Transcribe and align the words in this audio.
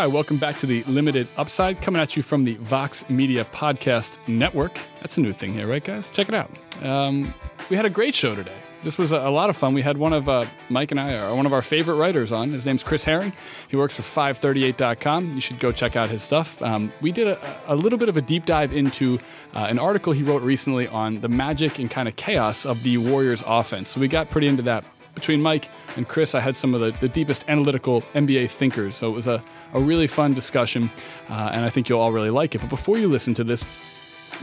Hi, 0.00 0.06
welcome 0.06 0.38
back 0.38 0.56
to 0.56 0.66
the 0.66 0.82
Limited 0.84 1.28
Upside, 1.36 1.82
coming 1.82 2.00
at 2.00 2.16
you 2.16 2.22
from 2.22 2.44
the 2.44 2.54
Vox 2.54 3.06
Media 3.10 3.44
Podcast 3.44 4.16
Network. 4.26 4.80
That's 5.02 5.18
a 5.18 5.20
new 5.20 5.34
thing 5.34 5.52
here, 5.52 5.66
right, 5.66 5.84
guys? 5.84 6.08
Check 6.08 6.30
it 6.30 6.34
out. 6.34 6.50
Um, 6.82 7.34
we 7.68 7.76
had 7.76 7.84
a 7.84 7.90
great 7.90 8.14
show 8.14 8.34
today. 8.34 8.56
This 8.80 8.96
was 8.96 9.12
a, 9.12 9.28
lot 9.28 9.50
of 9.50 9.58
fun. 9.58 9.74
We 9.74 9.82
had 9.82 9.98
one 9.98 10.14
of 10.14 10.26
uh, 10.26 10.46
Mike 10.70 10.90
and 10.90 10.98
I, 10.98 11.18
are 11.18 11.34
one 11.34 11.44
of 11.44 11.52
our 11.52 11.60
favorite 11.60 11.96
writers 11.96 12.32
on. 12.32 12.50
His 12.50 12.64
name's 12.64 12.82
Chris 12.82 13.04
Herring. 13.04 13.34
He 13.68 13.76
works 13.76 13.94
for 13.94 14.00
538.com. 14.00 15.34
You 15.34 15.40
should 15.42 15.58
go 15.58 15.70
check 15.70 15.96
out 15.96 16.08
his 16.08 16.22
stuff. 16.22 16.62
Um, 16.62 16.90
we 17.02 17.12
did 17.12 17.28
a, 17.28 17.60
a, 17.66 17.76
little 17.76 17.98
bit 17.98 18.08
of 18.08 18.16
a 18.16 18.22
deep 18.22 18.46
dive 18.46 18.72
into 18.72 19.18
uh, 19.52 19.66
an 19.68 19.78
article 19.78 20.14
he 20.14 20.22
wrote 20.22 20.40
recently 20.40 20.88
on 20.88 21.20
the 21.20 21.28
magic 21.28 21.78
and 21.78 21.90
kind 21.90 22.08
of 22.08 22.16
chaos 22.16 22.64
of 22.64 22.82
the 22.84 22.96
Warriors 22.96 23.44
offense. 23.46 23.90
So 23.90 24.00
we 24.00 24.08
got 24.08 24.30
pretty 24.30 24.46
into 24.46 24.62
that 24.62 24.82
between 25.14 25.42
Mike 25.42 25.68
and 25.96 26.08
Chris, 26.08 26.34
I 26.34 26.40
had 26.40 26.56
some 26.56 26.74
of 26.74 26.80
the, 26.80 26.92
the 27.00 27.08
deepest 27.08 27.44
analytical 27.48 28.02
NBA 28.14 28.50
thinkers. 28.50 28.96
So 28.96 29.08
it 29.08 29.14
was 29.14 29.26
a, 29.26 29.42
a 29.72 29.80
really 29.80 30.06
fun 30.06 30.34
discussion, 30.34 30.90
uh, 31.28 31.50
and 31.52 31.64
I 31.64 31.70
think 31.70 31.88
you'll 31.88 32.00
all 32.00 32.12
really 32.12 32.30
like 32.30 32.54
it. 32.54 32.60
But 32.60 32.70
before 32.70 32.98
you 32.98 33.08
listen 33.08 33.34
to 33.34 33.44
this, 33.44 33.64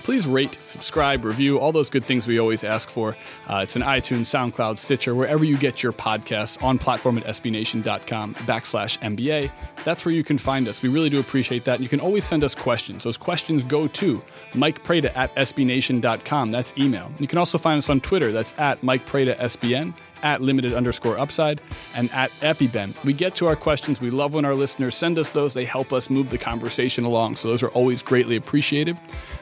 please 0.04 0.28
rate, 0.28 0.58
subscribe, 0.66 1.26
review, 1.26 1.60
all 1.60 1.72
those 1.72 1.90
good 1.90 2.06
things 2.06 2.28
we 2.28 2.40
always 2.40 2.64
ask 2.64 2.90
for. 2.90 3.16
Uh, 3.48 3.62
it's 3.64 3.76
an 3.76 3.82
iTunes, 3.82 4.26
SoundCloud, 4.26 4.78
Stitcher, 4.78 5.16
wherever 5.16 5.44
you 5.44 5.58
get 5.58 5.84
your 5.84 5.94
podcasts 5.94 6.62
on 6.64 6.78
platform 6.78 7.18
at 7.18 7.26
sbnation.com 7.26 8.36
backslash 8.36 8.98
NBA. 9.00 9.52
That's 9.84 10.06
where 10.06 10.14
you 10.14 10.24
can 10.24 10.38
find 10.38 10.68
us. 10.68 10.82
We 10.82 10.90
really 10.90 11.10
do 11.10 11.20
appreciate 11.20 11.66
that. 11.66 11.80
You 11.80 11.90
can 11.90 12.00
always 12.00 12.24
send 12.24 12.44
us 12.44 12.56
questions. 12.56 13.04
Those 13.04 13.18
questions 13.18 13.64
go 13.64 13.88
to 13.88 14.22
Mike 14.54 14.84
Prada 14.84 15.16
at 15.18 15.34
sbnation.com. 15.36 16.52
That's 16.52 16.74
email. 16.78 17.12
You 17.20 17.28
can 17.28 17.38
also 17.38 17.58
find 17.58 17.78
us 17.78 17.90
on 17.90 18.02
Twitter. 18.02 18.32
That's 18.32 18.54
at 18.58 18.82
Mike 18.84 19.06
Prada 19.06 19.36
SBN 19.36 19.94
at 20.24 20.42
limited 20.42 20.74
underscore 20.74 21.18
upside, 21.18 21.62
and 21.96 22.12
at 22.12 22.32
EpiBen. 22.42 22.94
We 23.04 23.14
get 23.14 23.36
to 23.36 23.48
our 23.48 23.56
questions. 23.56 24.02
We 24.02 24.10
love 24.10 24.34
when 24.34 24.46
our 24.46 24.56
listeners 24.56 24.96
send 24.96 25.18
us 25.20 25.32
those. 25.32 25.54
They 25.54 25.66
help 25.66 25.94
us 25.94 26.10
move 26.10 26.30
the 26.30 26.38
conversation 26.38 27.04
along. 27.04 27.36
So 27.36 27.48
those 27.48 27.64
are 27.64 27.70
always 27.70 28.02
greatly 28.02 28.36
appreciated. 28.36 28.98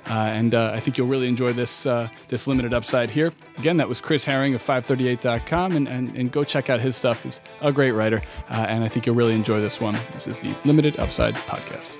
Uh, 0.07 0.13
and 0.13 0.53
uh, 0.53 0.71
I 0.73 0.79
think 0.79 0.97
you'll 0.97 1.07
really 1.07 1.27
enjoy 1.27 1.53
this 1.53 1.85
uh, 1.85 2.09
this 2.27 2.47
limited 2.47 2.73
upside 2.73 3.09
here. 3.09 3.31
Again, 3.57 3.77
that 3.77 3.89
was 3.89 4.01
Chris 4.01 4.25
Herring 4.25 4.53
of 4.53 4.61
538.com, 4.61 5.75
and, 5.75 5.87
and, 5.87 6.15
and 6.17 6.31
go 6.31 6.43
check 6.43 6.69
out 6.69 6.79
his 6.79 6.95
stuff. 6.95 7.23
He's 7.23 7.41
a 7.61 7.71
great 7.71 7.91
writer, 7.91 8.21
uh, 8.49 8.65
and 8.69 8.83
I 8.83 8.87
think 8.87 9.05
you'll 9.05 9.15
really 9.15 9.35
enjoy 9.35 9.61
this 9.61 9.79
one. 9.81 9.97
This 10.13 10.27
is 10.27 10.39
the 10.39 10.55
Limited 10.65 10.99
Upside 10.99 11.35
Podcast. 11.35 11.97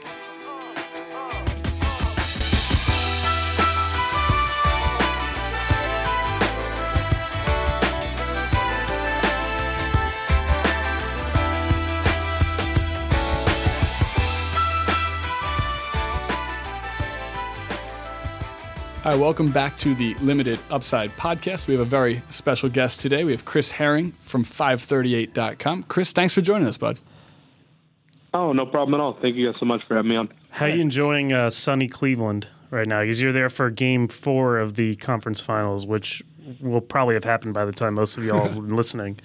Hi, 19.05 19.13
welcome 19.13 19.51
back 19.51 19.77
to 19.77 19.93
the 19.93 20.15
Limited 20.15 20.57
Upside 20.71 21.15
podcast. 21.15 21.67
We 21.67 21.75
have 21.75 21.81
a 21.81 21.85
very 21.85 22.23
special 22.29 22.69
guest 22.69 22.99
today. 22.99 23.23
We 23.23 23.33
have 23.33 23.45
Chris 23.45 23.69
Herring 23.69 24.13
from 24.13 24.43
538.com. 24.43 25.83
Chris, 25.83 26.11
thanks 26.11 26.33
for 26.33 26.41
joining 26.41 26.67
us, 26.67 26.75
bud. 26.79 26.97
Oh, 28.33 28.51
no 28.51 28.65
problem 28.65 28.99
at 28.99 29.03
all. 29.03 29.15
Thank 29.21 29.35
you 29.35 29.45
guys 29.45 29.59
so 29.59 29.67
much 29.67 29.81
for 29.87 29.95
having 29.95 30.09
me 30.09 30.15
on. 30.15 30.29
How 30.49 30.65
are 30.65 30.69
you 30.69 30.81
enjoying 30.81 31.31
uh, 31.31 31.51
sunny 31.51 31.87
Cleveland 31.87 32.47
right 32.71 32.87
now? 32.87 33.01
Because 33.01 33.21
you're 33.21 33.31
there 33.31 33.47
for 33.47 33.69
game 33.69 34.07
four 34.07 34.57
of 34.57 34.73
the 34.73 34.95
conference 34.95 35.39
finals, 35.39 35.85
which 35.85 36.23
will 36.59 36.81
probably 36.81 37.13
have 37.13 37.25
happened 37.25 37.53
by 37.53 37.65
the 37.65 37.73
time 37.73 37.93
most 37.93 38.17
of 38.17 38.23
y'all 38.23 38.47
have 38.47 38.55
been 38.55 38.69
listening. 38.75 39.19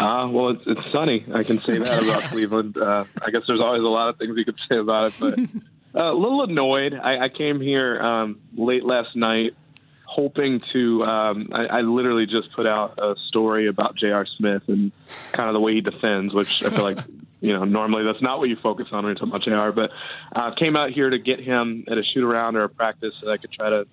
Uh, 0.00 0.26
well, 0.28 0.48
it's, 0.48 0.62
it's 0.66 0.90
sunny. 0.90 1.24
I 1.32 1.44
can 1.44 1.60
say 1.60 1.78
that 1.78 2.02
about 2.02 2.22
Cleveland. 2.30 2.78
Uh, 2.78 3.04
I 3.22 3.30
guess 3.30 3.42
there's 3.46 3.60
always 3.60 3.82
a 3.82 3.86
lot 3.86 4.08
of 4.08 4.18
things 4.18 4.36
you 4.36 4.44
could 4.44 4.58
say 4.68 4.76
about 4.76 5.12
it, 5.12 5.14
but 5.20 5.38
a 5.96 6.12
little 6.12 6.42
annoyed. 6.42 6.94
I, 6.94 7.24
I 7.24 7.28
came 7.28 7.60
here 7.60 8.00
um, 8.00 8.40
late 8.56 8.84
last 8.84 9.16
night, 9.16 9.54
hoping 10.04 10.60
to. 10.72 11.02
Um, 11.04 11.48
I, 11.52 11.66
I 11.66 11.80
literally 11.80 12.26
just 12.26 12.52
put 12.54 12.66
out 12.66 12.98
a 12.98 13.14
story 13.28 13.66
about 13.66 13.96
J.R. 13.96 14.26
Smith 14.36 14.62
and 14.68 14.92
kind 15.32 15.48
of 15.48 15.54
the 15.54 15.60
way 15.60 15.74
he 15.74 15.80
defends, 15.80 16.34
which 16.34 16.62
I 16.64 16.70
feel 16.70 16.82
like 16.82 16.98
you 17.40 17.52
know 17.52 17.64
normally 17.64 18.04
that's 18.04 18.22
not 18.22 18.38
what 18.38 18.48
you 18.48 18.56
focus 18.56 18.88
on 18.92 19.04
when 19.04 19.10
you're 19.10 19.14
talking 19.14 19.28
about 19.28 19.42
J.R. 19.42 19.72
But 19.72 19.90
uh, 20.34 20.54
came 20.54 20.76
out 20.76 20.90
here 20.90 21.08
to 21.10 21.18
get 21.18 21.40
him 21.40 21.84
at 21.88 21.98
a 21.98 22.02
shoot 22.02 22.24
around 22.24 22.56
or 22.56 22.64
a 22.64 22.68
practice 22.68 23.14
so 23.20 23.30
I 23.30 23.38
could 23.38 23.52
try 23.52 23.70
to 23.70 23.86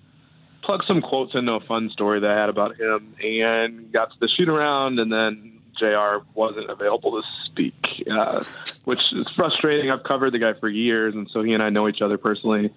plug 0.62 0.82
some 0.86 1.02
quotes 1.02 1.34
into 1.34 1.52
a 1.52 1.60
fun 1.60 1.90
story 1.90 2.20
that 2.20 2.30
I 2.30 2.38
had 2.38 2.48
about 2.48 2.78
him, 2.78 3.14
and 3.22 3.92
got 3.92 4.10
to 4.10 4.16
the 4.20 4.28
shoot 4.28 4.48
around, 4.48 4.98
and 4.98 5.12
then 5.12 5.60
J.R. 5.78 6.22
wasn't 6.34 6.70
available 6.70 7.20
to 7.20 7.28
speak, 7.46 7.74
uh, 8.10 8.44
which 8.84 9.00
is 9.12 9.26
frustrating. 9.36 9.90
I've 9.90 10.04
covered 10.04 10.32
the 10.32 10.38
guy 10.38 10.52
for 10.54 10.68
years, 10.68 11.14
and 11.14 11.28
so 11.32 11.42
he 11.42 11.52
and 11.52 11.62
I 11.62 11.70
know 11.70 11.88
each 11.88 12.02
other 12.02 12.18
personally. 12.18 12.72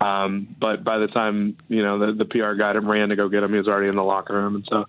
Um, 0.00 0.54
but 0.60 0.84
by 0.84 0.98
the 0.98 1.08
time 1.08 1.56
you 1.68 1.82
know 1.82 1.98
the, 1.98 2.12
the 2.12 2.24
PR 2.24 2.54
guy 2.54 2.72
ran 2.74 3.08
to 3.08 3.16
go 3.16 3.28
get 3.28 3.42
him, 3.42 3.50
he 3.50 3.58
was 3.58 3.66
already 3.66 3.88
in 3.88 3.96
the 3.96 4.04
locker 4.04 4.34
room, 4.34 4.54
and 4.54 4.64
so 4.68 4.84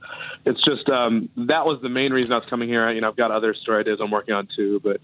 it's 0.46 0.64
just 0.64 0.88
um, 0.90 1.30
that 1.36 1.66
was 1.66 1.81
the 1.81 1.90
main 1.90 2.14
reason 2.14 2.31
I 2.31 2.38
was 2.38 2.48
coming 2.48 2.69
here. 2.69 2.90
You 2.92 3.02
know, 3.02 3.08
I've 3.09 3.18
got 3.18 3.31
other 3.31 3.56
story 3.56 3.80
ideas 3.81 4.00
I'm 4.02 4.12
working 4.12 4.36
on 4.36 4.48
too, 4.56 4.80
but 4.84 5.02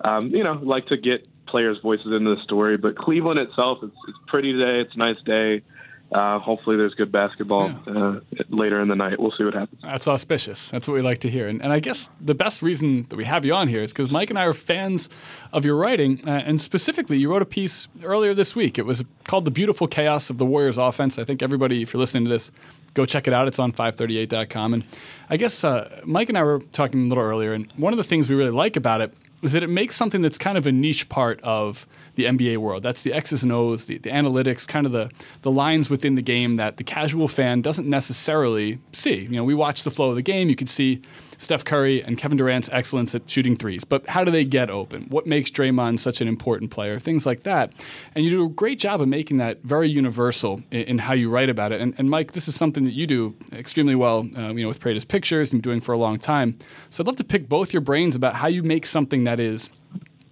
um, 0.00 0.30
you 0.34 0.44
know, 0.44 0.52
like 0.62 0.86
to 0.86 0.96
get 0.96 1.26
players' 1.46 1.78
voices 1.82 2.06
into 2.06 2.36
the 2.36 2.42
story. 2.44 2.76
But 2.76 2.96
Cleveland 2.96 3.40
itself, 3.40 3.78
it's, 3.82 3.96
it's 4.06 4.18
pretty 4.28 4.52
today. 4.52 4.80
It's 4.80 4.94
a 4.94 4.98
nice 4.98 5.20
day 5.24 5.62
uh, 6.10 6.38
hopefully 6.38 6.76
there's 6.76 6.94
good 6.94 7.12
basketball 7.12 7.68
yeah. 7.68 7.92
uh, 7.92 8.20
later 8.48 8.80
in 8.80 8.88
the 8.88 8.96
night. 8.96 9.20
We'll 9.20 9.32
see 9.36 9.44
what 9.44 9.54
happens. 9.54 9.80
That's 9.82 10.08
auspicious. 10.08 10.70
That's 10.70 10.88
what 10.88 10.94
we 10.94 11.02
like 11.02 11.18
to 11.20 11.30
hear. 11.30 11.48
And, 11.48 11.62
and 11.62 11.70
I 11.70 11.80
guess 11.80 12.08
the 12.20 12.34
best 12.34 12.62
reason 12.62 13.06
that 13.10 13.16
we 13.16 13.24
have 13.24 13.44
you 13.44 13.54
on 13.54 13.68
here 13.68 13.82
is 13.82 13.92
because 13.92 14.10
Mike 14.10 14.30
and 14.30 14.38
I 14.38 14.44
are 14.44 14.54
fans 14.54 15.10
of 15.52 15.66
your 15.66 15.76
writing. 15.76 16.22
Uh, 16.26 16.42
and 16.46 16.60
specifically, 16.60 17.18
you 17.18 17.30
wrote 17.30 17.42
a 17.42 17.46
piece 17.46 17.88
earlier 18.02 18.32
this 18.32 18.56
week. 18.56 18.78
It 18.78 18.86
was 18.86 19.04
called 19.24 19.44
The 19.44 19.50
Beautiful 19.50 19.86
Chaos 19.86 20.30
of 20.30 20.38
the 20.38 20.46
Warriors 20.46 20.78
Offense. 20.78 21.18
I 21.18 21.24
think 21.24 21.42
everybody, 21.42 21.82
if 21.82 21.92
you're 21.92 22.00
listening 22.00 22.24
to 22.24 22.30
this, 22.30 22.52
go 22.94 23.04
check 23.04 23.28
it 23.28 23.34
out. 23.34 23.46
It's 23.46 23.58
on 23.58 23.72
538.com. 23.72 24.74
And 24.74 24.84
I 25.28 25.36
guess 25.36 25.62
uh, 25.62 26.00
Mike 26.04 26.30
and 26.30 26.38
I 26.38 26.42
were 26.42 26.60
talking 26.72 27.04
a 27.04 27.08
little 27.08 27.24
earlier. 27.24 27.52
And 27.52 27.70
one 27.76 27.92
of 27.92 27.98
the 27.98 28.04
things 28.04 28.30
we 28.30 28.36
really 28.36 28.50
like 28.50 28.76
about 28.76 29.02
it 29.02 29.12
is 29.42 29.52
that 29.52 29.62
it 29.62 29.68
makes 29.68 29.94
something 29.94 30.22
that's 30.22 30.38
kind 30.38 30.56
of 30.56 30.66
a 30.66 30.72
niche 30.72 31.08
part 31.10 31.38
of 31.42 31.86
the 32.18 32.24
NBA 32.24 32.58
world. 32.58 32.82
That's 32.82 33.04
the 33.04 33.12
X's 33.12 33.44
and 33.44 33.52
O's, 33.52 33.86
the, 33.86 33.96
the 33.98 34.10
analytics, 34.10 34.66
kind 34.66 34.84
of 34.84 34.92
the, 34.92 35.10
the 35.42 35.50
lines 35.50 35.88
within 35.88 36.16
the 36.16 36.22
game 36.22 36.56
that 36.56 36.76
the 36.76 36.84
casual 36.84 37.28
fan 37.28 37.62
doesn't 37.62 37.88
necessarily 37.88 38.80
see. 38.92 39.22
You 39.22 39.36
know, 39.36 39.44
we 39.44 39.54
watch 39.54 39.84
the 39.84 39.90
flow 39.90 40.10
of 40.10 40.16
the 40.16 40.22
game. 40.22 40.48
You 40.48 40.56
can 40.56 40.66
see 40.66 41.00
Steph 41.38 41.64
Curry 41.64 42.02
and 42.02 42.18
Kevin 42.18 42.36
Durant's 42.36 42.68
excellence 42.72 43.14
at 43.14 43.30
shooting 43.30 43.56
threes, 43.56 43.84
but 43.84 44.06
how 44.08 44.24
do 44.24 44.32
they 44.32 44.44
get 44.44 44.68
open? 44.68 45.06
What 45.08 45.26
makes 45.26 45.48
Draymond 45.48 46.00
such 46.00 46.20
an 46.20 46.26
important 46.26 46.72
player? 46.72 46.98
Things 46.98 47.24
like 47.24 47.44
that. 47.44 47.72
And 48.16 48.24
you 48.24 48.30
do 48.30 48.44
a 48.44 48.48
great 48.48 48.80
job 48.80 49.00
of 49.00 49.06
making 49.06 49.36
that 49.36 49.62
very 49.62 49.88
universal 49.88 50.60
in, 50.72 50.80
in 50.80 50.98
how 50.98 51.14
you 51.14 51.30
write 51.30 51.48
about 51.48 51.70
it. 51.70 51.80
And, 51.80 51.94
and, 51.98 52.10
Mike, 52.10 52.32
this 52.32 52.48
is 52.48 52.56
something 52.56 52.82
that 52.82 52.94
you 52.94 53.06
do 53.06 53.36
extremely 53.52 53.94
well, 53.94 54.28
uh, 54.36 54.48
you 54.48 54.62
know, 54.62 54.68
with 54.68 54.80
Prada's 54.80 55.04
Pictures 55.04 55.52
and 55.52 55.62
doing 55.62 55.80
for 55.80 55.92
a 55.92 55.98
long 55.98 56.18
time. 56.18 56.58
So 56.90 57.02
I'd 57.02 57.06
love 57.06 57.16
to 57.16 57.24
pick 57.24 57.48
both 57.48 57.72
your 57.72 57.82
brains 57.82 58.16
about 58.16 58.34
how 58.34 58.48
you 58.48 58.64
make 58.64 58.84
something 58.86 59.22
that 59.24 59.38
is 59.38 59.70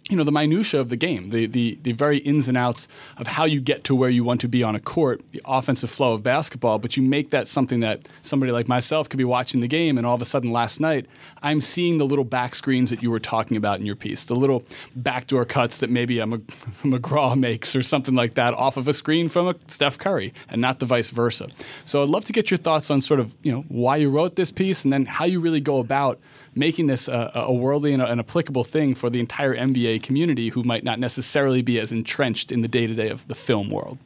you 0.09 0.17
know 0.17 0.25
the 0.25 0.33
minutia 0.33 0.81
of 0.81 0.89
the 0.89 0.97
game, 0.97 1.31
the, 1.31 1.47
the 1.47 1.79
the 1.83 1.93
very 1.93 2.19
ins 2.19 2.49
and 2.49 2.57
outs 2.57 2.87
of 3.17 3.27
how 3.27 3.45
you 3.45 3.61
get 3.61 3.85
to 3.85 3.95
where 3.95 4.09
you 4.09 4.23
want 4.23 4.41
to 4.43 4.49
be 4.49 4.63
on 4.63 4.77
a 4.77 4.81
court, 4.81 5.21
the 5.33 5.43
offensive 5.45 5.91
flow 5.91 6.13
of 6.13 6.23
basketball. 6.23 6.79
But 6.79 6.97
you 6.97 7.03
make 7.03 7.31
that 7.31 7.49
something 7.49 7.81
that 7.81 8.09
somebody 8.23 8.53
like 8.53 8.69
myself 8.69 9.09
could 9.09 9.19
be 9.19 9.25
watching 9.25 9.61
the 9.61 9.69
game, 9.69 9.99
and 9.99 10.07
all 10.07 10.15
of 10.15 10.23
a 10.23 10.27
sudden 10.27 10.53
last 10.53 10.81
night 10.81 11.07
I'm 11.43 11.61
seeing 11.61 11.99
the 11.99 12.07
little 12.07 12.25
back 12.25 12.55
screens 12.55 12.91
that 12.91 13.03
you 13.03 13.11
were 13.11 13.19
talking 13.19 13.57
about 13.57 13.81
in 13.81 13.87
your 13.87 13.97
piece, 13.97 14.25
the 14.25 14.37
little 14.37 14.63
backdoor 14.95 15.45
cuts 15.45 15.79
that 15.79 15.91
maybe 15.91 16.21
a 16.21 16.27
McCaw 16.27 17.39
makes 17.39 17.75
or 17.75 17.83
something 17.83 18.15
like 18.15 18.35
that 18.35 18.55
off 18.55 18.77
of 18.77 18.87
a 18.87 18.93
screen 18.93 19.29
from 19.29 19.49
a 19.49 19.57
Steph 19.67 19.99
Curry, 19.99 20.33
and 20.49 20.61
not 20.61 20.79
the 20.79 20.87
vice 20.87 21.11
versa. 21.11 21.49
So 21.85 22.03
I'd 22.03 22.09
love 22.09 22.25
to 22.27 22.33
get 22.33 22.51
your 22.51 22.59
thoughts 22.59 22.91
on 22.91 23.01
sort 23.01 23.19
of 23.19 23.35
you 23.43 23.51
know 23.51 23.65
why 23.69 23.97
you 23.97 24.09
wrote 24.09 24.37
this 24.37 24.53
piece, 24.53 24.85
and 24.85 24.93
then 24.93 25.05
how 25.05 25.25
you 25.25 25.41
really 25.41 25.61
go 25.61 25.79
about 25.79 26.21
making 26.57 26.87
this 26.87 27.07
a, 27.07 27.31
a 27.35 27.53
worldly 27.53 27.93
and 27.93 28.03
a, 28.03 28.11
an 28.11 28.19
applicable 28.19 28.65
thing 28.65 28.95
for 28.95 29.11
the 29.11 29.21
entire 29.21 29.55
NBA 29.55 30.03
community 30.03 30.49
who 30.49 30.63
might 30.65 30.83
not 30.83 30.99
necessarily 30.99 31.63
be 31.63 31.79
as 31.79 31.93
entrenched 31.93 32.51
in 32.51 32.63
the 32.63 32.69
day 32.69 32.87
to 32.87 32.95
day 32.95 33.11
of 33.11 33.29
the 33.29 33.35
film 33.35 33.71
world? 33.71 33.99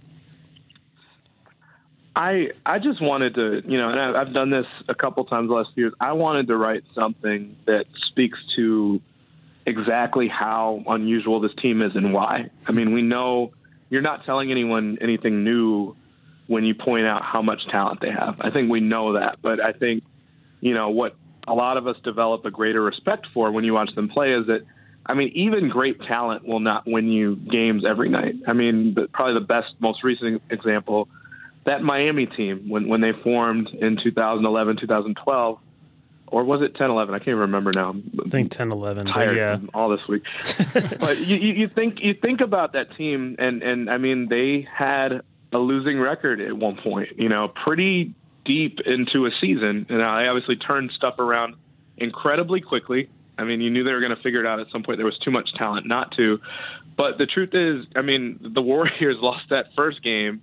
I 2.16 2.50
I 2.66 2.80
just 2.80 3.00
wanted 3.00 3.36
to, 3.36 3.62
you 3.64 3.78
know, 3.78 3.88
and 3.90 4.16
I've 4.16 4.34
done 4.34 4.50
this 4.50 4.66
a 4.88 4.94
couple 4.94 5.24
times 5.24 5.48
the 5.48 5.54
last 5.54 5.70
few 5.74 5.84
years. 5.84 5.94
I 6.00 6.12
wanted 6.12 6.48
to 6.48 6.56
write 6.56 6.82
something 6.94 7.56
that 7.66 7.86
speaks 8.08 8.38
to 8.56 9.00
exactly 9.64 10.26
how 10.26 10.82
unusual 10.88 11.40
this 11.40 11.54
team 11.62 11.82
is 11.82 11.94
and 11.94 12.12
why. 12.12 12.50
I 12.66 12.72
mean, 12.72 12.92
we 12.92 13.02
know 13.02 13.52
you're 13.90 14.02
not 14.02 14.24
telling 14.24 14.50
anyone 14.50 14.98
anything 15.00 15.44
new 15.44 15.94
when 16.48 16.64
you 16.64 16.74
point 16.74 17.06
out 17.06 17.22
how 17.22 17.42
much 17.42 17.64
talent 17.68 18.00
they 18.00 18.10
have. 18.10 18.40
I 18.40 18.50
think 18.50 18.70
we 18.70 18.80
know 18.80 19.12
that, 19.12 19.38
but 19.40 19.60
I 19.60 19.72
think 19.72 20.02
you 20.60 20.74
know 20.74 20.90
what 20.90 21.14
a 21.46 21.54
lot 21.54 21.76
of 21.76 21.86
us 21.86 21.96
develop 22.04 22.44
a 22.44 22.50
greater 22.50 22.82
respect 22.82 23.26
for 23.32 23.50
when 23.50 23.64
you 23.64 23.74
watch 23.74 23.94
them 23.94 24.08
play 24.08 24.32
is 24.32 24.46
that 24.46 24.62
I 25.06 25.14
mean, 25.14 25.32
even 25.34 25.68
great 25.68 26.00
talent 26.02 26.46
will 26.46 26.60
not 26.60 26.86
win 26.86 27.08
you 27.08 27.34
games 27.34 27.84
every 27.84 28.08
night. 28.08 28.34
I 28.46 28.52
mean, 28.52 28.96
probably 29.12 29.34
the 29.34 29.46
best, 29.46 29.74
most 29.80 30.04
recent 30.04 30.42
example, 30.50 31.08
that 31.64 31.82
Miami 31.82 32.26
team 32.26 32.68
when 32.68 32.88
when 32.88 33.00
they 33.00 33.12
formed 33.12 33.68
in 33.68 33.98
2011, 34.02 34.76
2012, 34.76 35.58
or 36.28 36.44
was 36.44 36.62
it 36.62 36.76
10 36.76 36.90
11? 36.90 37.14
I 37.14 37.18
can't 37.18 37.38
remember 37.38 37.72
now. 37.74 37.96
I 38.24 38.28
think 38.28 38.50
10 38.50 38.70
11. 38.70 39.06
Tired 39.06 39.36
yeah. 39.36 39.58
all 39.74 39.88
this 39.88 40.06
week. 40.08 40.22
but 41.00 41.18
you, 41.18 41.36
you 41.36 41.68
think 41.68 42.00
you 42.00 42.14
think 42.14 42.40
about 42.40 42.74
that 42.74 42.96
team, 42.96 43.36
and 43.38 43.62
and 43.62 43.90
I 43.90 43.98
mean 43.98 44.28
they 44.28 44.66
had 44.72 45.22
a 45.52 45.58
losing 45.58 45.98
record 45.98 46.40
at 46.40 46.56
one 46.56 46.76
point. 46.76 47.18
You 47.18 47.28
know, 47.28 47.48
pretty 47.48 48.14
deep 48.44 48.80
into 48.84 49.26
a 49.26 49.30
season, 49.40 49.86
and 49.88 50.02
I 50.02 50.26
obviously 50.26 50.56
turned 50.56 50.90
stuff 50.92 51.18
around 51.18 51.56
incredibly 51.96 52.60
quickly. 52.60 53.08
I 53.38 53.44
mean, 53.44 53.60
you 53.60 53.70
knew 53.70 53.84
they 53.84 53.92
were 53.92 54.00
going 54.00 54.14
to 54.14 54.22
figure 54.22 54.40
it 54.40 54.46
out 54.46 54.60
at 54.60 54.66
some 54.70 54.82
point. 54.82 54.98
There 54.98 55.06
was 55.06 55.18
too 55.18 55.30
much 55.30 55.52
talent 55.54 55.86
not 55.86 56.12
to. 56.16 56.40
But 56.96 57.16
the 57.18 57.26
truth 57.26 57.54
is, 57.54 57.86
I 57.96 58.02
mean, 58.02 58.52
the 58.54 58.60
Warriors 58.60 59.16
lost 59.20 59.48
that 59.50 59.66
first 59.74 60.02
game, 60.02 60.42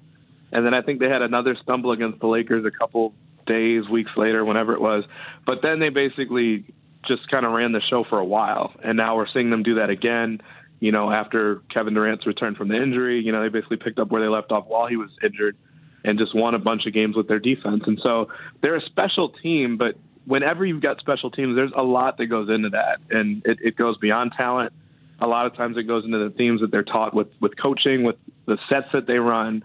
and 0.52 0.66
then 0.66 0.74
I 0.74 0.82
think 0.82 1.00
they 1.00 1.10
had 1.10 1.22
another 1.22 1.56
stumble 1.62 1.92
against 1.92 2.20
the 2.20 2.28
Lakers 2.28 2.66
a 2.66 2.72
couple 2.72 3.14
days, 3.46 3.88
weeks 3.88 4.12
later, 4.18 4.44
whenever 4.44 4.74
it 4.74 4.82
was. 4.82 5.04
But 5.46 5.62
then 5.62 5.80
they 5.80 5.90
basically 5.90 6.66
just 7.08 7.30
kind 7.30 7.46
of 7.46 7.52
ran 7.54 7.72
the 7.72 7.82
show 7.82 8.04
for 8.04 8.20
a 8.20 8.26
while, 8.26 8.74
and 8.84 8.98
now 8.98 9.16
we're 9.16 9.28
seeing 9.32 9.50
them 9.50 9.64
do 9.64 9.76
that 9.76 9.90
again. 9.90 10.42
You 10.80 10.92
know, 10.92 11.12
after 11.12 11.62
Kevin 11.74 11.94
Durant's 11.94 12.28
return 12.28 12.56
from 12.56 12.68
the 12.68 12.76
injury, 12.76 13.22
you 13.22 13.32
know, 13.32 13.42
they 13.42 13.50
basically 13.50 13.78
picked 13.78 14.00
up 14.00 14.10
where 14.10 14.22
they 14.22 14.28
left 14.28 14.52
off 14.52 14.66
while 14.68 14.88
he 14.88 14.96
was 14.96 15.10
injured 15.24 15.58
and 16.04 16.18
just 16.20 16.36
won 16.36 16.56
a 16.56 16.60
bunch 16.60 16.86
of 16.86 16.94
games 16.94 17.16
with 17.16 17.28
their 17.28 17.40
defense. 17.40 17.84
And 17.88 18.00
so 18.02 18.30
they're 18.62 18.76
a 18.76 18.82
special 18.82 19.30
team, 19.30 19.78
but 19.78 19.96
whenever 20.26 20.66
you've 20.66 20.82
got 20.82 21.00
special 21.00 21.32
teams, 21.32 21.56
there's 21.56 21.72
a 21.76 21.84
lot 21.84 22.18
that 22.18 22.28
goes 22.28 22.50
into 22.50 22.70
that, 22.70 23.00
and 23.10 23.42
it, 23.46 23.60
it 23.62 23.76
goes 23.76 23.98
beyond 23.98 24.34
talent. 24.38 24.74
A 25.20 25.26
lot 25.26 25.48
of 25.48 25.56
times, 25.56 25.78
it 25.78 25.84
goes 25.84 26.06
into 26.06 26.20
the 26.20 26.30
themes 26.30 26.62
that 26.62 26.70
they're 26.70 26.84
taught 26.84 27.14
with 27.14 27.30
with 27.40 27.58
coaching, 27.58 28.04
with 28.04 28.18
the 28.46 28.58
sets 28.70 28.88
that 28.94 29.08
they 29.08 29.18
run. 29.18 29.64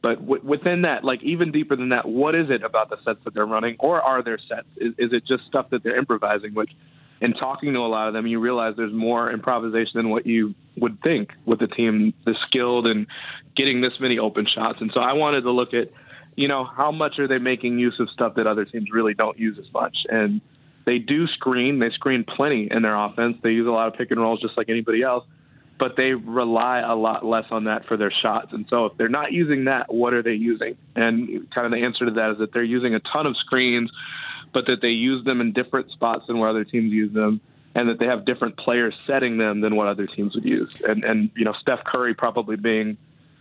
But 0.00 0.20
w- 0.20 0.42
within 0.42 0.82
that, 0.82 1.04
like 1.04 1.22
even 1.22 1.52
deeper 1.52 1.76
than 1.76 1.90
that, 1.90 2.08
what 2.08 2.34
is 2.34 2.48
it 2.48 2.62
about 2.62 2.88
the 2.88 2.96
sets 3.04 3.18
that 3.24 3.34
they're 3.34 3.44
running, 3.44 3.76
or 3.80 4.00
are 4.00 4.22
there 4.22 4.38
sets? 4.38 4.66
Is, 4.76 4.94
is 4.96 5.12
it 5.12 5.26
just 5.26 5.44
stuff 5.46 5.70
that 5.70 5.82
they're 5.82 5.98
improvising? 5.98 6.54
Which, 6.54 6.70
in 7.24 7.32
talking 7.32 7.72
to 7.72 7.80
a 7.80 7.88
lot 7.88 8.08
of 8.08 8.14
them, 8.14 8.26
you 8.26 8.38
realize 8.38 8.74
there's 8.76 8.92
more 8.92 9.30
improvisation 9.32 9.92
than 9.94 10.10
what 10.10 10.26
you 10.26 10.54
would 10.76 11.00
think 11.02 11.30
with 11.46 11.60
a 11.62 11.66
team 11.66 12.12
this 12.26 12.36
skilled 12.46 12.86
and 12.86 13.06
getting 13.56 13.80
this 13.80 13.92
many 14.00 14.18
open 14.18 14.46
shots. 14.46 14.78
And 14.80 14.90
so 14.92 15.00
I 15.00 15.14
wanted 15.14 15.42
to 15.42 15.50
look 15.50 15.74
at 15.74 15.90
you 16.36 16.48
know, 16.48 16.64
how 16.64 16.90
much 16.90 17.18
are 17.18 17.28
they 17.28 17.38
making 17.38 17.78
use 17.78 17.96
of 18.00 18.10
stuff 18.10 18.34
that 18.36 18.46
other 18.46 18.64
teams 18.64 18.88
really 18.92 19.14
don't 19.14 19.38
use 19.38 19.58
as 19.58 19.72
much? 19.72 19.96
And 20.08 20.40
they 20.84 20.98
do 20.98 21.26
screen. 21.26 21.78
They 21.78 21.90
screen 21.90 22.24
plenty 22.24 22.68
in 22.70 22.82
their 22.82 22.96
offense. 22.96 23.36
They 23.42 23.50
use 23.50 23.66
a 23.66 23.70
lot 23.70 23.88
of 23.88 23.94
pick 23.94 24.10
and 24.10 24.20
rolls 24.20 24.40
just 24.40 24.56
like 24.56 24.68
anybody 24.68 25.02
else, 25.02 25.24
but 25.78 25.96
they 25.96 26.12
rely 26.12 26.80
a 26.80 26.94
lot 26.94 27.24
less 27.24 27.46
on 27.50 27.64
that 27.64 27.86
for 27.86 27.96
their 27.96 28.12
shots. 28.22 28.48
And 28.52 28.66
so 28.68 28.86
if 28.86 28.96
they're 28.96 29.08
not 29.08 29.32
using 29.32 29.64
that, 29.64 29.92
what 29.92 30.12
are 30.12 30.22
they 30.22 30.34
using? 30.34 30.76
And 30.96 31.48
kind 31.54 31.66
of 31.66 31.72
the 31.72 31.84
answer 31.84 32.04
to 32.06 32.10
that 32.12 32.32
is 32.32 32.38
that 32.38 32.52
they're 32.52 32.62
using 32.62 32.94
a 32.94 33.00
ton 33.00 33.26
of 33.26 33.36
screens, 33.36 33.90
but 34.54 34.66
that 34.66 34.80
they 34.80 34.88
use 34.88 35.24
them 35.24 35.42
in 35.42 35.52
different 35.52 35.90
spots 35.90 36.26
than 36.26 36.38
where 36.38 36.48
other 36.48 36.64
teams 36.64 36.92
use 36.92 37.12
them. 37.12 37.40
And 37.74 37.88
that 37.88 37.98
they 37.98 38.06
have 38.06 38.24
different 38.24 38.56
players 38.56 38.94
setting 39.04 39.36
them 39.36 39.60
than 39.60 39.74
what 39.74 39.88
other 39.88 40.06
teams 40.06 40.36
would 40.36 40.44
use. 40.44 40.72
And, 40.86 41.02
and 41.02 41.30
you 41.36 41.44
know, 41.44 41.52
Steph 41.60 41.82
Curry 41.82 42.14
probably 42.14 42.54
being 42.54 42.96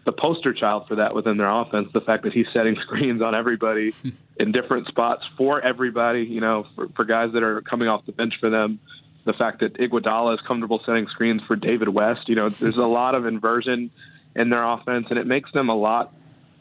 the 0.05 0.11
poster 0.11 0.53
child 0.53 0.87
for 0.87 0.95
that 0.95 1.13
within 1.13 1.37
their 1.37 1.49
offense. 1.49 1.89
The 1.93 2.01
fact 2.01 2.23
that 2.23 2.33
he's 2.33 2.47
setting 2.51 2.75
screens 2.81 3.21
on 3.21 3.35
everybody 3.35 3.93
in 4.39 4.51
different 4.51 4.87
spots 4.87 5.23
for 5.37 5.61
everybody, 5.61 6.23
you 6.23 6.41
know, 6.41 6.65
for, 6.75 6.87
for 6.95 7.05
guys 7.05 7.31
that 7.33 7.43
are 7.43 7.61
coming 7.61 7.87
off 7.87 8.07
the 8.07 8.11
bench 8.11 8.33
for 8.39 8.49
them. 8.49 8.79
The 9.25 9.33
fact 9.33 9.59
that 9.59 9.75
Iguodala 9.75 10.33
is 10.33 10.41
comfortable 10.41 10.81
setting 10.85 11.07
screens 11.07 11.43
for 11.47 11.55
David 11.55 11.87
West, 11.87 12.27
you 12.27 12.35
know, 12.35 12.49
there's 12.49 12.77
a 12.77 12.87
lot 12.87 13.15
of 13.15 13.25
inversion 13.25 13.89
in 14.35 14.49
their 14.49 14.63
offense, 14.63 15.07
and 15.11 15.19
it 15.19 15.27
makes 15.27 15.49
them 15.53 15.69
a 15.69 15.75
lot 15.75 16.13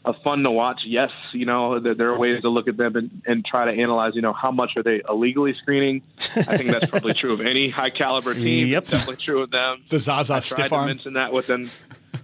of 0.05 0.15
fun 0.23 0.43
to 0.43 0.51
watch. 0.51 0.81
Yes, 0.85 1.11
you 1.31 1.45
know, 1.45 1.79
there, 1.79 1.95
there 1.95 2.09
are 2.09 2.17
ways 2.17 2.41
to 2.41 2.49
look 2.49 2.67
at 2.67 2.75
them 2.77 2.95
and, 2.95 3.21
and 3.25 3.45
try 3.45 3.65
to 3.73 3.81
analyze, 3.81 4.13
you 4.15 4.21
know, 4.21 4.33
how 4.33 4.51
much 4.51 4.71
are 4.75 4.83
they 4.83 5.01
illegally 5.07 5.53
screening. 5.61 6.01
I 6.35 6.57
think 6.57 6.71
that's 6.71 6.89
probably 6.89 7.13
true 7.13 7.31
of 7.33 7.41
any 7.41 7.69
high 7.69 7.89
caliber 7.89 8.33
team. 8.33 8.67
Yep. 8.67 8.87
Definitely 8.87 9.23
true 9.23 9.41
of 9.43 9.51
them. 9.51 9.83
The 9.89 9.99
Zaza 9.99 10.33
I 10.35 10.39
stiff 10.39 10.57
tried 10.57 10.67
to 10.69 10.75
arm. 10.75 10.85
mention 10.87 11.13
that 11.13 11.31
within 11.31 11.69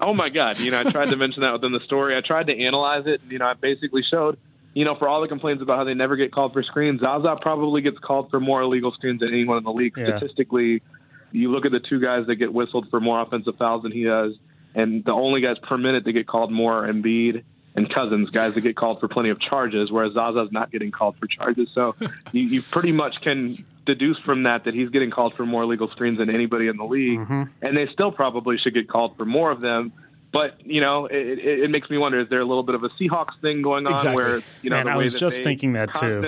oh 0.02 0.14
my 0.14 0.30
god 0.30 0.60
you 0.60 0.70
know 0.72 0.80
i 0.80 0.84
tried 0.84 1.10
to 1.10 1.18
mention 1.18 1.42
that 1.42 1.52
within 1.52 1.74
the 1.74 1.80
story 1.81 2.16
i 2.16 2.22
tried 2.22 2.48
to 2.48 2.58
analyze 2.58 3.06
it 3.08 3.20
you 3.28 3.38
know 3.40 3.46
i 3.46 3.54
basically 3.54 4.02
showed 4.04 4.38
you 4.74 4.86
know 4.86 4.96
for 4.96 5.10
all 5.10 5.20
the 5.20 5.28
complaints 5.28 5.62
about 5.64 5.78
how 5.78 5.84
they 5.84 5.96
never 5.96 6.16
get 6.16 6.32
called 6.32 6.54
for 6.54 6.62
screens 6.64 7.02
zaza 7.02 7.36
probably 7.42 7.82
gets 7.82 7.98
called 7.98 8.30
for 8.30 8.40
more 8.40 8.62
illegal 8.62 8.92
screens 8.94 9.20
than 9.20 9.30
anyone 9.30 9.58
in 9.58 9.64
the 9.64 9.74
league 9.74 9.94
Yeah. 9.98 10.18
statistically 10.18 10.82
you 11.34 11.52
look 11.52 11.66
at 11.66 11.72
the 11.74 11.82
two 11.82 12.00
guys 12.00 12.28
that 12.28 12.36
get 12.36 12.54
whistled 12.54 12.88
for 12.90 13.02
more 13.02 13.20
offensive 13.20 13.58
fouls 13.58 13.82
than 13.84 13.92
he 13.92 14.04
does 14.04 14.36
and 14.75 15.04
the 15.04 15.12
only 15.12 15.42
guys 15.42 15.58
per 15.68 15.78
minute 15.78 16.06
that 16.06 16.14
get 16.14 16.28
called 16.28 16.52
more 16.52 16.86
are 16.86 16.94
Embiid 16.94 17.44
and 17.75 17.94
Cousins, 17.94 18.30
guys 18.30 18.56
that 18.56 18.62
get 18.62 18.75
called 18.75 19.00
for 19.00 19.07
plenty 19.07 19.30
of 19.30 19.39
charges, 19.39 19.92
whereas 19.92 20.13
Zaza's 20.13 20.51
not 20.51 20.71
getting 20.71 20.92
called 20.92 21.18
for 21.18 21.27
charges. 21.27 21.69
So 21.74 21.95
you, 22.31 22.44
you 22.44 22.62
pretty 22.62 22.92
much 22.92 23.21
can 23.21 23.63
deduce 23.86 24.18
from 24.19 24.44
that 24.44 24.66
that 24.66 24.74
he's 24.74 24.89
getting 24.89 25.12
called 25.12 25.33
for 25.36 25.45
more 25.45 25.66
legal 25.66 25.89
screens 25.89 26.18
than 26.18 26.30
anybody 26.30 26.68
in 26.68 26.77
the 26.77 26.86
league, 26.86 27.19
mm-hmm. 27.19 27.44
and 27.62 27.77
they 27.77 27.88
still 27.94 28.12
probably 28.12 28.57
should 28.57 28.74
get 28.74 28.88
called 28.88 29.18
for 29.18 29.25
more 29.25 29.51
of 29.51 29.62
them. 29.62 29.94
But 30.31 30.66
you 30.66 30.81
know, 30.81 31.06
it, 31.06 31.39
it, 31.39 31.60
it 31.63 31.69
makes 31.71 31.89
me 31.89 31.98
wonder: 31.98 32.19
is 32.19 32.30
there 32.30 32.39
a 32.39 32.45
little 32.45 32.63
bit 32.63 32.75
of 32.75 32.83
a 32.83 32.89
Seahawks 32.89 33.39
thing 33.42 33.62
going 33.62 33.88
on 33.88 33.94
Exactly. 33.94 34.24
where 34.24 34.42
you 34.62 34.69
know 34.69 34.77
Man, 34.77 34.86
the 34.86 34.92
I 34.92 34.98
was 34.98 35.13
that 35.13 35.19
just 35.19 35.44
thinking 35.44 35.74
that 35.74 35.95
too. 35.95 36.22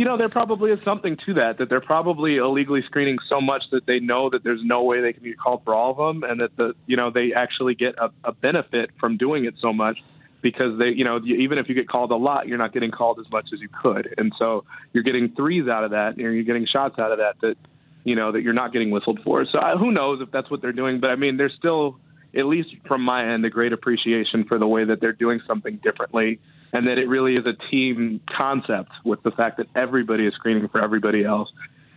You 0.00 0.06
know, 0.06 0.16
there 0.16 0.30
probably 0.30 0.70
is 0.70 0.80
something 0.82 1.18
to 1.26 1.34
that. 1.34 1.58
That 1.58 1.68
they're 1.68 1.82
probably 1.82 2.38
illegally 2.38 2.80
screening 2.86 3.18
so 3.28 3.38
much 3.38 3.68
that 3.70 3.84
they 3.84 4.00
know 4.00 4.30
that 4.30 4.42
there's 4.42 4.64
no 4.64 4.82
way 4.82 5.02
they 5.02 5.12
can 5.12 5.22
get 5.22 5.38
called 5.38 5.62
for 5.62 5.74
all 5.74 5.90
of 5.90 5.98
them, 5.98 6.22
and 6.22 6.40
that 6.40 6.56
the 6.56 6.74
you 6.86 6.96
know 6.96 7.10
they 7.10 7.34
actually 7.34 7.74
get 7.74 7.96
a, 7.98 8.10
a 8.24 8.32
benefit 8.32 8.92
from 8.98 9.18
doing 9.18 9.44
it 9.44 9.56
so 9.60 9.74
much 9.74 10.02
because 10.40 10.78
they, 10.78 10.88
you 10.88 11.04
know, 11.04 11.20
even 11.26 11.58
if 11.58 11.68
you 11.68 11.74
get 11.74 11.86
called 11.86 12.12
a 12.12 12.16
lot, 12.16 12.48
you're 12.48 12.56
not 12.56 12.72
getting 12.72 12.90
called 12.90 13.20
as 13.20 13.30
much 13.30 13.48
as 13.52 13.60
you 13.60 13.68
could, 13.68 14.14
and 14.16 14.32
so 14.38 14.64
you're 14.94 15.02
getting 15.02 15.34
threes 15.34 15.68
out 15.68 15.84
of 15.84 15.90
that, 15.90 16.16
and 16.16 16.20
you're 16.20 16.44
getting 16.44 16.64
shots 16.64 16.98
out 16.98 17.12
of 17.12 17.18
that 17.18 17.38
that, 17.42 17.58
you 18.02 18.16
know, 18.16 18.32
that 18.32 18.40
you're 18.40 18.54
not 18.54 18.72
getting 18.72 18.90
whistled 18.90 19.20
for. 19.22 19.44
So 19.44 19.58
I, 19.58 19.76
who 19.76 19.92
knows 19.92 20.22
if 20.22 20.30
that's 20.30 20.50
what 20.50 20.62
they're 20.62 20.72
doing? 20.72 21.00
But 21.00 21.10
I 21.10 21.16
mean, 21.16 21.36
there's 21.36 21.52
still, 21.58 21.98
at 22.34 22.46
least 22.46 22.70
from 22.86 23.02
my 23.02 23.34
end, 23.34 23.44
a 23.44 23.50
great 23.50 23.74
appreciation 23.74 24.44
for 24.44 24.58
the 24.58 24.66
way 24.66 24.82
that 24.82 25.02
they're 25.02 25.12
doing 25.12 25.42
something 25.46 25.76
differently, 25.76 26.40
and 26.72 26.86
that 26.86 26.98
it 26.98 27.08
really 27.08 27.36
is 27.36 27.44
a 27.46 27.54
team 27.70 28.20
concept 28.36 28.90
with 29.04 29.22
the 29.22 29.30
fact 29.32 29.56
that 29.58 29.66
everybody 29.74 30.26
is 30.26 30.34
screening 30.34 30.68
for 30.68 30.82
everybody 30.82 31.24
else. 31.24 31.48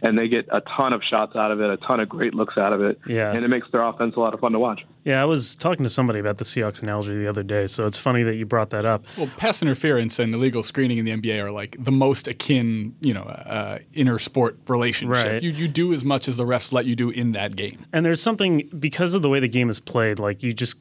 And 0.06 0.18
they 0.18 0.28
get 0.28 0.50
a 0.52 0.60
ton 0.76 0.92
of 0.92 1.02
shots 1.02 1.34
out 1.38 1.52
of 1.52 1.62
it, 1.62 1.70
a 1.70 1.78
ton 1.78 2.02
of 2.02 2.10
great 2.10 2.34
looks 2.34 2.58
out 2.58 2.74
of 2.74 2.82
it, 2.82 3.00
Yeah. 3.08 3.32
and 3.32 3.46
it 3.46 3.48
makes 3.48 3.72
their 3.72 3.82
offense 3.82 4.18
a 4.18 4.20
lot 4.20 4.34
of 4.34 4.42
fun 4.42 4.52
to 4.52 4.60
watch. 4.60 4.82
Yeah, 5.06 5.22
I 5.22 5.24
was 5.24 5.56
talking 5.56 5.84
to 5.84 5.90
somebody 5.90 6.20
about 6.20 6.40
the 6.40 6.44
Seahawks 6.44 6.84
analogy 6.84 7.18
the 7.18 7.26
other 7.28 7.42
day, 7.42 7.68
so 7.68 7.86
it's 7.86 7.98
funny 7.98 8.22
that 8.24 8.36
you 8.36 8.46
brought 8.46 8.72
that 8.72 8.84
up. 8.84 9.06
Well, 9.18 9.30
pass 9.38 9.62
interference 9.64 10.20
and 10.20 10.36
illegal 10.36 10.62
screening 10.62 10.98
in 10.98 11.06
the 11.06 11.12
NBA 11.12 11.40
are 11.42 11.52
like 11.52 11.78
the 11.80 11.94
most 11.94 12.28
akin, 12.28 12.94
you 13.00 13.14
know, 13.14 13.22
uh, 13.22 13.80
inter 13.94 14.20
sport 14.20 14.58
relationship. 14.68 15.26
Right. 15.26 15.42
You 15.42 15.52
you 15.52 15.70
do 15.70 15.94
as 15.94 16.04
much 16.04 16.28
as 16.28 16.36
the 16.36 16.44
refs 16.46 16.74
let 16.74 16.86
you 16.86 16.98
do 16.98 17.10
in 17.10 17.32
that 17.34 17.56
game. 17.56 17.86
And 17.94 18.06
there's 18.06 18.22
something 18.22 18.68
because 18.78 19.14
of 19.14 19.22
the 19.22 19.30
way 19.30 19.40
the 19.40 19.48
game 19.48 19.70
is 19.70 19.80
played, 19.80 20.20
like 20.20 20.44
you 20.44 20.52
just 20.52 20.76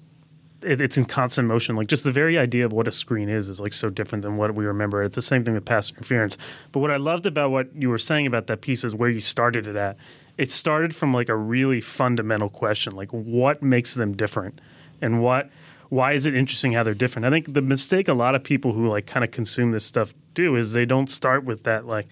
it, 0.65 0.81
it's 0.81 0.97
in 0.97 1.05
constant 1.05 1.49
motion. 1.49 1.77
Like 1.77 1.89
just 1.89 2.05
the 2.05 2.13
very 2.13 2.39
idea 2.39 2.65
of 2.65 2.73
what 2.73 2.89
a 2.89 2.93
screen 2.93 3.29
is 3.29 3.49
is 3.49 3.61
like 3.61 3.73
so 3.73 3.91
different 3.91 4.23
than 4.23 4.37
what 4.37 4.55
we 4.55 4.65
remember. 4.65 5.03
It's 5.03 5.17
the 5.17 5.23
same 5.23 5.45
thing 5.45 5.55
with 5.55 5.65
pass 5.65 5.91
interference. 5.91 6.39
But 6.73 6.81
what 6.81 6.91
I 6.91 6.97
loved 6.97 7.27
about 7.27 7.51
what 7.51 7.75
you 7.75 7.89
were 7.89 7.99
saying 7.99 8.27
about 8.27 8.47
that 8.49 8.61
piece 8.61 8.85
is 8.85 8.95
where 8.95 9.11
you 9.11 9.21
started 9.21 9.67
it 9.67 9.77
at. 9.77 9.97
It 10.39 10.51
started 10.51 10.95
from 10.95 11.13
like 11.13 11.29
a 11.29 11.37
really 11.37 11.81
fundamental 11.81 12.49
question, 12.49 12.97
like 12.97 13.11
what 13.11 13.63
makes 13.63 13.95
them 13.95 14.17
different, 14.17 14.61
and 15.01 15.23
what 15.23 15.51
why 15.89 16.13
is 16.13 16.25
it 16.25 16.35
interesting 16.35 16.73
how 16.73 16.83
they're 16.83 16.95
different? 16.95 17.27
I 17.27 17.31
think 17.31 17.53
the 17.53 17.61
mistake 17.61 18.09
a 18.09 18.15
lot 18.15 18.35
of 18.35 18.43
people 18.43 18.73
who 18.73 18.89
like 18.89 19.07
kind 19.07 19.23
of 19.23 19.31
consume 19.31 19.73
this 19.73 19.85
stuff 19.85 20.15
do 20.33 20.57
is 20.57 20.73
they 20.73 20.87
don't 20.87 21.11
start 21.11 21.45
with 21.45 21.65
that 21.65 21.87
like 21.87 22.09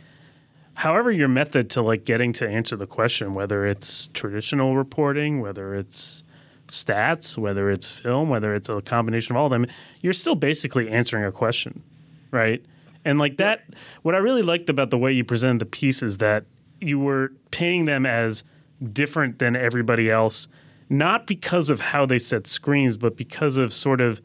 however 0.75 1.11
your 1.11 1.29
method 1.29 1.71
to 1.71 1.83
like 1.83 2.05
getting 2.05 2.33
to 2.35 2.49
answer 2.49 2.77
the 2.77 2.87
question 2.87 3.35
whether 3.35 3.67
it's 3.67 4.09
traditional 4.09 4.77
reporting 4.77 5.41
whether 5.41 5.75
it's 5.75 6.23
stats 6.71 7.37
whether 7.37 7.71
it's 7.71 7.91
film 7.91 8.29
whether 8.29 8.55
it's 8.55 8.69
a 8.69 8.81
combination 8.83 9.35
of 9.35 9.41
all 9.41 9.47
of 9.47 9.51
them 9.51 9.67
you're 10.01 10.13
still 10.13 10.35
basically 10.35 10.89
answering 10.89 11.25
a 11.25 11.33
question 11.33 11.83
right? 12.31 12.65
And 13.05 13.19
like 13.19 13.39
that 13.39 13.65
what 14.03 14.15
i 14.15 14.19
really 14.19 14.43
liked 14.43 14.69
about 14.69 14.91
the 14.91 14.99
way 14.99 15.13
you 15.13 15.25
presented 15.25 15.59
the 15.59 15.67
piece 15.67 16.03
is 16.03 16.19
that 16.19 16.45
you 16.81 16.99
were 16.99 17.33
painting 17.51 17.87
them 17.87 18.07
as 18.07 18.45
different 18.93 19.39
than 19.39 19.57
everybody 19.57 20.11
else 20.11 20.49
not 20.89 21.27
because 21.27 21.71
of 21.71 21.81
how 21.81 22.05
they 22.05 22.19
set 22.19 22.47
screens 22.47 22.97
but 22.97 23.17
because 23.17 23.57
of 23.57 23.73
sort 23.73 24.01
of 24.01 24.21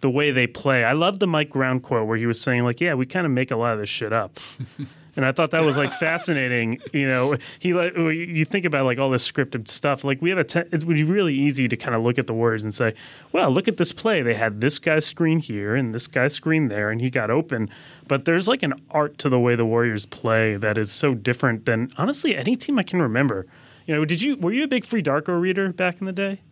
the 0.00 0.10
way 0.10 0.30
they 0.30 0.46
play. 0.46 0.84
I 0.84 0.92
love 0.92 1.18
the 1.18 1.26
mike 1.26 1.50
brown 1.50 1.80
quote 1.80 2.06
where 2.06 2.18
he 2.18 2.26
was 2.26 2.40
saying 2.40 2.64
like 2.64 2.80
yeah 2.80 2.94
we 2.94 3.06
kind 3.06 3.26
of 3.26 3.32
make 3.32 3.50
a 3.50 3.56
lot 3.56 3.72
of 3.72 3.80
this 3.80 3.88
shit 3.88 4.12
up 4.12 4.38
and 5.18 5.26
I 5.26 5.32
thought 5.32 5.50
that 5.50 5.64
was 5.64 5.76
like 5.76 5.90
fascinating. 5.90 6.78
You 6.92 7.08
know, 7.08 7.36
he 7.58 7.74
like 7.74 7.96
you 7.96 8.44
think 8.44 8.64
about 8.64 8.84
like 8.84 8.98
all 8.98 9.10
this 9.10 9.28
scripted 9.28 9.66
stuff. 9.66 10.04
Like 10.04 10.22
we 10.22 10.30
have 10.30 10.38
a, 10.38 10.44
te- 10.44 10.68
it 10.70 10.84
would 10.84 10.96
be 10.96 11.02
really 11.02 11.34
easy 11.34 11.66
to 11.66 11.76
kind 11.76 11.96
of 11.96 12.02
look 12.04 12.18
at 12.20 12.28
the 12.28 12.32
words 12.32 12.62
and 12.62 12.72
say, 12.72 12.94
well, 13.32 13.50
look 13.50 13.66
at 13.66 13.78
this 13.78 13.90
play. 13.90 14.22
They 14.22 14.34
had 14.34 14.60
this 14.60 14.78
guy's 14.78 15.04
screen 15.06 15.40
here 15.40 15.74
and 15.74 15.92
this 15.92 16.06
guy's 16.06 16.34
screen 16.34 16.68
there, 16.68 16.88
and 16.90 17.00
he 17.00 17.10
got 17.10 17.32
open. 17.32 17.68
But 18.06 18.26
there's 18.26 18.46
like 18.46 18.62
an 18.62 18.74
art 18.92 19.18
to 19.18 19.28
the 19.28 19.40
way 19.40 19.56
the 19.56 19.66
Warriors 19.66 20.06
play 20.06 20.54
that 20.54 20.78
is 20.78 20.92
so 20.92 21.14
different 21.14 21.64
than 21.64 21.90
honestly 21.96 22.36
any 22.36 22.54
team 22.54 22.78
I 22.78 22.84
can 22.84 23.02
remember. 23.02 23.44
You 23.86 23.96
know, 23.96 24.04
did 24.04 24.22
you 24.22 24.36
were 24.36 24.52
you 24.52 24.62
a 24.62 24.68
big 24.68 24.84
FreeDarko 24.84 25.40
reader 25.40 25.72
back 25.72 26.00
in 26.00 26.06
the 26.06 26.12
day? 26.12 26.42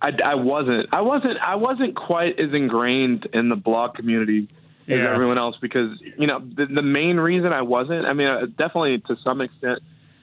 I, 0.00 0.12
I 0.24 0.34
wasn't. 0.36 0.88
I 0.92 1.00
wasn't. 1.00 1.38
I 1.38 1.56
wasn't 1.56 1.96
quite 1.96 2.38
as 2.38 2.54
ingrained 2.54 3.26
in 3.32 3.48
the 3.48 3.56
blog 3.56 3.96
community 3.96 4.46
as 4.88 4.98
Yeah. 4.98 5.12
everyone 5.14 5.38
else 5.38 5.56
because 5.60 5.98
you 6.18 6.26
know 6.26 6.40
the, 6.40 6.66
the 6.66 6.82
main 6.82 7.16
reason 7.18 7.52
I 7.52 7.62
wasn't. 7.62 8.06
I 8.06 8.12
mean, 8.12 8.26
uh, 8.28 8.46
definitely 8.58 8.98
to 9.08 9.16
some 9.22 9.40
extent, 9.40 9.80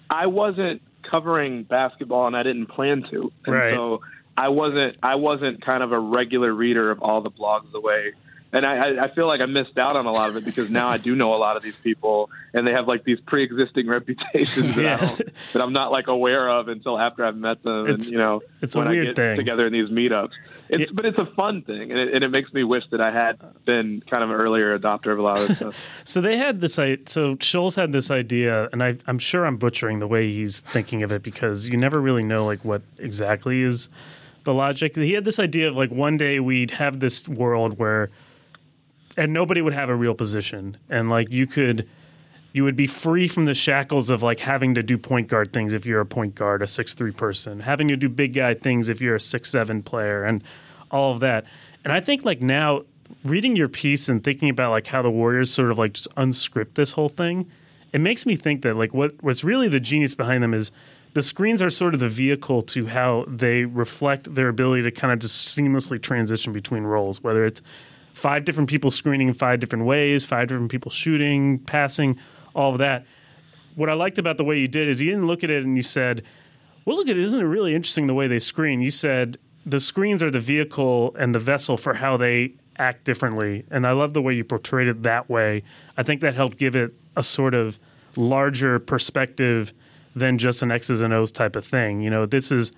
I 0.09 0.27
wasn't 0.27 0.81
covering 1.09 1.63
basketball 1.63 2.27
and 2.27 2.35
I 2.35 2.43
didn't 2.43 2.67
plan 2.67 3.03
to, 3.11 3.31
and 3.45 3.55
Right. 3.55 3.73
so 3.73 4.01
I 4.37 4.49
wasn't. 4.49 4.97
I 5.03 5.15
wasn't 5.15 5.61
kind 5.65 5.83
of 5.83 5.91
a 5.91 5.99
regular 5.99 6.53
reader 6.53 6.91
of 6.91 7.01
all 7.01 7.21
the 7.21 7.31
blogs 7.31 7.71
the 7.71 7.79
way. 7.81 8.13
And 8.51 8.65
I, 8.65 9.05
I- 9.05 9.13
feel 9.13 9.27
like 9.27 9.41
I 9.41 9.45
missed 9.45 9.77
out 9.77 9.95
on 9.95 10.05
a 10.07 10.11
lot 10.11 10.29
of 10.29 10.35
it 10.37 10.43
because 10.45 10.69
now 10.71 10.87
I 10.87 10.97
do 10.97 11.15
know 11.15 11.33
a 11.35 11.37
lot 11.37 11.55
of 11.57 11.61
these 11.63 11.75
people, 11.83 12.29
and 12.53 12.65
they 12.65 12.71
have 12.71 12.87
like 12.87 13.03
these 13.03 13.19
pre-existing 13.19 13.87
reputations 13.97 14.75
that, 14.75 14.81
Yeah. 14.83 14.97
that, 14.97 15.29
that, 15.53 15.61
I'm 15.61 15.73
not 15.73 15.91
like 15.91 16.07
aware 16.07 16.49
of 16.49 16.67
until 16.67 16.97
after 16.99 17.23
I've 17.25 17.35
met 17.37 17.61
them. 17.63 17.85
It's- 17.87 18.07
and 18.07 18.11
you 18.11 18.17
know, 18.17 18.41
it's 18.61 18.75
a 18.75 18.79
when 18.79 18.89
weird 18.89 19.05
I 19.05 19.09
get 19.09 19.15
thing. 19.15 19.37
together 19.37 19.67
in 19.67 19.73
these 19.73 19.89
meetups. 19.89 20.31
It's 20.69 20.81
Yeah. 20.81 20.87
but 20.93 21.05
it's 21.05 21.17
a 21.17 21.25
fun 21.25 21.61
thing, 21.63 21.91
and 21.91 21.99
it, 21.99 22.13
and 22.13 22.23
it 22.23 22.29
makes 22.29 22.51
me 22.53 22.63
wish 22.63 22.83
that 22.91 23.01
I 23.01 23.11
had 23.11 23.37
been 23.65 24.01
kind 24.09 24.23
of 24.23 24.29
an 24.31 24.35
earlier 24.35 24.77
adopter 24.77 25.11
of 25.11 25.19
a 25.19 25.21
lot 25.21 25.39
of 25.41 25.47
this 25.47 25.57
stuff. 25.57 25.75
So 26.03 26.19
they 26.21 26.37
had 26.37 26.61
this. 26.61 26.77
i- 26.79 26.97
So 27.05 27.37
Shoals 27.39 27.75
had 27.75 27.91
this 27.91 28.09
idea, 28.11 28.67
and 28.71 28.81
I, 28.83 28.97
I'm 29.07 29.19
sure 29.19 29.45
I'm 29.45 29.57
butchering 29.57 29.99
the 29.99 30.07
way 30.07 30.27
he's 30.31 30.61
thinking 30.61 31.03
of 31.03 31.11
it 31.11 31.21
because 31.23 31.67
you 31.69 31.77
never 31.77 31.99
really 32.01 32.23
know 32.23 32.45
like 32.45 32.63
what 32.65 32.81
exactly 32.97 33.61
is 33.61 33.89
the 34.43 34.53
logic. 34.53 34.95
He 34.95 35.13
had 35.13 35.25
this 35.25 35.37
idea 35.39 35.67
of 35.69 35.75
like 35.75 35.91
one 35.91 36.17
day 36.17 36.39
we'd 36.39 36.71
have 36.71 36.99
this 36.99 37.27
world 37.27 37.77
where, 37.79 38.09
and 39.17 39.33
nobody 39.33 39.61
would 39.61 39.73
have 39.73 39.89
a 39.89 39.95
real 39.95 40.15
position, 40.15 40.77
and 40.89 41.09
like 41.09 41.31
you 41.31 41.47
could. 41.47 41.87
You 42.51 42.63
would 42.63 42.75
be 42.75 42.87
free 42.87 43.27
from 43.27 43.45
the 43.45 43.53
shackles 43.53 44.09
of 44.09 44.23
like 44.23 44.39
having 44.39 44.73
to 44.73 44.81
do 44.81 44.97
point 44.97 45.27
guard 45.27 45.53
things 45.53 45.71
if 45.71 45.85
you're 45.85 46.01
a 46.01 46.05
point 46.05 46.33
guard, 46.33 46.63
a 46.63 46.67
six 46.67 46.95
three 46.95 47.11
person, 47.11 47.59
having 47.59 47.89
to 47.89 47.95
do 47.95 48.09
big 48.09 48.33
guy 48.33 48.55
things 48.55 48.89
if 48.89 49.01
you're 49.01 49.15
a 49.15 49.19
six 49.21 49.51
seven 49.51 49.83
player, 49.83 50.23
and 50.23 50.43
all 50.89 51.13
of 51.13 51.19
that. 51.19 51.45
And 51.83 51.93
I 51.93 51.99
think 51.99 52.25
like 52.25 52.41
now 52.41 52.85
reading 53.23 53.55
your 53.55 53.69
piece 53.69 54.09
and 54.09 54.23
thinking 54.23 54.49
about 54.49 54.71
like 54.71 54.87
how 54.87 55.01
the 55.01 55.11
Warriors 55.11 55.51
sort 55.51 55.71
of 55.71 55.77
like 55.77 55.93
just 55.93 56.07
unscript 56.17 56.75
this 56.75 56.93
whole 56.93 57.09
thing, 57.09 57.49
it 57.93 58.01
makes 58.01 58.25
me 58.25 58.35
think 58.35 58.61
that 58.63 58.75
like 58.75 58.93
what 58.93 59.13
what's 59.21 59.43
really 59.43 59.67
the 59.67 59.79
genius 59.79 60.15
behind 60.15 60.43
them 60.43 60.53
is 60.53 60.71
the 61.13 61.23
screens 61.23 61.61
are 61.61 61.69
sort 61.69 61.93
of 61.93 61.99
the 61.99 62.09
vehicle 62.09 62.61
to 62.61 62.87
how 62.87 63.25
they 63.27 63.65
reflect 63.65 64.33
their 64.35 64.47
ability 64.47 64.83
to 64.83 64.91
kind 64.91 65.11
of 65.11 65.19
just 65.19 65.57
seamlessly 65.57 66.01
transition 66.01 66.53
between 66.53 66.83
roles, 66.83 67.23
whether 67.23 67.45
it's 67.45 67.61
five 68.19 68.45
different 68.45 68.69
people 68.69 68.91
screening 68.91 69.27
in 69.27 69.33
five 69.33 69.59
different 69.59 69.85
ways, 69.85 70.25
five 70.25 70.47
different 70.47 70.69
people 70.69 70.91
shooting, 70.91 71.59
passing, 71.59 72.19
all 72.53 72.73
of 72.73 72.77
that. 72.77 73.05
What 73.75 73.89
I 73.89 73.93
liked 73.93 74.19
about 74.19 74.37
the 74.37 74.43
way 74.43 74.59
you 74.59 74.67
did 74.67 74.87
is 74.89 74.99
you 74.99 75.09
didn't 75.09 75.27
look 75.27 75.43
at 75.43 75.49
it 75.49 75.63
and 75.63 75.75
you 75.75 75.83
said, 75.83 76.23
well, 76.85 76.97
look 76.97 77.07
at 77.07 77.17
it. 77.17 77.23
Isn't 77.23 77.39
it 77.39 77.45
really 77.45 77.73
interesting 77.73 78.07
the 78.07 78.13
way 78.13 78.27
they 78.27 78.39
screen? 78.39 78.81
You 78.81 78.91
said 78.91 79.37
the 79.65 79.79
screens 79.79 80.21
are 80.21 80.31
the 80.31 80.39
vehicle 80.39 81.15
and 81.17 81.33
the 81.33 81.39
vessel 81.39 81.77
for 81.77 81.95
how 81.95 82.17
they 82.17 82.53
act 82.77 83.03
differently. 83.03 83.65
And 83.71 83.85
I 83.85 83.91
love 83.91 84.13
the 84.13 84.21
way 84.21 84.33
you 84.33 84.43
portrayed 84.43 84.87
it 84.87 85.03
that 85.03 85.29
way. 85.29 85.63
I 85.97 86.03
think 86.03 86.21
that 86.21 86.33
helped 86.33 86.57
give 86.57 86.75
it 86.75 86.93
a 87.15 87.23
sort 87.23 87.53
of 87.53 87.79
larger 88.15 88.79
perspective 88.79 89.73
than 90.15 90.37
just 90.37 90.61
an 90.61 90.71
X's 90.71 91.01
and 91.01 91.13
O's 91.13 91.31
type 91.31 91.55
of 91.55 91.65
thing. 91.65 92.01
You 92.01 92.09
know, 92.09 92.25
this 92.25 92.51
is 92.51 92.71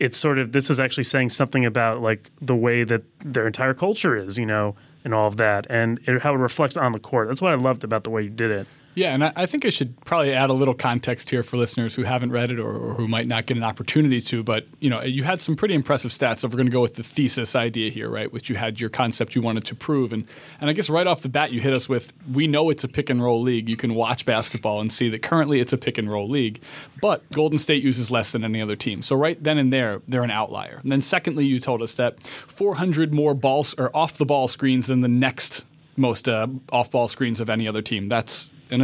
it's 0.00 0.16
sort 0.16 0.38
of 0.38 0.52
this 0.52 0.70
is 0.70 0.80
actually 0.80 1.04
saying 1.04 1.28
something 1.28 1.64
about 1.64 2.00
like 2.00 2.30
the 2.40 2.56
way 2.56 2.82
that 2.82 3.02
their 3.18 3.46
entire 3.46 3.74
culture 3.74 4.16
is, 4.16 4.38
you 4.38 4.46
know, 4.46 4.74
and 5.04 5.14
all 5.14 5.28
of 5.28 5.36
that, 5.36 5.66
and 5.70 6.00
it, 6.06 6.22
how 6.22 6.34
it 6.34 6.38
reflects 6.38 6.76
on 6.76 6.92
the 6.92 6.98
court. 6.98 7.28
That's 7.28 7.42
what 7.42 7.52
I 7.52 7.56
loved 7.56 7.84
about 7.84 8.04
the 8.04 8.10
way 8.10 8.22
you 8.22 8.30
did 8.30 8.48
it. 8.48 8.66
Yeah, 8.94 9.14
and 9.14 9.24
I, 9.24 9.32
I 9.36 9.46
think 9.46 9.64
I 9.64 9.70
should 9.70 10.00
probably 10.04 10.32
add 10.32 10.50
a 10.50 10.52
little 10.52 10.74
context 10.74 11.30
here 11.30 11.44
for 11.44 11.56
listeners 11.56 11.94
who 11.94 12.02
haven't 12.02 12.32
read 12.32 12.50
it 12.50 12.58
or, 12.58 12.70
or 12.74 12.94
who 12.94 13.06
might 13.06 13.28
not 13.28 13.46
get 13.46 13.56
an 13.56 13.62
opportunity 13.62 14.20
to. 14.22 14.42
But 14.42 14.66
you 14.80 14.90
know, 14.90 15.00
you 15.02 15.22
had 15.22 15.40
some 15.40 15.54
pretty 15.54 15.74
impressive 15.74 16.10
stats. 16.10 16.40
So 16.40 16.48
we're 16.48 16.56
going 16.56 16.66
to 16.66 16.72
go 16.72 16.80
with 16.80 16.94
the 16.94 17.04
thesis 17.04 17.54
idea 17.54 17.90
here, 17.90 18.10
right? 18.10 18.32
Which 18.32 18.50
you 18.50 18.56
had 18.56 18.80
your 18.80 18.90
concept 18.90 19.36
you 19.36 19.42
wanted 19.42 19.64
to 19.66 19.76
prove, 19.76 20.12
and 20.12 20.26
and 20.60 20.68
I 20.68 20.72
guess 20.72 20.90
right 20.90 21.06
off 21.06 21.22
the 21.22 21.28
bat 21.28 21.52
you 21.52 21.60
hit 21.60 21.72
us 21.72 21.88
with 21.88 22.12
we 22.32 22.46
know 22.46 22.68
it's 22.68 22.82
a 22.82 22.88
pick 22.88 23.10
and 23.10 23.22
roll 23.22 23.40
league. 23.40 23.68
You 23.68 23.76
can 23.76 23.94
watch 23.94 24.24
basketball 24.24 24.80
and 24.80 24.92
see 24.92 25.08
that 25.10 25.22
currently 25.22 25.60
it's 25.60 25.72
a 25.72 25.78
pick 25.78 25.96
and 25.96 26.10
roll 26.10 26.28
league, 26.28 26.60
but 27.00 27.28
Golden 27.30 27.58
State 27.58 27.84
uses 27.84 28.10
less 28.10 28.32
than 28.32 28.44
any 28.44 28.60
other 28.60 28.76
team. 28.76 29.02
So 29.02 29.14
right 29.14 29.42
then 29.42 29.58
and 29.58 29.72
there, 29.72 30.02
they're 30.08 30.24
an 30.24 30.32
outlier. 30.32 30.80
And 30.82 30.90
then 30.90 31.00
secondly, 31.00 31.46
you 31.46 31.60
told 31.60 31.80
us 31.80 31.94
that 31.94 32.26
400 32.26 33.12
more 33.12 33.34
balls 33.34 33.74
or 33.78 33.94
off 33.96 34.18
the 34.18 34.26
ball 34.26 34.48
screens 34.48 34.88
than 34.88 35.00
the 35.00 35.08
next 35.08 35.64
most 35.96 36.28
uh, 36.28 36.48
off 36.72 36.90
ball 36.90 37.06
screens 37.06 37.40
of 37.40 37.48
any 37.48 37.68
other 37.68 37.82
team. 37.82 38.08
That's 38.08 38.50
an, 38.70 38.82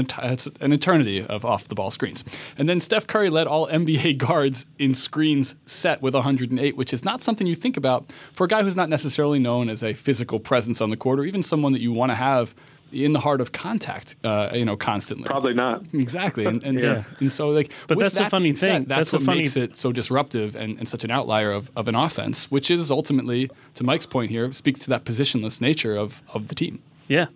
an 0.60 0.72
eternity 0.72 1.24
of 1.24 1.44
off 1.44 1.68
the 1.68 1.74
ball 1.74 1.90
screens. 1.90 2.24
And 2.58 2.68
then 2.68 2.80
Steph 2.80 3.06
Curry 3.06 3.30
led 3.30 3.46
all 3.46 3.66
NBA 3.68 4.18
guards 4.26 4.66
in 4.78 4.94
screens 4.94 5.54
set 5.66 6.02
with 6.02 6.14
108, 6.14 6.76
which 6.76 6.92
is 6.92 7.04
not 7.04 7.20
something 7.20 7.46
you 7.46 7.54
think 7.54 7.76
about 7.76 8.12
for 8.32 8.44
a 8.44 8.48
guy 8.48 8.62
who's 8.62 8.76
not 8.76 8.88
necessarily 8.88 9.38
known 9.38 9.68
as 9.70 9.82
a 9.82 9.94
physical 9.94 10.40
presence 10.40 10.80
on 10.80 10.90
the 10.90 10.96
court 10.96 11.20
or 11.20 11.24
even 11.24 11.42
someone 11.42 11.72
that 11.72 11.80
you 11.80 11.92
want 11.92 12.10
to 12.10 12.16
have 12.16 12.54
in 12.92 13.12
the 13.12 13.20
heart 13.20 13.40
of 13.40 13.50
contact, 13.50 14.14
uh, 14.22 14.48
you 14.54 14.64
know, 14.64 14.76
constantly. 14.76 15.26
Probably 15.26 15.52
not. 15.52 15.82
Exactly, 15.92 16.46
and 16.46 16.62
and, 16.62 16.80
Yeah. 16.82 17.02
and 17.18 17.32
so 17.32 17.48
like, 17.50 17.72
But 17.88 17.96
with 17.98 18.04
that's 18.04 18.14
the 18.14 18.22
that 18.22 18.30
funny 18.30 18.44
being 18.44 18.56
said, 18.56 18.68
thing. 18.70 18.84
That's, 18.84 18.98
That's 18.98 19.10
the 19.10 19.16
what 19.18 19.26
funny- 19.26 19.38
makes 19.40 19.56
it 19.56 19.76
so 19.76 19.90
disruptive 19.90 20.54
and, 20.54 20.78
and 20.78 20.88
such 20.88 21.02
an 21.02 21.10
outlier 21.10 21.50
of, 21.50 21.68
of 21.74 21.88
an 21.88 21.96
offense, 21.96 22.48
which 22.48 22.70
is 22.70 22.90
ultimately, 22.92 23.50
to 23.74 23.82
Mike's 23.84 24.06
point 24.06 24.30
here, 24.30 24.52
speaks 24.52 24.78
to 24.80 24.88
that 24.90 25.04
positionless 25.04 25.60
nature 25.60 25.96
of 25.96 26.22
of 26.32 26.46
the 26.46 26.54
team. 26.54 26.80
Yeah. 27.08 27.26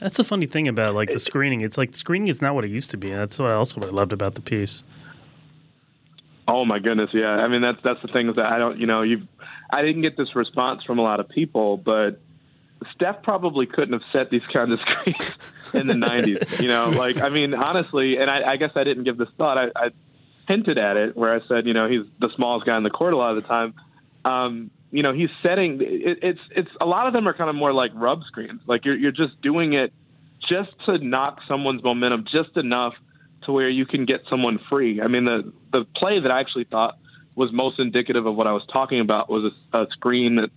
That's 0.00 0.16
the 0.16 0.24
funny 0.24 0.46
thing 0.46 0.68
about 0.68 0.94
like 0.94 1.12
the 1.12 1.18
screening. 1.18 1.60
It's 1.60 1.78
like 1.78 1.94
screening 1.96 2.28
is 2.28 2.42
not 2.42 2.54
what 2.54 2.64
it 2.64 2.70
used 2.70 2.90
to 2.90 2.96
be, 2.96 3.10
and 3.10 3.20
that's 3.20 3.38
what 3.38 3.50
I 3.50 3.54
also 3.54 3.80
what 3.80 3.88
I 3.88 3.92
loved 3.92 4.12
about 4.12 4.34
the 4.34 4.40
piece. 4.40 4.82
Oh 6.46 6.64
my 6.64 6.78
goodness, 6.78 7.10
yeah. 7.12 7.28
I 7.28 7.48
mean, 7.48 7.62
that's 7.62 7.78
that's 7.82 8.02
the 8.02 8.08
thing 8.08 8.28
is 8.28 8.36
that 8.36 8.46
I 8.46 8.58
don't, 8.58 8.78
you 8.78 8.86
know, 8.86 9.02
you, 9.02 9.26
I 9.70 9.82
didn't 9.82 10.02
get 10.02 10.16
this 10.16 10.34
response 10.36 10.82
from 10.84 10.98
a 10.98 11.02
lot 11.02 11.20
of 11.20 11.28
people, 11.28 11.76
but 11.76 12.20
Steph 12.94 13.22
probably 13.22 13.66
couldn't 13.66 13.94
have 13.94 14.02
set 14.12 14.30
these 14.30 14.42
kinds 14.52 14.72
of 14.72 14.80
screens 14.80 15.34
in 15.74 15.86
the 15.86 15.94
'90s. 15.94 16.60
You 16.60 16.68
know, 16.68 16.90
like 16.90 17.16
I 17.18 17.28
mean, 17.28 17.54
honestly, 17.54 18.18
and 18.18 18.30
I, 18.30 18.52
I 18.52 18.56
guess 18.56 18.72
I 18.74 18.84
didn't 18.84 19.04
give 19.04 19.16
this 19.16 19.28
thought. 19.38 19.56
I, 19.56 19.68
I 19.76 19.90
hinted 20.48 20.76
at 20.76 20.96
it 20.96 21.16
where 21.16 21.34
I 21.34 21.46
said, 21.48 21.66
you 21.66 21.72
know, 21.72 21.88
he's 21.88 22.04
the 22.20 22.28
smallest 22.36 22.66
guy 22.66 22.76
in 22.76 22.82
the 22.82 22.90
court 22.90 23.14
a 23.14 23.16
lot 23.16 23.36
of 23.36 23.42
the 23.42 23.48
time. 23.48 23.74
Um, 24.24 24.70
you 24.94 25.02
know, 25.02 25.12
he's 25.12 25.30
setting. 25.42 25.80
It, 25.80 26.20
it's 26.22 26.40
it's 26.54 26.70
a 26.80 26.86
lot 26.86 27.08
of 27.08 27.12
them 27.12 27.26
are 27.26 27.34
kind 27.34 27.50
of 27.50 27.56
more 27.56 27.72
like 27.72 27.90
rub 27.96 28.22
screens. 28.28 28.60
Like 28.66 28.84
you're 28.84 28.96
you're 28.96 29.10
just 29.10 29.40
doing 29.42 29.72
it 29.72 29.92
just 30.48 30.70
to 30.86 30.98
knock 30.98 31.40
someone's 31.48 31.82
momentum 31.82 32.26
just 32.30 32.56
enough 32.56 32.94
to 33.42 33.52
where 33.52 33.68
you 33.68 33.86
can 33.86 34.04
get 34.04 34.20
someone 34.30 34.60
free. 34.70 35.02
I 35.02 35.08
mean, 35.08 35.24
the 35.24 35.52
the 35.72 35.84
play 35.96 36.20
that 36.20 36.30
I 36.30 36.38
actually 36.38 36.64
thought 36.64 36.96
was 37.34 37.52
most 37.52 37.80
indicative 37.80 38.24
of 38.24 38.36
what 38.36 38.46
I 38.46 38.52
was 38.52 38.62
talking 38.72 39.00
about 39.00 39.28
was 39.28 39.52
a, 39.72 39.78
a 39.78 39.86
screen 39.90 40.36
that 40.36 40.50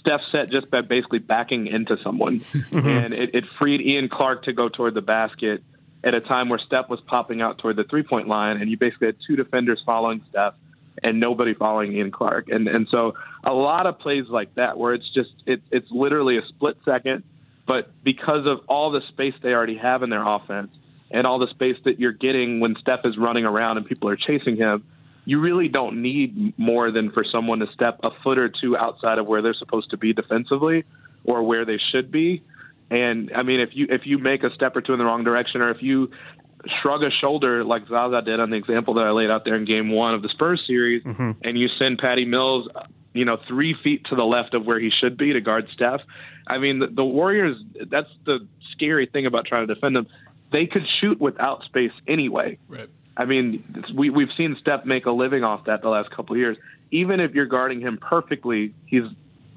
Steph 0.00 0.22
set 0.32 0.50
just 0.50 0.70
by 0.70 0.80
basically 0.80 1.18
backing 1.18 1.66
into 1.66 1.98
someone, 2.02 2.40
mm-hmm. 2.40 2.88
and 2.88 3.12
it, 3.12 3.34
it 3.34 3.44
freed 3.58 3.82
Ian 3.82 4.08
Clark 4.08 4.44
to 4.44 4.54
go 4.54 4.70
toward 4.70 4.94
the 4.94 5.02
basket 5.02 5.62
at 6.02 6.14
a 6.14 6.20
time 6.22 6.48
where 6.48 6.58
Steph 6.58 6.88
was 6.88 7.00
popping 7.02 7.42
out 7.42 7.58
toward 7.58 7.76
the 7.76 7.84
three 7.84 8.04
point 8.04 8.26
line, 8.26 8.56
and 8.56 8.70
you 8.70 8.78
basically 8.78 9.08
had 9.08 9.16
two 9.26 9.36
defenders 9.36 9.82
following 9.84 10.22
Steph 10.30 10.54
and 11.02 11.20
nobody 11.20 11.54
following 11.54 11.92
Ian 11.92 12.10
Clark, 12.10 12.48
and 12.48 12.68
and 12.68 12.88
so 12.90 13.14
a 13.44 13.52
lot 13.52 13.86
of 13.86 13.98
plays 13.98 14.24
like 14.28 14.54
that 14.56 14.78
where 14.78 14.94
it's 14.94 15.08
just 15.14 15.30
it, 15.46 15.62
it's 15.70 15.90
literally 15.90 16.38
a 16.38 16.42
split 16.48 16.76
second, 16.84 17.24
but 17.66 17.90
because 18.02 18.46
of 18.46 18.60
all 18.68 18.90
the 18.90 19.00
space 19.08 19.34
they 19.42 19.50
already 19.50 19.76
have 19.78 20.02
in 20.02 20.10
their 20.10 20.26
offense 20.26 20.70
and 21.10 21.26
all 21.26 21.38
the 21.38 21.48
space 21.48 21.76
that 21.84 22.00
you're 22.00 22.12
getting 22.12 22.60
when 22.60 22.74
Steph 22.80 23.00
is 23.04 23.16
running 23.18 23.44
around 23.44 23.76
and 23.76 23.86
people 23.86 24.08
are 24.08 24.16
chasing 24.16 24.56
him, 24.56 24.84
you 25.24 25.40
really 25.40 25.68
don't 25.68 26.02
need 26.02 26.58
more 26.58 26.90
than 26.90 27.10
for 27.10 27.24
someone 27.24 27.60
to 27.60 27.66
step 27.72 28.00
a 28.02 28.10
foot 28.22 28.38
or 28.38 28.48
two 28.48 28.76
outside 28.76 29.18
of 29.18 29.26
where 29.26 29.42
they're 29.42 29.54
supposed 29.54 29.90
to 29.90 29.96
be 29.96 30.12
defensively 30.12 30.84
or 31.24 31.42
where 31.42 31.64
they 31.64 31.78
should 31.92 32.10
be. 32.10 32.42
And 32.90 33.30
I 33.34 33.42
mean, 33.42 33.60
if 33.60 33.70
you 33.72 33.86
if 33.88 34.02
you 34.04 34.18
make 34.18 34.42
a 34.42 34.52
step 34.54 34.76
or 34.76 34.82
two 34.82 34.92
in 34.92 34.98
the 34.98 35.04
wrong 35.04 35.24
direction, 35.24 35.62
or 35.62 35.70
if 35.70 35.82
you 35.82 36.10
shrug 36.80 37.02
a 37.02 37.10
shoulder 37.10 37.64
like 37.64 37.86
Zaza 37.88 38.22
did 38.22 38.40
on 38.40 38.50
the 38.50 38.56
example 38.56 38.94
that 38.94 39.04
I 39.04 39.10
laid 39.10 39.30
out 39.30 39.44
there 39.44 39.56
in 39.56 39.64
Game 39.64 39.90
One 39.90 40.14
of 40.14 40.22
the 40.22 40.28
Spurs 40.28 40.62
series, 40.66 41.02
mm-hmm. 41.02 41.32
and 41.42 41.58
you 41.58 41.68
send 41.78 41.98
Patty 41.98 42.24
Mills, 42.24 42.68
you 43.12 43.24
know, 43.24 43.38
three 43.48 43.74
feet 43.82 44.04
to 44.06 44.16
the 44.16 44.24
left 44.24 44.54
of 44.54 44.64
where 44.64 44.78
he 44.78 44.90
should 44.90 45.16
be 45.16 45.32
to 45.32 45.40
guard 45.40 45.68
Steph. 45.72 46.00
I 46.46 46.58
mean, 46.58 46.78
the, 46.80 46.86
the 46.88 47.04
Warriors. 47.04 47.56
That's 47.88 48.10
the 48.24 48.46
scary 48.72 49.06
thing 49.06 49.26
about 49.26 49.46
trying 49.46 49.66
to 49.66 49.74
defend 49.74 49.96
them. 49.96 50.06
They 50.50 50.66
could 50.66 50.86
shoot 51.00 51.20
without 51.20 51.64
space 51.64 51.92
anyway. 52.06 52.58
Right. 52.68 52.88
I 53.16 53.24
mean, 53.26 53.84
we 53.94 54.10
we've 54.10 54.32
seen 54.36 54.56
Steph 54.60 54.84
make 54.84 55.06
a 55.06 55.10
living 55.10 55.44
off 55.44 55.66
that 55.66 55.82
the 55.82 55.88
last 55.88 56.10
couple 56.10 56.34
of 56.34 56.38
years. 56.38 56.56
Even 56.90 57.20
if 57.20 57.34
you're 57.34 57.46
guarding 57.46 57.80
him 57.80 57.98
perfectly, 57.98 58.74
he's 58.86 59.04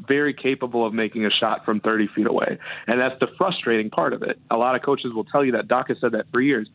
very 0.07 0.33
capable 0.33 0.85
of 0.85 0.93
making 0.93 1.25
a 1.25 1.29
shot 1.29 1.65
from 1.65 1.79
30 1.79 2.07
feet 2.15 2.27
away, 2.27 2.57
and 2.87 2.99
that's 2.99 3.19
the 3.19 3.27
frustrating 3.37 3.89
part 3.89 4.13
of 4.13 4.23
it. 4.23 4.39
A 4.51 4.57
lot 4.57 4.75
of 4.75 4.81
coaches 4.81 5.13
will 5.13 5.23
tell 5.23 5.43
you 5.43 5.53
that. 5.53 5.67
Doc 5.67 5.87
has 5.87 5.97
said 5.99 6.11
that 6.11 6.25
for 6.31 6.41
years. 6.41 6.67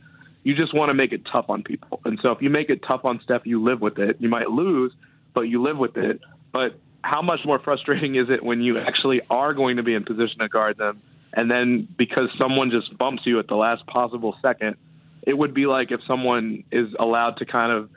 You 0.42 0.54
just 0.54 0.74
want 0.74 0.90
to 0.90 0.94
make 0.94 1.12
it 1.12 1.22
tough 1.30 1.46
on 1.48 1.62
people, 1.62 2.00
and 2.04 2.18
so 2.22 2.30
if 2.32 2.40
you 2.40 2.50
make 2.50 2.70
it 2.70 2.82
tough 2.86 3.04
on 3.04 3.20
Steph, 3.22 3.42
you 3.44 3.62
live 3.62 3.80
with 3.80 3.98
it. 3.98 4.16
You 4.20 4.28
might 4.28 4.50
lose, 4.50 4.92
but 5.34 5.42
you 5.42 5.62
live 5.62 5.76
with 5.76 5.96
it. 5.96 6.20
But 6.52 6.78
how 7.02 7.22
much 7.22 7.40
more 7.44 7.58
frustrating 7.58 8.14
is 8.14 8.30
it 8.30 8.42
when 8.42 8.62
you 8.62 8.78
actually 8.78 9.20
are 9.28 9.52
going 9.54 9.76
to 9.76 9.82
be 9.82 9.94
in 9.94 10.04
position 10.04 10.38
to 10.38 10.48
guard 10.48 10.78
them, 10.78 11.02
and 11.32 11.50
then 11.50 11.88
because 11.96 12.30
someone 12.38 12.70
just 12.70 12.96
bumps 12.96 13.22
you 13.26 13.38
at 13.38 13.48
the 13.48 13.56
last 13.56 13.86
possible 13.86 14.34
second? 14.40 14.76
it 15.22 15.36
would 15.36 15.54
be 15.54 15.66
like 15.66 15.90
if 15.90 16.00
someone 16.06 16.64
is 16.70 16.88
allowed 16.98 17.36
to 17.38 17.46
kind 17.46 17.72
of 17.72 17.90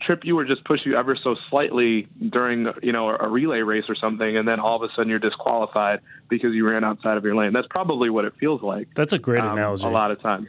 trip 0.00 0.24
you 0.24 0.38
or 0.38 0.44
just 0.44 0.64
push 0.64 0.80
you 0.84 0.96
ever 0.96 1.16
so 1.22 1.36
slightly 1.50 2.08
during 2.30 2.66
you 2.82 2.92
know 2.92 3.10
a 3.10 3.28
relay 3.28 3.60
race 3.60 3.84
or 3.88 3.94
something, 3.94 4.36
and 4.36 4.46
then 4.46 4.60
all 4.60 4.82
of 4.82 4.88
a 4.88 4.92
sudden 4.94 5.08
you're 5.08 5.18
disqualified 5.18 6.00
because 6.28 6.54
you 6.54 6.66
ran 6.66 6.84
outside 6.84 7.16
of 7.16 7.24
your 7.24 7.34
lane. 7.34 7.52
That's 7.52 7.68
probably 7.68 8.08
what 8.10 8.24
it 8.24 8.34
feels 8.38 8.62
like. 8.62 8.88
That's 8.94 9.12
a 9.12 9.18
great 9.18 9.42
um, 9.42 9.58
analogy. 9.58 9.84
A 9.84 9.90
lot 9.90 10.10
of 10.10 10.20
times, 10.20 10.48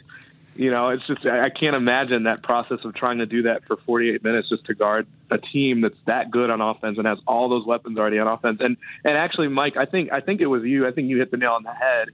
you 0.56 0.70
know, 0.70 0.90
it's 0.90 1.06
just 1.08 1.26
I 1.26 1.50
can't 1.50 1.76
imagine 1.76 2.26
that 2.26 2.44
process 2.44 2.80
of 2.84 2.94
trying 2.94 3.20
to 3.20 3.26
do 3.26 3.44
that 3.44 3.66
for 3.66 3.78
48 3.78 4.24
minutes 4.24 4.50
just 4.50 4.66
to 4.66 4.74
guard 4.74 5.08
a 5.30 5.38
team 5.38 5.82
that's 5.82 5.96
that 6.06 6.30
good 6.30 6.50
on 6.50 6.60
offense 6.60 6.98
and 6.98 7.08
has 7.08 7.20
all 7.26 7.48
those 7.50 7.66
weapons 7.66 7.98
already 7.98 8.20
on 8.20 8.28
offense. 8.28 8.58
And 8.60 8.78
and 9.06 9.18
actually, 9.18 9.48
Mike, 9.48 9.78
I 9.78 9.86
think 9.86 10.12
I 10.12 10.20
think 10.20 10.42
it 10.42 10.48
was 10.48 10.64
you. 10.64 10.88
I 10.88 10.92
think 10.92 11.10
you 11.10 11.20
hit 11.20 11.32
the 11.32 11.38
nail 11.38 11.54
on 11.54 11.64
the 11.64 11.74
head 11.74 12.10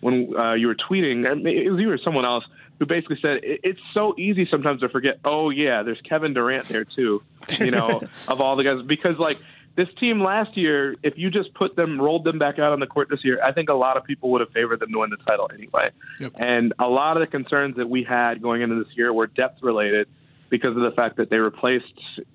when 0.00 0.34
uh, 0.36 0.52
you 0.52 0.66
were 0.66 0.76
tweeting. 0.76 1.24
It 1.46 1.70
was 1.70 1.80
you 1.80 1.90
or 1.90 1.98
someone 1.98 2.26
else 2.26 2.44
who 2.78 2.86
basically 2.86 3.18
said 3.20 3.40
it's 3.42 3.80
so 3.94 4.14
easy 4.18 4.46
sometimes 4.50 4.80
to 4.82 4.88
forget. 4.90 5.18
Oh 5.24 5.48
yeah, 5.50 5.82
there's 5.82 6.00
Kevin 6.02 6.34
Durant 6.34 6.68
there 6.68 6.84
too. 6.84 7.22
You 7.58 7.70
know, 7.70 8.02
of 8.28 8.40
all 8.40 8.56
the 8.56 8.64
guys 8.64 8.84
because 8.86 9.18
like 9.18 9.38
this 9.78 9.88
team 10.00 10.20
last 10.20 10.56
year, 10.56 10.96
if 11.04 11.14
you 11.16 11.30
just 11.30 11.54
put 11.54 11.76
them, 11.76 12.00
rolled 12.00 12.24
them 12.24 12.36
back 12.36 12.58
out 12.58 12.72
on 12.72 12.80
the 12.80 12.86
court 12.86 13.08
this 13.08 13.24
year, 13.24 13.40
I 13.40 13.52
think 13.52 13.68
a 13.68 13.74
lot 13.74 13.96
of 13.96 14.02
people 14.02 14.28
would 14.32 14.40
have 14.40 14.50
favored 14.50 14.80
them 14.80 14.90
to 14.90 14.98
win 14.98 15.10
the 15.10 15.16
title 15.18 15.48
anyway. 15.54 15.90
Yep. 16.18 16.32
And 16.34 16.74
a 16.80 16.88
lot 16.88 17.16
of 17.16 17.20
the 17.20 17.28
concerns 17.28 17.76
that 17.76 17.88
we 17.88 18.02
had 18.02 18.42
going 18.42 18.60
into 18.60 18.82
this 18.82 18.92
year 18.96 19.12
were 19.12 19.28
depth 19.28 19.62
related 19.62 20.08
because 20.50 20.76
of 20.76 20.82
the 20.82 20.90
fact 20.90 21.18
that 21.18 21.30
they 21.30 21.36
replaced 21.36 21.84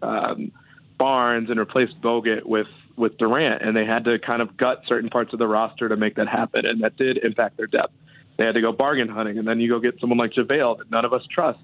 um, 0.01 0.53
Barnes 0.97 1.49
and 1.49 1.59
replaced 1.59 1.99
Bogut 2.01 2.45
with 2.45 2.67
with 2.95 3.17
Durant, 3.17 3.61
and 3.63 3.75
they 3.75 3.85
had 3.85 4.05
to 4.05 4.19
kind 4.19 4.41
of 4.41 4.55
gut 4.55 4.83
certain 4.87 5.09
parts 5.09 5.33
of 5.33 5.39
the 5.39 5.47
roster 5.47 5.89
to 5.89 5.97
make 5.97 6.15
that 6.15 6.29
happen, 6.29 6.65
and 6.65 6.81
that 6.81 6.95
did 6.95 7.17
impact 7.17 7.57
their 7.57 7.65
depth 7.65 7.93
they 8.37 8.45
had 8.45 8.55
to 8.55 8.61
go 8.61 8.71
bargain 8.71 9.09
hunting, 9.09 9.37
and 9.37 9.47
then 9.47 9.59
you 9.59 9.69
go 9.69 9.79
get 9.79 9.99
someone 9.99 10.17
like 10.17 10.31
JaVale 10.31 10.79
that 10.79 10.89
none 10.89 11.05
of 11.05 11.13
us 11.13 11.21
trust. 11.31 11.59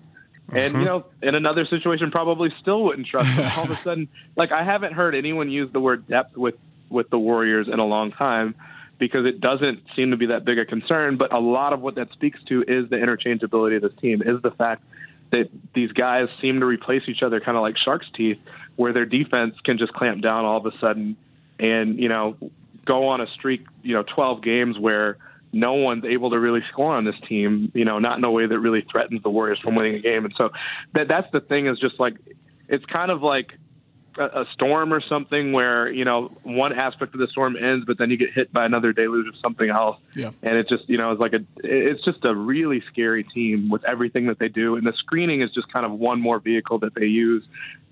And 0.53 0.73
you 0.73 0.79
mm-hmm. 0.79 0.83
know, 0.83 1.05
in 1.21 1.35
another 1.35 1.65
situation, 1.65 2.11
probably 2.11 2.49
still 2.61 2.83
wouldn't 2.83 3.07
trust. 3.07 3.35
Them. 3.35 3.51
All 3.57 3.65
of 3.65 3.71
a 3.71 3.75
sudden, 3.83 4.07
like 4.35 4.51
I 4.51 4.63
haven't 4.63 4.93
heard 4.93 5.15
anyone 5.15 5.49
use 5.49 5.71
the 5.71 5.79
word 5.79 6.07
depth 6.07 6.37
with 6.37 6.55
with 6.89 7.09
the 7.09 7.19
Warriors 7.19 7.67
in 7.71 7.79
a 7.79 7.85
long 7.85 8.11
time 8.11 8.55
because 8.97 9.25
it 9.25 9.39
doesn't 9.39 9.81
seem 9.95 10.11
to 10.11 10.17
be 10.17 10.27
that 10.27 10.45
big 10.45 10.59
a 10.59 10.65
concern. 10.65 11.17
But 11.17 11.33
a 11.33 11.39
lot 11.39 11.73
of 11.73 11.81
what 11.81 11.95
that 11.95 12.11
speaks 12.11 12.39
to 12.49 12.61
is 12.61 12.89
the 12.89 12.97
interchangeability 12.97 13.77
of 13.77 13.81
this 13.83 13.99
team, 14.01 14.21
is 14.21 14.41
the 14.41 14.51
fact 14.51 14.83
that 15.31 15.49
these 15.75 15.91
guys 15.91 16.27
seem 16.41 16.59
to 16.59 16.65
replace 16.65 17.03
each 17.07 17.21
other 17.21 17.39
kind 17.39 17.55
of 17.55 17.61
like 17.61 17.77
shark's 17.77 18.07
teeth, 18.15 18.39
where 18.75 18.93
their 18.93 19.05
defense 19.05 19.55
can 19.63 19.77
just 19.77 19.93
clamp 19.93 20.21
down 20.21 20.45
all 20.45 20.57
of 20.57 20.65
a 20.65 20.77
sudden 20.79 21.15
and 21.59 21.99
you 21.99 22.09
know 22.09 22.35
go 22.85 23.09
on 23.09 23.21
a 23.21 23.27
streak, 23.27 23.65
you 23.83 23.93
know, 23.93 24.03
12 24.03 24.41
games 24.41 24.79
where 24.79 25.17
no 25.51 25.73
one's 25.73 26.05
able 26.05 26.29
to 26.31 26.39
really 26.39 26.61
score 26.71 26.95
on 26.95 27.05
this 27.05 27.15
team, 27.27 27.71
you 27.73 27.85
know, 27.85 27.99
not 27.99 28.17
in 28.17 28.23
a 28.23 28.31
way 28.31 28.45
that 28.45 28.59
really 28.59 28.85
threatens 28.91 29.23
the 29.23 29.29
Warriors 29.29 29.59
from 29.59 29.75
winning 29.75 29.95
a 29.95 29.99
game. 29.99 30.25
And 30.25 30.33
so 30.37 30.49
that 30.93 31.07
that's 31.07 31.31
the 31.31 31.39
thing 31.39 31.67
is 31.67 31.79
just 31.79 31.99
like 31.99 32.15
it's 32.67 32.85
kind 32.85 33.09
of 33.09 33.23
like 33.23 33.53
a, 34.17 34.41
a 34.41 34.45
storm 34.53 34.93
or 34.93 35.01
something 35.01 35.51
where, 35.51 35.91
you 35.91 36.05
know, 36.05 36.31
one 36.43 36.73
aspect 36.73 37.13
of 37.13 37.19
the 37.19 37.27
storm 37.27 37.55
ends, 37.55 37.85
but 37.87 37.97
then 37.97 38.09
you 38.09 38.17
get 38.17 38.33
hit 38.33 38.53
by 38.53 38.65
another 38.65 38.93
deluge 38.93 39.27
of 39.27 39.33
something 39.41 39.69
else. 39.69 39.97
Yeah. 40.15 40.31
And 40.43 40.57
it 40.57 40.67
just, 40.69 40.87
you 40.87 40.97
know, 40.97 41.11
it's 41.11 41.21
like 41.21 41.33
a 41.33 41.39
it's 41.63 42.03
just 42.03 42.23
a 42.25 42.35
really 42.35 42.83
scary 42.91 43.23
team 43.23 43.69
with 43.69 43.83
everything 43.85 44.27
that 44.27 44.37
they 44.37 44.49
do. 44.49 44.75
And 44.75 44.85
the 44.85 44.93
screening 44.97 45.41
is 45.41 45.51
just 45.51 45.71
kind 45.71 45.85
of 45.85 45.93
one 45.93 46.21
more 46.21 46.39
vehicle 46.39 46.79
that 46.79 46.93
they 46.95 47.05
use 47.05 47.43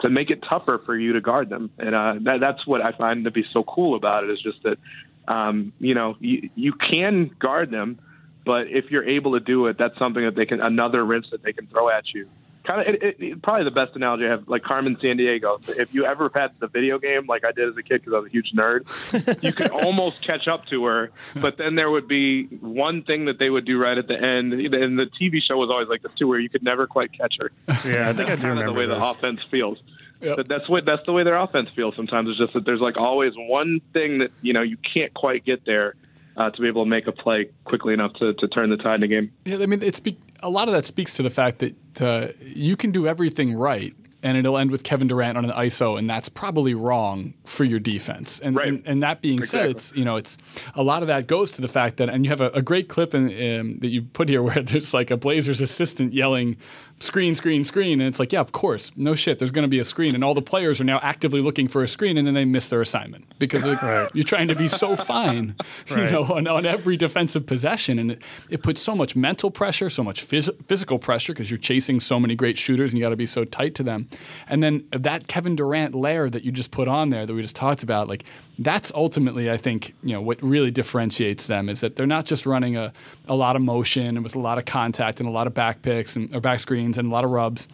to 0.02 0.10
make 0.10 0.30
it 0.30 0.44
tougher 0.48 0.82
for 0.86 0.96
you 0.96 1.14
to 1.14 1.22
guard 1.22 1.50
them. 1.50 1.72
And 1.80 1.96
uh, 1.96 2.16
that, 2.22 2.40
that's 2.40 2.68
what 2.68 2.82
I 2.82 2.92
find 2.92 3.26
to 3.26 3.32
be 3.32 3.46
so 3.52 3.64
cool 3.64 3.96
about 3.96 4.24
it 4.24 4.30
is 4.30 4.42
just 4.42 4.62
that 4.64 4.78
um, 5.28 5.74
you 5.80 5.94
know, 5.94 6.16
you, 6.20 6.50
you 6.56 6.74
can 6.74 7.32
guard 7.40 7.72
them, 7.72 8.00
but 8.46 8.68
if 8.68 8.92
you're 8.92 9.08
able 9.08 9.34
to 9.34 9.40
do 9.40 9.68
it, 9.68 9.78
that's 9.78 9.98
something 9.98 10.24
that 10.24 10.36
they 10.36 10.46
can 10.46 10.62
another 10.62 11.04
wrench 11.06 11.30
that 11.32 11.44
they 11.44 11.54
can 11.54 11.68
throw 11.68 11.90
at 11.90 12.14
you. 12.14 12.28
Kind 12.64 12.82
of, 12.82 12.96
it, 12.96 13.16
it, 13.20 13.42
probably 13.42 13.64
the 13.64 13.72
best 13.72 13.96
analogy 13.96 14.26
I 14.26 14.32
have, 14.32 14.50
like 14.50 14.62
Carmen 14.62 14.98
Sandiego. 14.98 15.58
If 15.80 15.94
you 15.94 16.06
ever 16.06 16.30
had 16.34 16.52
the 16.60 16.68
video 16.68 17.00
game, 17.00 17.26
like 17.26 17.46
I 17.46 17.54
did 17.54 17.70
as 17.70 17.78
a 17.78 17.84
kid, 17.84 18.02
because 18.02 18.14
I 18.14 18.20
was 18.20 18.28
a 18.28 18.30
huge 18.30 18.52
nerd, 18.54 19.42
you 19.44 19.54
could 19.54 19.72
almost 19.72 20.22
catch 20.22 20.50
up 20.50 20.66
to 20.68 20.84
her, 20.84 21.12
but 21.36 21.58
then 21.58 21.76
there 21.76 21.90
would 21.90 22.10
be 22.10 22.44
one 22.46 23.04
thing 23.04 23.26
that 23.26 23.40
they 23.40 23.50
would 23.50 23.66
do 23.66 23.80
right 23.80 23.98
at 23.98 24.08
the 24.08 24.16
end, 24.16 24.52
and 24.54 25.00
the 25.00 25.06
TV 25.06 25.42
show 25.42 25.56
was 25.56 25.70
always 25.70 25.88
like 25.88 26.04
this 26.04 26.12
too, 26.20 26.28
where 26.28 26.40
you 26.40 26.50
could 26.50 26.64
never 26.64 26.88
quite 26.88 27.14
catch 27.14 27.36
her. 27.40 27.52
Yeah, 27.90 28.10
I 28.10 28.14
think 28.14 28.30
I 28.30 28.36
do 28.36 28.48
remember 28.48 28.74
the 28.74 28.78
way 28.78 28.86
this. 28.86 29.02
the 29.02 29.12
offense 29.12 29.40
feels. 29.50 29.82
Yep. 30.22 30.48
That's 30.48 30.68
what 30.68 30.86
that's 30.86 31.06
the 31.06 31.14
way 31.14 31.24
their 31.24 31.38
offense 31.38 31.70
feels. 31.76 31.96
Sometimes 31.96 32.30
it's 32.30 32.40
just 32.40 32.54
that 32.54 32.66
there's 32.66 32.82
like 32.82 32.98
always 32.98 33.34
one 33.36 33.82
thing 33.94 34.20
that 34.20 34.32
you 34.42 34.54
know 34.54 34.62
you 34.62 34.78
can't 34.94 35.14
quite 35.14 35.46
get 35.46 35.66
there 35.66 35.96
uh, 36.38 36.52
to 36.52 36.62
be 36.62 36.68
able 36.68 36.84
to 36.84 36.90
make 36.90 37.08
a 37.08 37.12
play 37.12 37.50
quickly 37.64 37.94
enough 37.94 38.14
to, 38.14 38.34
to 38.36 38.48
turn 38.48 38.70
the 38.70 38.78
tide 38.78 38.96
in 38.96 39.02
the 39.02 39.08
game. 39.08 39.32
Yeah, 39.46 39.58
I 39.58 39.66
mean, 39.66 39.82
it's 39.82 40.02
a 40.42 40.50
lot 40.50 40.68
of 40.68 40.74
that 40.74 40.86
speaks 40.86 41.16
to 41.16 41.24
the 41.24 41.30
fact 41.30 41.60
that 41.60 42.02
uh, 42.02 42.28
you 42.42 42.78
can 42.78 42.92
do 42.92 43.08
everything 43.08 43.54
right, 43.56 43.96
and 44.22 44.38
it'll 44.38 44.58
end 44.58 44.70
with 44.70 44.84
Kevin 44.84 45.08
Durant 45.08 45.36
on 45.36 45.46
an 45.46 45.52
ISO, 45.52 45.98
and 45.98 46.08
that's 46.08 46.30
probably 46.30 46.76
wrong 46.76 47.34
for 47.44 47.64
your 47.64 47.80
defense. 47.80 48.40
And 48.40 48.56
right. 48.56 48.68
and, 48.68 48.84
and, 48.86 49.04
that 49.04 49.22
being 49.22 49.40
exactly. 49.40 49.70
said, 49.70 49.76
it's 49.76 49.96
you 49.96 50.06
know 50.06 50.16
it's 50.16 50.38
a 50.76 50.84
lot 50.84 51.02
of 51.02 51.08
that 51.08 51.26
goes 51.26 51.52
to 51.54 51.62
the 51.62 51.68
fact 51.68 51.98
that, 51.98 52.10
and 52.10 52.24
you 52.24 52.30
have 52.30 52.42
a, 52.42 52.50
a 52.50 52.62
great 52.62 52.88
clip 52.88 53.16
in, 53.16 53.26
um, 53.26 53.80
that 53.80 53.88
you 53.88 54.04
put 54.04 54.30
here 54.30 54.44
where 54.44 54.62
there's 54.62 54.94
like 54.94 55.10
a 55.10 55.18
Blazers 55.18 55.60
assistant 55.60 56.14
yelling 56.14 56.58
screen, 57.00 57.36
screen, 57.36 57.64
screen. 57.64 58.02
And 58.02 58.08
it's 58.08 58.20
like, 58.20 58.32
yeah, 58.32 58.40
of 58.40 58.52
course, 58.52 58.92
no 58.96 59.16
shit, 59.16 59.40
there's 59.40 59.52
going 59.52 59.64
to 59.64 59.70
be 59.70 59.80
a 59.80 59.84
screen. 59.84 60.16
And 60.16 60.24
all 60.24 60.34
the 60.34 60.42
players 60.42 60.82
are 60.82 60.84
now 60.84 61.00
actively 61.02 61.42
looking 61.42 61.68
for 61.68 61.84
a 61.84 61.88
screen, 61.88 62.18
and 62.18 62.26
then 62.26 62.34
they 62.34 62.46
miss 62.46 62.70
their 62.70 62.82
assignment 62.82 63.26
because 63.40 63.66
right. 63.66 64.10
you're 64.14 64.24
trying 64.24 64.48
to 64.48 64.56
be 64.56 64.68
so 64.68 64.96
fine, 64.96 65.56
right. 65.90 66.06
you 66.06 66.10
know, 66.10 66.24
on, 66.24 66.48
on, 66.48 66.66
every 66.66 66.98
defensive 66.98 67.46
possession. 67.46 68.00
And 68.00 68.12
it, 68.12 68.22
it 68.50 68.64
puts 68.64 68.82
so 68.82 68.96
much 68.96 69.16
mental 69.16 69.52
pressure, 69.52 69.90
so 69.90 70.04
much 70.04 70.26
phys- 70.28 70.54
physical 70.66 71.00
pressure 71.00 71.34
because 71.34 71.52
you're 71.52 71.60
chasing 71.60 72.00
so 72.00 72.20
many 72.20 72.36
great 72.36 72.58
shooters 72.58 72.92
and 72.92 73.00
you 73.00 73.06
got 73.06 73.10
to 73.10 73.16
be 73.16 73.26
so 73.26 73.46
tight 73.46 73.76
to 73.76 73.84
them. 73.84 74.10
And 74.48 74.64
then 74.64 74.88
that 74.92 75.28
Kevin 75.28 75.56
Durant 75.56 75.96
layer 75.96 76.30
that 76.30 76.44
you 76.44 76.52
just 76.52 76.72
put 76.72 76.88
on 76.88 77.10
there 77.10 77.26
that 77.26 77.34
we 77.34 77.42
just 77.42 77.56
talked 77.56 77.84
about, 77.84 78.08
like 78.08 78.24
that's 78.60 78.92
ultimately, 78.94 79.52
I 79.52 79.58
think, 79.58 79.94
you 80.02 80.14
know, 80.14 80.22
what 80.22 80.42
really 80.42 80.72
differentiates 80.72 81.46
them 81.48 81.70
is 81.70 81.82
that 81.82 81.96
they're 81.96 82.08
not 82.08 82.26
just 82.26 82.48
running 82.48 82.76
a, 82.76 82.92
a 83.28 83.36
lot 83.36 83.56
of 83.56 83.62
motion 83.62 84.18
and 84.18 84.24
with 84.24 84.36
a 84.36 84.40
lot 84.40 84.58
of 84.58 84.66
contact 84.66 85.20
and 85.20 85.30
a 85.30 85.32
lot 85.32 85.46
of 85.46 85.54
back 85.54 85.84
picks 85.84 86.16
and 86.16 86.34
or 86.36 86.42
back 86.42 86.60
screens 86.60 86.87
screens 86.88 86.98
and 86.98 87.12
a 87.12 87.12
lot 87.12 87.24
of 87.24 87.32
rubs. 87.32 87.68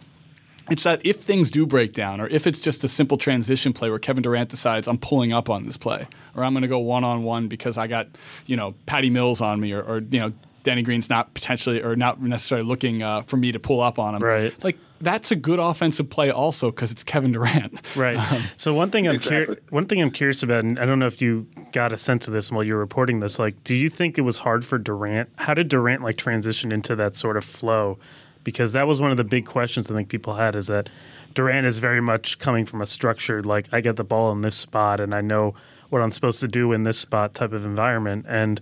It's 0.70 0.84
that 0.84 1.04
if 1.04 1.20
things 1.20 1.50
do 1.50 1.66
break 1.66 1.92
down, 1.92 2.22
or 2.22 2.26
if 2.28 2.46
it's 2.46 2.60
just 2.60 2.84
a 2.84 2.88
simple 2.88 3.18
transition 3.18 3.74
play 3.74 3.90
where 3.90 3.98
Kevin 3.98 4.22
Durant 4.22 4.48
decides 4.48 4.88
I'm 4.88 4.96
pulling 4.96 5.32
up 5.32 5.50
on 5.50 5.66
this 5.66 5.76
play, 5.76 6.06
or 6.34 6.42
I'm 6.42 6.54
going 6.54 6.62
to 6.62 6.68
go 6.68 6.78
one 6.78 7.04
on 7.04 7.22
one 7.22 7.48
because 7.48 7.76
I 7.76 7.86
got 7.86 8.08
you 8.46 8.56
know 8.56 8.74
Patty 8.86 9.10
Mills 9.10 9.42
on 9.42 9.60
me, 9.60 9.72
or, 9.72 9.82
or 9.82 9.98
you 9.98 10.20
know 10.20 10.32
Danny 10.62 10.82
Green's 10.82 11.10
not 11.10 11.34
potentially 11.34 11.82
or 11.82 11.96
not 11.96 12.22
necessarily 12.22 12.66
looking 12.66 13.02
uh, 13.02 13.22
for 13.22 13.36
me 13.36 13.52
to 13.52 13.58
pull 13.58 13.82
up 13.82 13.98
on 13.98 14.14
him. 14.14 14.22
Right. 14.22 14.64
Like 14.64 14.78
that's 15.02 15.30
a 15.30 15.36
good 15.36 15.58
offensive 15.58 16.08
play 16.08 16.30
also 16.30 16.70
because 16.70 16.90
it's 16.90 17.04
Kevin 17.04 17.32
Durant. 17.32 17.80
Right. 17.94 18.16
Um, 18.16 18.42
so 18.56 18.72
one 18.72 18.90
thing 18.90 19.06
I'm 19.06 19.16
exactly. 19.16 19.58
one 19.68 19.84
thing 19.84 20.00
I'm 20.00 20.10
curious 20.10 20.42
about, 20.42 20.64
and 20.64 20.78
I 20.78 20.86
don't 20.86 20.98
know 20.98 21.06
if 21.06 21.20
you 21.20 21.46
got 21.72 21.92
a 21.92 21.98
sense 21.98 22.26
of 22.26 22.32
this 22.32 22.50
while 22.50 22.64
you 22.64 22.72
were 22.72 22.80
reporting 22.80 23.20
this. 23.20 23.38
Like, 23.38 23.62
do 23.62 23.76
you 23.76 23.90
think 23.90 24.16
it 24.16 24.22
was 24.22 24.38
hard 24.38 24.64
for 24.64 24.78
Durant? 24.78 25.28
How 25.36 25.52
did 25.52 25.68
Durant 25.68 26.02
like 26.02 26.16
transition 26.16 26.72
into 26.72 26.96
that 26.96 27.14
sort 27.14 27.36
of 27.36 27.44
flow? 27.44 27.98
Because 28.44 28.74
that 28.74 28.86
was 28.86 29.00
one 29.00 29.10
of 29.10 29.16
the 29.16 29.24
big 29.24 29.46
questions 29.46 29.90
I 29.90 29.94
think 29.94 30.08
people 30.08 30.34
had 30.34 30.54
is 30.54 30.68
that 30.68 30.90
Durant 31.34 31.66
is 31.66 31.78
very 31.78 32.00
much 32.00 32.38
coming 32.38 32.64
from 32.66 32.80
a 32.80 32.86
structured 32.86 33.44
like 33.46 33.72
I 33.72 33.80
get 33.80 33.96
the 33.96 34.04
ball 34.04 34.30
in 34.32 34.42
this 34.42 34.54
spot 34.54 35.00
and 35.00 35.14
I 35.14 35.20
know 35.20 35.54
what 35.90 36.02
I'm 36.02 36.10
supposed 36.10 36.40
to 36.40 36.48
do 36.48 36.72
in 36.72 36.82
this 36.84 36.98
spot 36.98 37.34
type 37.34 37.52
of 37.52 37.64
environment 37.64 38.26
and 38.28 38.60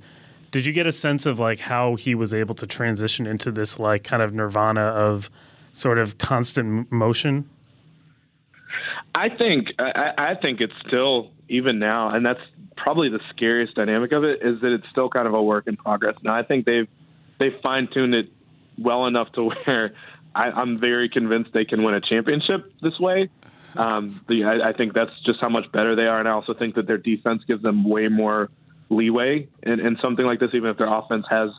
did 0.53 0.66
you 0.66 0.73
get 0.73 0.87
a 0.87 0.92
sense 0.92 1.27
of 1.27 1.40
like 1.40 1.59
how 1.59 1.97
he 1.97 2.14
was 2.14 2.33
able 2.33 2.55
to 2.57 2.66
transition 2.66 3.27
into 3.27 3.51
this 3.51 3.81
like 3.81 4.05
kind 4.05 4.23
of 4.23 4.33
nirvana 4.33 4.83
of 4.83 5.31
sort 5.75 5.99
of 5.99 6.18
constant 6.18 6.92
motion? 6.92 7.49
I 9.14 9.31
think 9.31 9.68
I, 9.79 10.12
I 10.16 10.35
think 10.35 10.61
it's 10.61 10.75
still 10.87 11.31
even 11.49 11.79
now, 11.79 12.11
and 12.14 12.25
that's 12.25 12.40
probably 12.77 13.09
the 13.09 13.21
scariest 13.31 13.75
dynamic 13.75 14.12
of 14.12 14.25
it 14.25 14.42
is 14.42 14.61
that 14.61 14.73
it's 14.73 14.88
still 14.90 15.09
kind 15.09 15.27
of 15.27 15.35
a 15.35 15.42
work 15.42 15.66
in 15.66 15.77
progress. 15.77 16.16
Now 16.23 16.35
I 16.35 16.42
think 16.42 16.66
they've 16.66 16.88
they've 17.38 17.59
fine 17.62 17.88
tuned 17.92 18.14
it 18.14 18.31
well 18.78 19.06
enough 19.06 19.32
to 19.32 19.44
where 19.66 19.94
I, 20.35 20.50
I'm 20.50 20.78
very 20.78 21.08
convinced 21.08 21.52
they 21.52 21.64
can 21.64 21.82
win 21.82 21.94
a 21.94 22.00
championship 22.00 22.72
this 22.80 22.98
way. 22.98 23.28
Um, 23.74 24.20
the, 24.28 24.44
I, 24.44 24.70
I 24.70 24.72
think 24.72 24.92
that's 24.92 25.18
just 25.24 25.40
how 25.40 25.48
much 25.48 25.70
better 25.72 25.96
they 25.96 26.06
are, 26.06 26.18
and 26.18 26.28
I 26.28 26.32
also 26.32 26.52
think 26.54 26.74
that 26.74 26.87
their 26.87 26.98
defense 26.98 27.42
gives 27.46 27.62
them 27.62 27.88
way 27.88 28.08
more 28.08 28.50
leeway 28.90 29.48
in, 29.62 29.80
in 29.80 29.96
something 30.02 30.26
like 30.26 30.40
this, 30.40 30.50
even 30.52 30.68
if 30.70 30.76
their 30.76 30.92
offense 30.92 31.24
has 31.30 31.50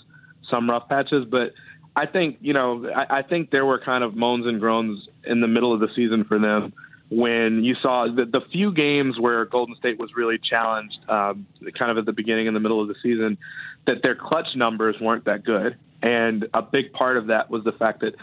some 0.49 0.69
rough 0.69 0.87
patches. 0.87 1.25
But 1.25 1.53
I 1.95 2.05
think 2.05 2.37
you 2.41 2.53
know, 2.53 2.87
I, 2.87 3.19
I 3.19 3.21
think 3.23 3.49
there 3.49 3.65
were 3.65 3.79
kind 3.79 4.03
of 4.03 4.15
moans 4.15 4.45
and 4.45 4.59
groans 4.59 5.07
in 5.23 5.41
the 5.41 5.47
middle 5.47 5.73
of 5.73 5.79
the 5.79 5.89
season 5.95 6.23
for 6.23 6.37
them 6.37 6.73
when 7.15 7.63
you 7.63 7.75
saw 7.75 8.07
the, 8.07 8.25
the 8.25 8.41
few 8.51 8.73
games 8.73 9.19
where 9.19 9.45
Golden 9.45 9.75
State 9.75 9.99
was 9.99 10.15
really 10.15 10.39
challenged, 10.39 10.97
um, 11.07 11.45
kind 11.77 11.91
of 11.91 11.97
at 11.97 12.05
the 12.05 12.13
beginning 12.13 12.47
and 12.47 12.55
the 12.55 12.59
middle 12.59 12.81
of 12.81 12.87
the 12.87 12.95
season, 13.03 13.37
that 13.85 14.01
their 14.01 14.15
clutch 14.15 14.47
numbers 14.55 14.95
weren't 14.99 15.25
that 15.25 15.43
good. 15.43 15.77
And 16.01 16.47
a 16.53 16.61
big 16.61 16.91
part 16.91 17.17
of 17.17 17.27
that 17.27 17.49
was 17.49 17.63
the 17.63 17.71
fact 17.71 18.01
that, 18.01 18.15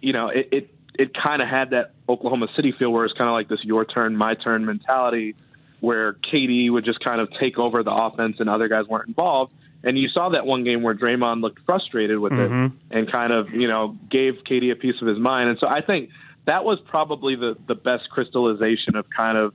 you 0.00 0.12
know, 0.12 0.28
it, 0.28 0.48
it, 0.50 0.74
it 0.98 1.10
kind 1.14 1.42
of 1.42 1.48
had 1.48 1.70
that 1.70 1.92
Oklahoma 2.08 2.48
City 2.56 2.72
feel 2.72 2.90
where 2.90 3.04
it's 3.04 3.14
kind 3.14 3.28
of 3.28 3.34
like 3.34 3.48
this 3.48 3.62
your 3.62 3.84
turn, 3.84 4.16
my 4.16 4.34
turn 4.34 4.64
mentality 4.64 5.34
where 5.80 6.14
KD 6.14 6.70
would 6.72 6.84
just 6.84 7.00
kind 7.00 7.20
of 7.20 7.28
take 7.38 7.58
over 7.58 7.82
the 7.82 7.92
offense 7.92 8.36
and 8.40 8.48
other 8.48 8.68
guys 8.68 8.86
weren't 8.86 9.08
involved. 9.08 9.52
And 9.82 9.98
you 9.98 10.08
saw 10.08 10.30
that 10.30 10.46
one 10.46 10.64
game 10.64 10.82
where 10.82 10.94
Draymond 10.94 11.42
looked 11.42 11.60
frustrated 11.66 12.18
with 12.18 12.32
mm-hmm. 12.32 12.64
it 12.64 12.72
and 12.90 13.12
kind 13.12 13.32
of, 13.32 13.50
you 13.50 13.68
know, 13.68 13.96
gave 14.10 14.38
KD 14.48 14.72
a 14.72 14.76
piece 14.76 15.00
of 15.02 15.06
his 15.06 15.18
mind. 15.18 15.50
And 15.50 15.58
so 15.58 15.66
I 15.66 15.82
think 15.82 16.08
that 16.46 16.64
was 16.64 16.78
probably 16.86 17.36
the 17.36 17.56
the 17.66 17.74
best 17.74 18.10
crystallization 18.10 18.96
of 18.96 19.06
kind 19.10 19.38
of 19.38 19.54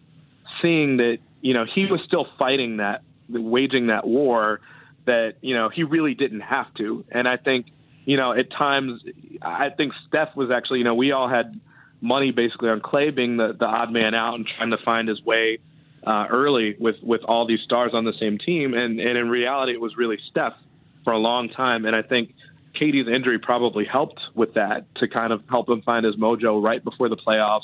seeing 0.62 0.98
that 0.98 1.20
you 1.42 1.54
know 1.54 1.66
he 1.66 1.86
was 1.86 2.02
still 2.06 2.28
fighting 2.38 2.78
that 2.78 3.04
waging 3.30 3.88
that 3.88 4.08
war 4.08 4.60
that 5.06 5.36
you 5.42 5.56
know 5.56 5.70
he 5.70 5.84
really 5.84 6.14
didn't 6.14 6.42
have 6.42 6.74
to. 6.76 7.04
And 7.12 7.28
i 7.28 7.38
think 7.38 7.68
you 8.06 8.18
know 8.18 8.34
at 8.34 8.52
times 8.52 9.02
i 9.42 9.70
think 9.70 9.94
steph 10.08 10.36
was 10.36 10.52
actually 10.52 10.80
you 10.80 10.86
know 10.86 10.96
we 10.96 11.12
all 11.12 11.30
had 11.30 11.60
money 12.02 12.32
basically 12.32 12.70
on 12.70 12.82
clay 12.82 13.10
being 13.10 13.38
the 13.38 13.54
the 13.58 13.66
odd 13.66 13.92
man 13.92 14.16
out 14.16 14.36
and 14.36 14.48
trying 14.58 14.72
to 14.72 14.78
find 14.78 15.08
his 15.08 15.22
way 15.24 15.60
uh, 16.06 16.28
early 16.30 16.76
with 16.80 16.96
with 17.04 17.22
all 17.24 17.46
these 17.46 17.60
stars 17.62 17.92
on 17.94 18.06
the 18.06 18.14
same 18.20 18.38
team. 18.38 18.74
And 18.74 19.00
and 19.00 19.18
in 19.18 19.30
reality 19.30 19.74
it 19.74 19.82
was 19.82 19.98
really 19.98 20.18
steph 20.30 20.54
for 21.04 21.14
a 21.14 21.18
long 21.18 21.50
time. 21.50 21.86
And 21.86 21.96
i 21.96 22.02
think 22.02 22.34
KD's 22.80 23.08
injury 23.08 23.40
probably 23.40 23.86
helped 23.86 24.20
with 24.34 24.54
that 24.54 24.94
to 24.96 25.08
kind 25.08 25.34
of 25.34 25.42
help 25.50 25.70
him 25.70 25.82
find 25.82 26.06
his 26.06 26.16
mojo 26.16 26.62
right 26.62 26.84
before 26.84 27.10
the 27.10 27.18
playoffs 27.18 27.64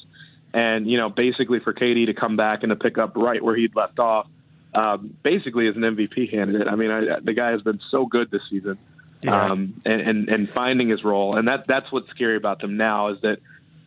and 0.56 0.90
you 0.90 0.98
know 0.98 1.10
basically 1.10 1.60
for 1.60 1.74
KD 1.74 2.08
to 2.08 2.14
come 2.14 2.38
back 2.38 2.64
and 2.64 2.70
to 2.70 2.76
pick 2.76 2.98
up 2.98 3.16
right 3.16 3.44
where 3.44 3.56
he'd 3.56 3.76
left 3.76 4.00
off, 4.00 4.28
um, 4.74 5.16
basically 5.22 5.68
as 5.68 5.76
an 5.76 5.82
MVP 5.82 6.32
candidate. 6.32 6.68
I 6.68 6.76
mean, 6.76 6.90
I, 6.90 7.20
the 7.22 7.34
guy 7.34 7.52
has 7.52 7.62
been 7.62 7.82
so 7.92 8.06
good 8.06 8.32
this 8.32 8.42
season, 8.50 8.78
yeah. 9.22 9.52
um, 9.52 9.76
and, 9.86 10.02
and 10.02 10.30
and 10.30 10.50
finding 10.56 10.88
his 10.90 11.04
role, 11.04 11.38
and 11.38 11.50
that 11.50 11.66
that's 11.68 11.92
what's 11.92 12.10
scary 12.10 12.38
about 12.38 12.62
them 12.62 12.78
now 12.78 13.10
is 13.10 13.22
that 13.22 13.40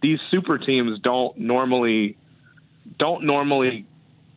these 0.02 0.18
super 0.30 0.58
teams 0.58 1.00
don't 1.00 1.38
normally 1.38 2.18
don't 2.98 3.24
normally 3.24 3.86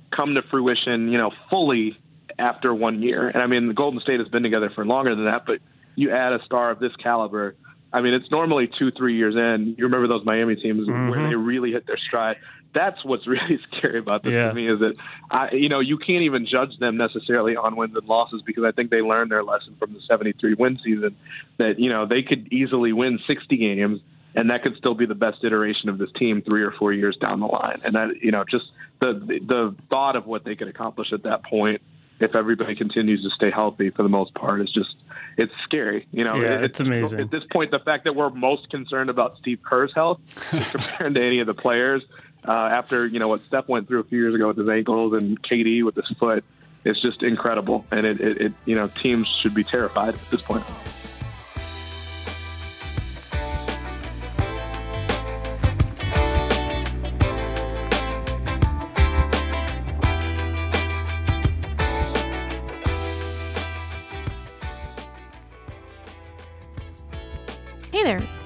come 0.09 0.35
to 0.35 0.41
fruition, 0.41 1.11
you 1.11 1.17
know, 1.17 1.31
fully 1.49 1.97
after 2.39 2.73
one 2.73 3.03
year. 3.03 3.27
And 3.27 3.43
I 3.43 3.47
mean, 3.47 3.67
the 3.67 3.73
Golden 3.73 3.99
State 3.99 4.19
has 4.19 4.29
been 4.29 4.43
together 4.43 4.69
for 4.73 4.85
longer 4.85 5.13
than 5.15 5.25
that, 5.25 5.45
but 5.45 5.59
you 5.95 6.11
add 6.11 6.33
a 6.33 6.43
star 6.45 6.71
of 6.71 6.79
this 6.79 6.95
caliber 6.97 7.55
I 7.93 8.01
mean, 8.01 8.13
it's 8.13 8.31
normally 8.31 8.69
two, 8.79 8.91
three 8.91 9.17
years 9.17 9.35
in. 9.35 9.75
You 9.77 9.85
remember 9.85 10.07
those 10.07 10.25
Miami 10.25 10.55
teams 10.55 10.87
mm-hmm. 10.87 11.09
where 11.09 11.27
they 11.27 11.35
really 11.35 11.71
hit 11.71 11.85
their 11.87 11.97
stride. 11.97 12.37
That's 12.73 13.03
what's 13.03 13.27
really 13.27 13.59
scary 13.67 13.99
about 13.99 14.23
this 14.23 14.33
yeah. 14.33 14.47
to 14.47 14.53
me 14.53 14.69
is 14.69 14.79
that, 14.79 14.93
I, 15.29 15.51
you 15.51 15.69
know, 15.69 15.79
you 15.79 15.97
can't 15.97 16.23
even 16.23 16.47
judge 16.47 16.77
them 16.79 16.97
necessarily 16.97 17.55
on 17.55 17.75
wins 17.75 17.95
and 17.97 18.07
losses 18.07 18.41
because 18.45 18.63
I 18.63 18.71
think 18.71 18.91
they 18.91 19.01
learned 19.01 19.31
their 19.31 19.43
lesson 19.43 19.75
from 19.77 19.93
the 19.93 19.99
73 20.07 20.53
win 20.53 20.77
season 20.77 21.17
that, 21.57 21.79
you 21.79 21.89
know, 21.89 22.05
they 22.05 22.21
could 22.21 22.51
easily 22.53 22.93
win 22.93 23.19
60 23.27 23.57
games 23.57 23.99
and 24.33 24.49
that 24.49 24.63
could 24.63 24.77
still 24.77 24.93
be 24.93 25.05
the 25.05 25.15
best 25.15 25.43
iteration 25.43 25.89
of 25.89 25.97
this 25.97 26.09
team 26.17 26.41
three 26.41 26.63
or 26.63 26.71
four 26.71 26.93
years 26.93 27.17
down 27.17 27.41
the 27.41 27.47
line. 27.47 27.81
And 27.83 27.95
that, 27.95 28.21
you 28.21 28.31
know, 28.31 28.45
just 28.49 28.65
the, 29.01 29.13
the 29.13 29.75
thought 29.89 30.15
of 30.15 30.25
what 30.25 30.45
they 30.45 30.55
could 30.55 30.69
accomplish 30.69 31.11
at 31.11 31.23
that 31.23 31.43
point 31.43 31.81
if 32.21 32.35
everybody 32.35 32.75
continues 32.75 33.23
to 33.23 33.29
stay 33.31 33.51
healthy 33.51 33.89
for 33.89 34.03
the 34.03 34.09
most 34.09 34.33
part 34.33 34.61
is 34.61 34.71
just 34.71 34.95
it's 35.37 35.53
scary. 35.63 36.07
You 36.11 36.23
know, 36.23 36.35
yeah, 36.35 36.59
it's, 36.59 36.65
it's 36.65 36.79
amazing. 36.79 37.19
At 37.21 37.31
this 37.31 37.43
point, 37.51 37.71
the 37.71 37.79
fact 37.79 38.03
that 38.05 38.15
we're 38.15 38.29
most 38.29 38.69
concerned 38.69 39.09
about 39.09 39.37
Steve 39.37 39.59
Kerr's 39.63 39.93
health 39.93 40.19
compared 40.49 41.15
to 41.15 41.23
any 41.23 41.39
of 41.39 41.47
the 41.47 41.53
players 41.53 42.03
uh, 42.47 42.51
after 42.51 43.05
you 43.05 43.19
know 43.19 43.27
what 43.27 43.41
Steph 43.47 43.67
went 43.67 43.87
through 43.87 43.99
a 43.99 44.03
few 44.03 44.19
years 44.19 44.35
ago 44.35 44.47
with 44.47 44.57
his 44.57 44.69
ankles 44.69 45.13
and 45.13 45.41
KD 45.41 45.83
with 45.83 45.95
his 45.95 46.09
foot, 46.17 46.43
it's 46.83 47.01
just 47.01 47.23
incredible. 47.23 47.85
And 47.91 48.05
it, 48.05 48.19
it, 48.19 48.41
it 48.41 48.53
you 48.65 48.75
know 48.75 48.87
teams 48.87 49.27
should 49.41 49.53
be 49.53 49.63
terrified 49.63 50.15
at 50.15 50.31
this 50.31 50.41
point. 50.41 50.63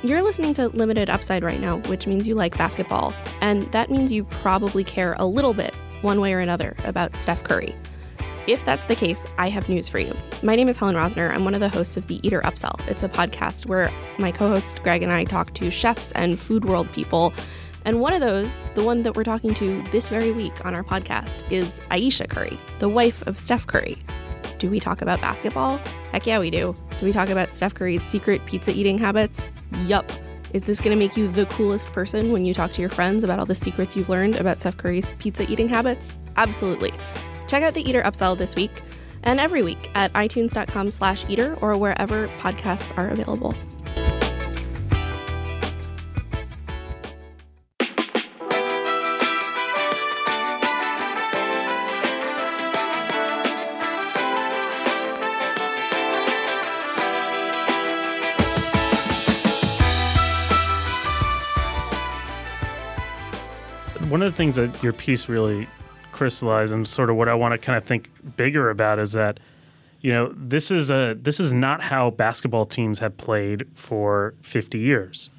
You're 0.05 0.21
listening 0.21 0.53
to 0.53 0.67
Limited 0.67 1.09
Upside 1.09 1.43
right 1.43 1.59
now, 1.59 1.77
which 1.87 2.05
means 2.05 2.27
you 2.27 2.35
like 2.35 2.55
basketball, 2.55 3.11
and 3.41 3.63
that 3.71 3.89
means 3.89 4.11
you 4.11 4.23
probably 4.25 4.83
care 4.83 5.15
a 5.17 5.25
little 5.25 5.55
bit, 5.55 5.73
one 6.03 6.21
way 6.21 6.31
or 6.35 6.39
another, 6.39 6.77
about 6.83 7.15
Steph 7.15 7.43
Curry. 7.43 7.75
If 8.45 8.63
that's 8.63 8.85
the 8.85 8.95
case, 8.95 9.25
I 9.39 9.49
have 9.49 9.67
news 9.67 9.89
for 9.89 9.97
you. 9.97 10.15
My 10.43 10.55
name 10.55 10.69
is 10.69 10.77
Helen 10.77 10.93
Rosner. 10.93 11.31
I'm 11.31 11.43
one 11.43 11.55
of 11.55 11.59
the 11.59 11.69
hosts 11.69 11.97
of 11.97 12.05
The 12.05 12.19
Eater 12.21 12.41
Upsell. 12.41 12.87
It's 12.87 13.01
a 13.01 13.09
podcast 13.09 13.65
where 13.65 13.91
my 14.19 14.31
co 14.31 14.47
host 14.47 14.79
Greg 14.83 15.01
and 15.01 15.11
I 15.11 15.23
talk 15.23 15.55
to 15.55 15.71
chefs 15.71 16.11
and 16.11 16.39
food 16.39 16.65
world 16.65 16.91
people. 16.91 17.33
And 17.83 17.99
one 17.99 18.13
of 18.13 18.21
those, 18.21 18.63
the 18.75 18.83
one 18.83 19.01
that 19.01 19.15
we're 19.15 19.23
talking 19.23 19.55
to 19.55 19.81
this 19.91 20.09
very 20.09 20.31
week 20.31 20.63
on 20.67 20.75
our 20.75 20.83
podcast, 20.83 21.51
is 21.51 21.81
Ayesha 21.89 22.27
Curry, 22.27 22.59
the 22.77 22.89
wife 22.89 23.25
of 23.25 23.39
Steph 23.39 23.65
Curry. 23.65 23.97
Do 24.57 24.69
we 24.69 24.79
talk 24.79 25.01
about 25.01 25.21
basketball? 25.21 25.77
Heck 26.11 26.25
yeah, 26.25 26.39
we 26.39 26.49
do. 26.49 26.75
Do 26.99 27.05
we 27.05 27.11
talk 27.11 27.29
about 27.29 27.51
Steph 27.51 27.73
Curry's 27.73 28.03
secret 28.03 28.45
pizza 28.45 28.71
eating 28.71 28.97
habits? 28.97 29.47
Yup. 29.83 30.11
Is 30.53 30.63
this 30.63 30.79
going 30.79 30.91
to 30.91 30.97
make 30.97 31.17
you 31.17 31.27
the 31.27 31.45
coolest 31.47 31.91
person 31.91 32.31
when 32.31 32.45
you 32.45 32.53
talk 32.53 32.71
to 32.73 32.81
your 32.81 32.89
friends 32.89 33.23
about 33.23 33.39
all 33.39 33.45
the 33.45 33.55
secrets 33.55 33.95
you've 33.95 34.09
learned 34.09 34.37
about 34.37 34.59
Steph 34.59 34.77
Curry's 34.77 35.07
pizza 35.19 35.49
eating 35.51 35.67
habits? 35.67 36.13
Absolutely. 36.37 36.93
Check 37.47 37.63
out 37.63 37.73
the 37.73 37.87
Eater 37.87 38.01
Upsell 38.03 38.37
this 38.37 38.55
week 38.55 38.81
and 39.23 39.39
every 39.39 39.63
week 39.63 39.89
at 39.95 40.13
itunes.com 40.13 40.91
slash 40.91 41.25
eater 41.27 41.57
or 41.61 41.77
wherever 41.77 42.27
podcasts 42.39 42.97
are 42.97 43.09
available. 43.09 43.53
One 64.15 64.21
of 64.21 64.31
the 64.31 64.37
things 64.37 64.55
that 64.55 64.81
your 64.81 64.93
piece 64.93 65.27
really 65.27 65.67
crystallized 66.13 66.73
and 66.73 66.87
sort 66.87 67.09
of 67.09 67.17
what 67.17 67.27
I 67.27 67.33
want 67.33 67.51
to 67.51 67.57
kind 67.57 67.77
of 67.77 67.83
think 67.83 68.09
bigger 68.37 68.69
about 68.69 68.97
is 68.97 69.11
that 69.11 69.41
you 69.99 70.13
know 70.13 70.33
this 70.37 70.71
is 70.71 70.89
a 70.89 71.17
this 71.19 71.37
is 71.37 71.51
not 71.51 71.81
how 71.81 72.11
basketball 72.11 72.63
teams 72.63 72.99
have 72.99 73.17
played 73.17 73.67
for 73.75 74.33
50 74.41 74.79
years. 74.79 75.29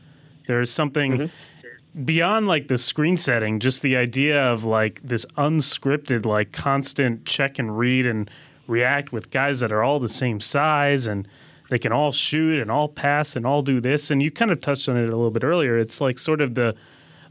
There 0.46 0.60
is 0.60 0.70
something 0.70 1.12
mm-hmm. 1.12 2.04
beyond 2.04 2.48
like 2.48 2.68
the 2.68 2.76
screen 2.76 3.16
setting, 3.16 3.60
just 3.60 3.80
the 3.80 3.96
idea 3.96 4.44
of 4.44 4.62
like 4.62 5.00
this 5.02 5.24
unscripted 5.38 6.26
like 6.26 6.52
constant 6.52 7.24
check 7.24 7.58
and 7.58 7.78
read 7.78 8.04
and 8.04 8.30
react 8.66 9.10
with 9.10 9.30
guys 9.30 9.60
that 9.60 9.72
are 9.72 9.82
all 9.82 9.98
the 9.98 10.10
same 10.10 10.38
size 10.38 11.06
and 11.06 11.26
they 11.70 11.78
can 11.78 11.92
all 11.92 12.12
shoot 12.12 12.60
and 12.60 12.70
all 12.70 12.88
pass 12.88 13.36
and 13.36 13.46
all 13.46 13.62
do 13.62 13.80
this 13.80 14.10
and 14.10 14.22
you 14.22 14.30
kind 14.30 14.50
of 14.50 14.60
touched 14.60 14.86
on 14.86 14.98
it 14.98 15.04
a 15.04 15.16
little 15.16 15.30
bit 15.30 15.44
earlier. 15.44 15.78
It's 15.78 15.98
like 15.98 16.18
sort 16.18 16.42
of 16.42 16.56
the 16.56 16.76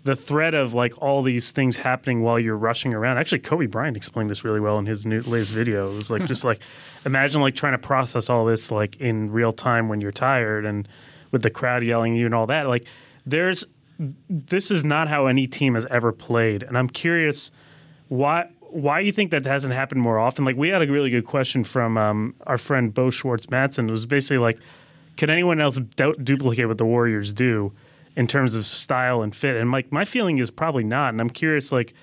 the 0.06 0.15
threat 0.15 0.54
of 0.54 0.76
like 0.76 0.94
all 1.02 1.24
these 1.24 1.50
things 1.50 1.78
happening 1.78 2.22
while 2.22 2.39
you're 2.39 2.56
rushing 2.56 2.94
around. 2.94 3.18
Actually, 3.18 3.39
Kobe 3.39 3.65
Bryant 3.65 3.98
explained 3.98 4.30
this 4.30 4.44
really 4.44 4.60
well 4.60 4.78
in 4.78 4.86
his 4.86 5.04
new, 5.04 5.20
latest 5.22 5.52
video. 5.52 5.91
It 5.91 5.96
was 5.96 6.12
like 6.12 6.26
just 6.28 6.46
like 6.46 6.62
imagine 7.06 7.41
like 7.41 7.56
trying 7.56 7.74
to 7.74 7.80
process 7.80 8.30
all 8.30 8.46
this 8.46 8.70
like 8.70 9.02
in 9.02 9.32
real 9.32 9.52
time 9.52 9.89
when 9.89 10.02
you're 10.02 10.12
tired 10.12 10.63
and 10.63 10.88
with 11.32 11.41
the 11.41 11.50
crowd 11.50 11.84
yelling 11.84 12.13
at 12.13 12.20
you 12.20 12.28
and 12.28 12.36
all 12.36 12.46
that. 12.46 12.68
Like 12.68 12.86
there's 13.26 13.65
this 14.30 14.70
is 14.70 14.84
not 14.84 15.08
how 15.08 15.26
any 15.26 15.48
team 15.48 15.74
has 15.74 15.88
ever 15.88 16.12
played, 16.12 16.62
and 16.62 16.78
I'm 16.78 16.88
curious 16.88 17.50
why 18.08 18.48
why 18.60 19.00
you 19.00 19.12
think 19.12 19.32
that 19.32 19.44
hasn't 19.44 19.74
happened 19.74 20.02
more 20.02 20.20
often. 20.20 20.46
Like 20.46 20.56
we 20.56 20.70
had 20.70 20.84
a 20.84 20.88
really 20.88 21.10
good 21.10 21.26
question 21.26 21.63
from 21.63 21.98
um, 21.98 22.36
our 22.46 22.60
friend 22.60 22.94
Bo 22.94 23.10
Schwartz 23.10 23.50
Matson. 23.50 23.88
It 23.88 23.91
was 23.91 24.06
basically 24.06 24.38
like, 24.38 24.60
can 25.18 25.32
anyone 25.32 25.60
else 25.60 25.80
du- 25.80 26.15
duplicate 26.18 26.68
what 26.68 26.78
the 26.78 26.86
Warriors 26.86 27.34
do? 27.34 27.74
In 28.15 28.28
terms 28.28 28.56
of 28.56 28.65
style 28.65 29.21
and 29.21 29.36
fit. 29.36 29.56
And 29.56 29.71
like 29.71 29.91
my 29.91 30.06
feeling 30.06 30.38
is 30.38 30.51
probably 30.51 30.84
not. 30.84 31.10
And 31.10 31.21
I'm 31.21 31.30
curious, 31.30 31.71
like 31.71 31.93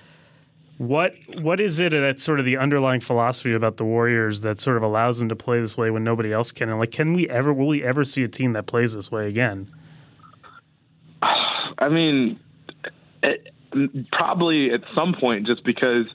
what 0.77 1.13
what 1.39 1.59
is 1.59 1.79
it 1.79 1.91
that's 1.91 2.23
sort 2.23 2.39
of 2.39 2.45
the 2.45 2.57
underlying 2.57 2.99
philosophy 2.99 3.53
about 3.53 3.77
the 3.77 3.85
Warriors 3.85 4.41
that 4.41 4.59
sort 4.59 4.77
of 4.77 4.83
allows 4.83 5.19
them 5.19 5.29
to 5.29 5.35
play 5.35 5.59
this 5.59 5.77
way 5.77 5.89
when 5.91 6.03
nobody 6.03 6.33
else 6.33 6.51
can? 6.51 6.69
And 6.69 6.79
like, 6.79 6.91
can 6.91 7.13
we 7.13 7.29
ever 7.29 7.53
will 7.53 7.67
we 7.67 7.83
ever 7.83 8.03
see 8.03 8.23
a 8.23 8.27
team 8.27 8.53
that 8.53 8.65
plays 8.65 8.93
this 8.93 9.11
way 9.11 9.27
again? 9.27 9.71
I 11.21 11.89
mean, 11.89 12.39
eh, 13.23 13.35
it, 13.73 14.11
probably 14.11 14.71
at 14.71 14.81
some 14.95 15.15
point, 15.19 15.47
just 15.47 15.63
because 15.63 16.05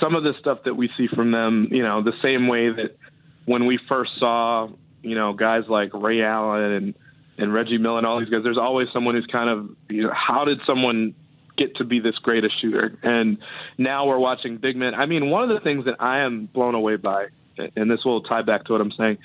some 0.00 0.14
of 0.14 0.22
the 0.24 0.32
stuff 0.40 0.58
that 0.64 0.74
we 0.74 0.90
see 0.96 1.08
from 1.08 1.30
them, 1.30 1.68
you 1.70 1.82
know, 1.82 2.02
the 2.02 2.12
same 2.22 2.48
way 2.48 2.70
that 2.70 2.96
when 3.44 3.66
we 3.66 3.78
first 3.88 4.12
saw, 4.18 4.68
you 5.02 5.14
know, 5.14 5.32
guys 5.32 5.64
like 5.68 5.90
Ray 5.92 6.22
Allen 6.22 6.72
and 6.72 6.94
and 7.36 7.52
Reggie 7.52 7.78
Miller 7.78 7.98
and 7.98 8.06
all 8.06 8.20
these 8.20 8.28
guys, 8.28 8.42
there's 8.44 8.58
always 8.58 8.88
someone 8.92 9.14
who's 9.14 9.26
kind 9.26 9.50
of, 9.50 9.70
you 9.88 10.04
know, 10.04 10.12
how 10.14 10.44
did 10.44 10.60
someone 10.66 11.14
get 11.56 11.76
to 11.76 11.84
be 11.84 12.00
this 12.00 12.16
great 12.16 12.44
a 12.44 12.48
shooter? 12.60 12.96
And 13.02 13.38
now 13.78 14.06
we're 14.06 14.18
watching 14.18 14.58
big 14.58 14.76
men. 14.76 14.94
I 14.94 15.06
mean, 15.06 15.30
one 15.30 15.42
of 15.42 15.48
the 15.48 15.60
things 15.60 15.86
that 15.86 15.96
I 16.00 16.20
am 16.20 16.46
blown 16.46 16.74
away 16.74 16.96
by, 16.96 17.28
and 17.76 17.90
this 17.90 18.04
will 18.04 18.22
tie 18.22 18.42
back 18.42 18.64
to 18.66 18.72
what 18.72 18.80
I'm 18.80 18.92
saying, 18.92 19.18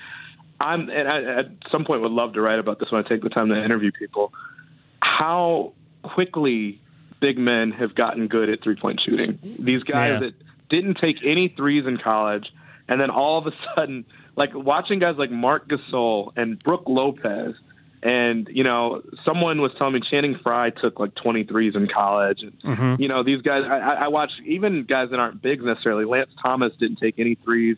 I'm, 0.60 0.89
and 0.89 1.08
I, 1.08 1.39
at 1.39 1.45
some 1.72 1.86
point 1.86 2.02
would 2.02 2.12
love 2.12 2.34
to 2.34 2.41
write 2.41 2.60
about 2.60 2.80
this 2.80 2.91
when 2.91 3.04
I 3.04 3.08
take 3.08 3.22
the 3.22 3.30
time 3.30 3.50
to 3.50 3.63
interview 3.63 3.91
people, 3.91 4.34
how 5.02 5.74
quickly 6.04 6.82
big 7.19 7.38
men 7.38 7.72
have 7.72 7.95
gotten 7.95 8.28
good 8.28 8.50
at 8.50 8.63
three 8.63 8.76
point 8.76 9.02
shooting. 9.06 9.39
These 9.41 9.84
guys 9.84 10.13
yeah. 10.13 10.19
that 10.19 10.34
didn't 10.69 10.95
take 10.95 11.17
any 11.24 11.48
threes 11.50 11.86
in 11.86 11.98
college, 11.98 12.52
and 12.88 13.00
then 13.00 13.10
all 13.10 13.38
of 13.38 13.48
a 13.48 13.52
sudden, 13.76 14.06
like 14.36 14.54
watching 14.54 15.00
guys 15.00 15.15
like 15.17 15.32
Marc 15.32 15.69
Gasol 15.69 16.34
and 16.36 16.58
Brook 16.60 16.84
Lopez– 16.88 17.56
And 18.02 18.48
you 18.52 18.64
know, 18.64 19.02
someone 19.26 19.62
was 19.62 19.72
telling 19.78 19.94
me 19.94 20.02
Channing 20.10 20.40
Frye 20.42 20.70
took 20.70 21.00
like 21.00 21.16
23s 21.16 21.76
in 21.76 21.88
college. 21.94 22.40
And, 22.42 22.54
Mm-hmm. 22.64 23.02
You 23.02 23.08
know, 23.08 23.24
these 23.24 23.42
guys. 23.42 23.64
I, 23.70 24.06
I 24.06 24.08
watch 24.10 24.32
even 24.46 24.84
guys 24.84 25.10
that 25.12 25.20
aren't 25.20 25.42
big 25.42 25.62
necessarily. 25.64 26.06
Lance 26.06 26.30
Thomas 26.42 26.72
didn't 26.80 26.98
take 26.98 27.16
any 27.18 27.36
threes 27.36 27.78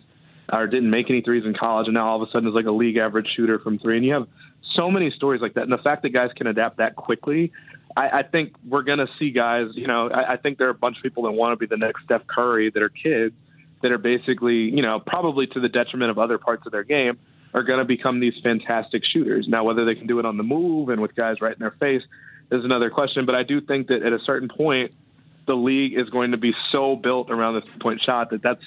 or 0.52 0.68
didn't 0.68 0.90
make 0.90 1.10
any 1.10 1.22
threes 1.22 1.44
in 1.46 1.54
college, 1.54 1.88
and 1.88 1.94
now 1.94 2.10
all 2.10 2.22
of 2.22 2.28
a 2.28 2.32
sudden 2.32 2.48
is 2.50 2.54
like 2.54 2.66
a 2.66 2.72
league 2.72 2.98
average 2.98 3.28
shooter 3.36 3.58
from 3.60 3.80
three. 3.80 3.96
And 3.98 4.06
you 4.06 4.14
have 4.14 4.28
so 4.76 4.92
many 4.92 5.12
stories 5.12 5.42
like 5.42 5.54
that. 5.54 5.64
And 5.64 5.72
the 5.72 5.78
fact 5.78 6.04
that 6.04 6.10
guys 6.10 6.30
can 6.36 6.48
adapt 6.48 6.78
that 6.78 6.96
quickly, 6.96 7.52
I, 7.96 8.20
I 8.20 8.24
think 8.24 8.54
we're 8.68 8.84
going 8.84 9.00
to 9.00 9.08
see 9.18 9.32
guys. 9.32 9.68
You 9.74 9.88
know, 9.88 10.10
I, 10.10 10.34
I 10.34 10.38
think 10.38 10.58
there 10.58 10.68
are 10.68 10.72
a 10.72 10.76
bunch 10.76 10.98
of 10.98 11.04
people 11.04 11.24
that 11.24 11.32
want 11.32 11.54
to 11.54 11.58
be 11.58 11.68
the 11.68 11.78
next 11.78 12.04
Steph 12.04 12.28
Curry 12.28 12.70
that 12.72 12.82
are 12.82 12.90
kids 12.90 13.34
that 13.82 13.92
are 13.92 13.98
basically, 13.98 14.70
you 14.70 14.82
know, 14.82 15.00
probably 15.00 15.48
to 15.48 15.60
the 15.60 15.70
detriment 15.70 16.12
of 16.12 16.20
other 16.20 16.38
parts 16.38 16.66
of 16.66 16.72
their 16.72 16.84
game, 16.84 17.18
are 17.54 17.64
going 17.64 17.80
to 17.80 17.86
become 17.86 18.20
these 18.20 18.34
fantastic 18.44 19.04
shooters. 19.06 19.48
Now, 19.48 19.64
whether 19.64 19.86
they 19.86 19.96
can 19.96 20.08
do 20.08 20.20
it 20.20 20.26
on 20.26 20.38
the 20.38 20.44
move 20.44 20.90
and 20.90 21.02
with 21.02 21.16
guys 21.16 21.42
right 21.42 21.54
in 21.54 21.60
their 21.60 21.72
face 21.80 22.04
is 22.52 22.64
another 22.66 22.90
question. 22.90 23.26
But 23.26 23.36
I 23.36 23.44
do 23.44 23.62
think 23.62 23.88
that 23.88 24.04
at 24.04 24.14
a 24.14 24.20
certain 24.26 24.50
point, 24.50 24.92
the 25.48 25.56
league 25.56 25.98
is 25.98 26.10
going 26.10 26.32
to 26.32 26.38
be 26.38 26.54
so 26.72 26.96
built 26.96 27.30
around 27.30 27.56
the 27.56 27.62
three 27.62 27.80
point 27.82 28.02
shot 28.06 28.30
that 28.30 28.42
that's 28.42 28.62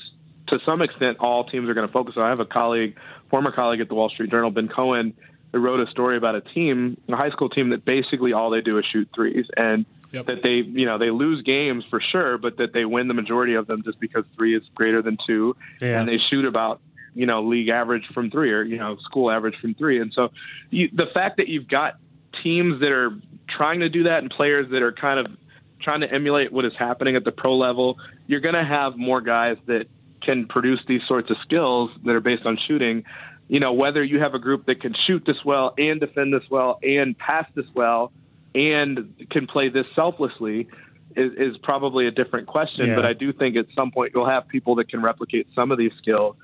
to 0.48 0.58
some 0.66 0.82
extent 0.82 1.18
all 1.20 1.44
teams 1.44 1.68
are 1.68 1.74
going 1.74 1.86
to 1.86 1.92
focus 1.92 2.14
on. 2.16 2.24
I 2.24 2.28
have 2.28 2.40
a 2.40 2.44
colleague, 2.44 2.96
former 3.30 3.50
colleague 3.52 3.80
at 3.80 3.88
the 3.88 3.94
Wall 3.94 4.10
Street 4.10 4.30
Journal, 4.30 4.50
Ben 4.50 4.68
Cohen, 4.68 5.14
who 5.52 5.60
wrote 5.60 5.80
a 5.80 5.90
story 5.90 6.16
about 6.18 6.34
a 6.34 6.40
team, 6.42 7.00
a 7.08 7.16
high 7.16 7.30
school 7.30 7.48
team 7.48 7.70
that 7.70 7.84
basically 7.84 8.32
all 8.34 8.50
they 8.50 8.60
do 8.60 8.76
is 8.78 8.84
shoot 8.84 9.08
threes 9.14 9.46
and 9.56 9.86
Yep. 10.12 10.26
that 10.26 10.42
they, 10.44 10.56
you 10.58 10.86
know, 10.86 10.96
they 10.96 11.10
lose 11.10 11.42
games 11.42 11.82
for 11.90 12.00
sure, 12.00 12.38
but 12.38 12.58
that 12.58 12.72
they 12.72 12.84
win 12.84 13.08
the 13.08 13.14
majority 13.14 13.54
of 13.54 13.66
them 13.66 13.82
just 13.82 13.98
because 13.98 14.24
three 14.36 14.54
is 14.56 14.62
greater 14.76 15.02
than 15.02 15.18
two 15.26 15.56
Yeah. 15.80 15.98
and 15.98 16.08
they 16.08 16.18
shoot 16.30 16.44
about 16.44 16.80
you 17.14 17.26
know 17.26 17.42
league 17.42 17.68
average 17.68 18.04
from 18.12 18.30
three 18.30 18.52
or 18.52 18.62
you 18.62 18.76
know 18.76 18.96
school 19.04 19.30
average 19.30 19.54
from 19.60 19.74
three 19.74 20.00
and 20.00 20.12
so 20.12 20.30
you, 20.70 20.88
the 20.92 21.06
fact 21.12 21.36
that 21.38 21.48
you've 21.48 21.68
got 21.68 21.94
teams 22.42 22.80
that 22.80 22.90
are 22.90 23.10
trying 23.48 23.80
to 23.80 23.88
do 23.88 24.04
that 24.04 24.18
and 24.18 24.30
players 24.30 24.68
that 24.70 24.82
are 24.82 24.92
kind 24.92 25.20
of 25.20 25.26
trying 25.80 26.00
to 26.00 26.12
emulate 26.12 26.52
what 26.52 26.64
is 26.64 26.72
happening 26.78 27.16
at 27.16 27.24
the 27.24 27.32
pro 27.32 27.56
level 27.56 27.98
you're 28.26 28.40
going 28.40 28.54
to 28.54 28.64
have 28.64 28.96
more 28.96 29.20
guys 29.20 29.56
that 29.66 29.86
can 30.22 30.46
produce 30.46 30.80
these 30.88 31.02
sorts 31.06 31.30
of 31.30 31.36
skills 31.42 31.90
that 32.04 32.12
are 32.12 32.20
based 32.20 32.46
on 32.46 32.58
shooting 32.66 33.04
you 33.48 33.60
know 33.60 33.72
whether 33.72 34.02
you 34.02 34.20
have 34.20 34.34
a 34.34 34.38
group 34.38 34.66
that 34.66 34.80
can 34.80 34.94
shoot 35.06 35.22
this 35.26 35.36
well 35.44 35.74
and 35.78 36.00
defend 36.00 36.32
this 36.32 36.48
well 36.50 36.78
and 36.82 37.16
pass 37.18 37.46
this 37.54 37.66
well 37.74 38.12
and 38.54 39.26
can 39.30 39.46
play 39.46 39.68
this 39.68 39.86
selflessly 39.94 40.68
is, 41.16 41.32
is 41.36 41.56
probably 41.62 42.06
a 42.06 42.10
different 42.10 42.46
question. 42.46 42.88
Yeah. 42.88 42.96
But 42.96 43.04
I 43.04 43.12
do 43.12 43.32
think 43.32 43.56
at 43.56 43.66
some 43.74 43.90
point 43.90 44.12
you'll 44.14 44.28
have 44.28 44.48
people 44.48 44.76
that 44.76 44.88
can 44.88 45.02
replicate 45.02 45.48
some 45.54 45.70
of 45.70 45.78
these 45.78 45.92
skills. 45.98 46.36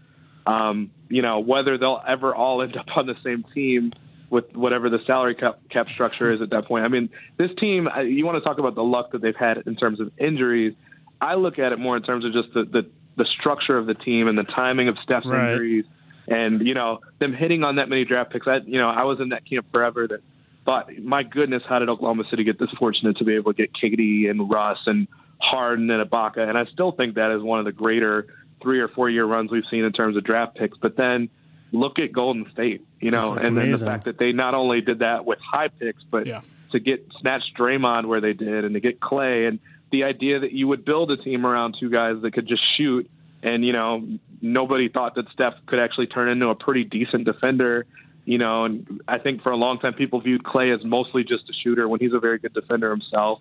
Um, 0.46 0.90
you 1.08 1.22
know, 1.22 1.40
whether 1.40 1.76
they'll 1.78 2.02
ever 2.06 2.34
all 2.34 2.62
end 2.62 2.76
up 2.76 2.86
on 2.96 3.06
the 3.06 3.16
same 3.22 3.44
team 3.54 3.92
with 4.30 4.54
whatever 4.54 4.88
the 4.88 4.98
salary 5.06 5.34
cap, 5.34 5.58
cap 5.70 5.88
structure 5.90 6.30
is 6.32 6.40
at 6.40 6.50
that 6.50 6.66
point. 6.66 6.84
I 6.84 6.88
mean, 6.88 7.10
this 7.36 7.50
team, 7.58 7.88
you 8.04 8.24
want 8.24 8.36
to 8.36 8.48
talk 8.48 8.58
about 8.58 8.74
the 8.76 8.82
luck 8.82 9.12
that 9.12 9.20
they've 9.20 9.36
had 9.36 9.58
in 9.66 9.76
terms 9.76 10.00
of 10.00 10.12
injuries. 10.18 10.74
I 11.20 11.34
look 11.34 11.58
at 11.58 11.72
it 11.72 11.78
more 11.78 11.96
in 11.96 12.02
terms 12.02 12.24
of 12.24 12.32
just 12.32 12.54
the, 12.54 12.64
the, 12.64 12.88
the 13.16 13.26
structure 13.38 13.76
of 13.76 13.86
the 13.86 13.94
team 13.94 14.28
and 14.28 14.38
the 14.38 14.44
timing 14.44 14.88
of 14.88 14.96
Steph's 15.02 15.26
Right. 15.26 15.52
injuries 15.52 15.84
and, 16.28 16.66
you 16.66 16.74
know, 16.74 17.00
them 17.18 17.32
hitting 17.32 17.64
on 17.64 17.76
that 17.76 17.88
many 17.88 18.04
draft 18.04 18.32
picks. 18.32 18.46
I, 18.46 18.58
you 18.64 18.78
know, 18.78 18.88
I 18.88 19.02
was 19.02 19.20
in 19.20 19.30
that 19.30 19.44
camp 19.48 19.66
forever 19.72 20.06
that 20.06 20.20
thought, 20.64 20.96
my 21.02 21.24
goodness, 21.24 21.62
how 21.68 21.80
did 21.80 21.88
Oklahoma 21.88 22.24
City 22.30 22.44
get 22.44 22.58
this 22.58 22.70
fortunate 22.78 23.16
to 23.16 23.24
be 23.24 23.34
able 23.34 23.52
to 23.52 23.56
get 23.56 23.72
KD 23.74 24.30
and 24.30 24.48
Russ 24.48 24.78
and 24.86 25.08
Harden 25.40 25.90
and 25.90 26.08
Ibaka? 26.08 26.48
And 26.48 26.56
I 26.56 26.66
still 26.66 26.92
think 26.92 27.16
that 27.16 27.34
is 27.34 27.42
one 27.42 27.58
of 27.58 27.64
the 27.64 27.72
greater 27.72 28.28
three 28.62 28.80
or 28.80 28.88
four 28.88 29.08
year 29.10 29.24
runs 29.24 29.50
we've 29.50 29.64
seen 29.70 29.84
in 29.84 29.92
terms 29.92 30.16
of 30.16 30.24
draft 30.24 30.56
picks. 30.56 30.76
But 30.78 30.96
then 30.96 31.28
look 31.72 31.98
at 31.98 32.12
Golden 32.12 32.50
State, 32.52 32.84
you 33.00 33.10
know, 33.10 33.32
and 33.34 33.56
then 33.56 33.70
the 33.70 33.78
fact 33.86 34.04
that 34.06 34.18
they 34.18 34.32
not 34.32 34.54
only 34.54 34.80
did 34.80 35.00
that 35.00 35.24
with 35.24 35.38
high 35.40 35.68
picks, 35.68 36.02
but 36.10 36.26
Yeah. 36.26 36.40
to 36.72 36.80
get 36.80 37.06
snatch 37.20 37.42
Draymond 37.58 38.06
where 38.06 38.20
they 38.20 38.32
did 38.32 38.64
and 38.64 38.74
to 38.74 38.80
get 38.80 39.00
Clay 39.00 39.46
and 39.46 39.58
the 39.90 40.04
idea 40.04 40.38
that 40.40 40.52
you 40.52 40.68
would 40.68 40.84
build 40.84 41.10
a 41.10 41.16
team 41.16 41.44
around 41.44 41.76
two 41.80 41.90
guys 41.90 42.20
that 42.22 42.32
could 42.32 42.46
just 42.46 42.62
shoot 42.76 43.10
and 43.42 43.64
you 43.64 43.72
know 43.72 44.06
nobody 44.40 44.88
thought 44.88 45.14
that 45.16 45.28
Steph 45.32 45.54
could 45.66 45.78
actually 45.80 46.06
turn 46.06 46.28
into 46.28 46.46
a 46.48 46.54
pretty 46.54 46.84
decent 46.84 47.24
defender 47.24 47.86
you 48.24 48.38
know 48.38 48.66
and 48.66 49.00
I 49.08 49.18
think 49.18 49.42
for 49.42 49.50
a 49.50 49.56
long 49.56 49.78
time 49.80 49.94
people 49.94 50.20
viewed 50.20 50.44
Clay 50.44 50.70
as 50.70 50.84
mostly 50.84 51.24
just 51.24 51.48
a 51.50 51.52
shooter 51.52 51.88
when 51.88 51.98
he's 51.98 52.12
a 52.12 52.20
very 52.20 52.38
good 52.38 52.54
defender 52.54 52.90
himself 52.90 53.40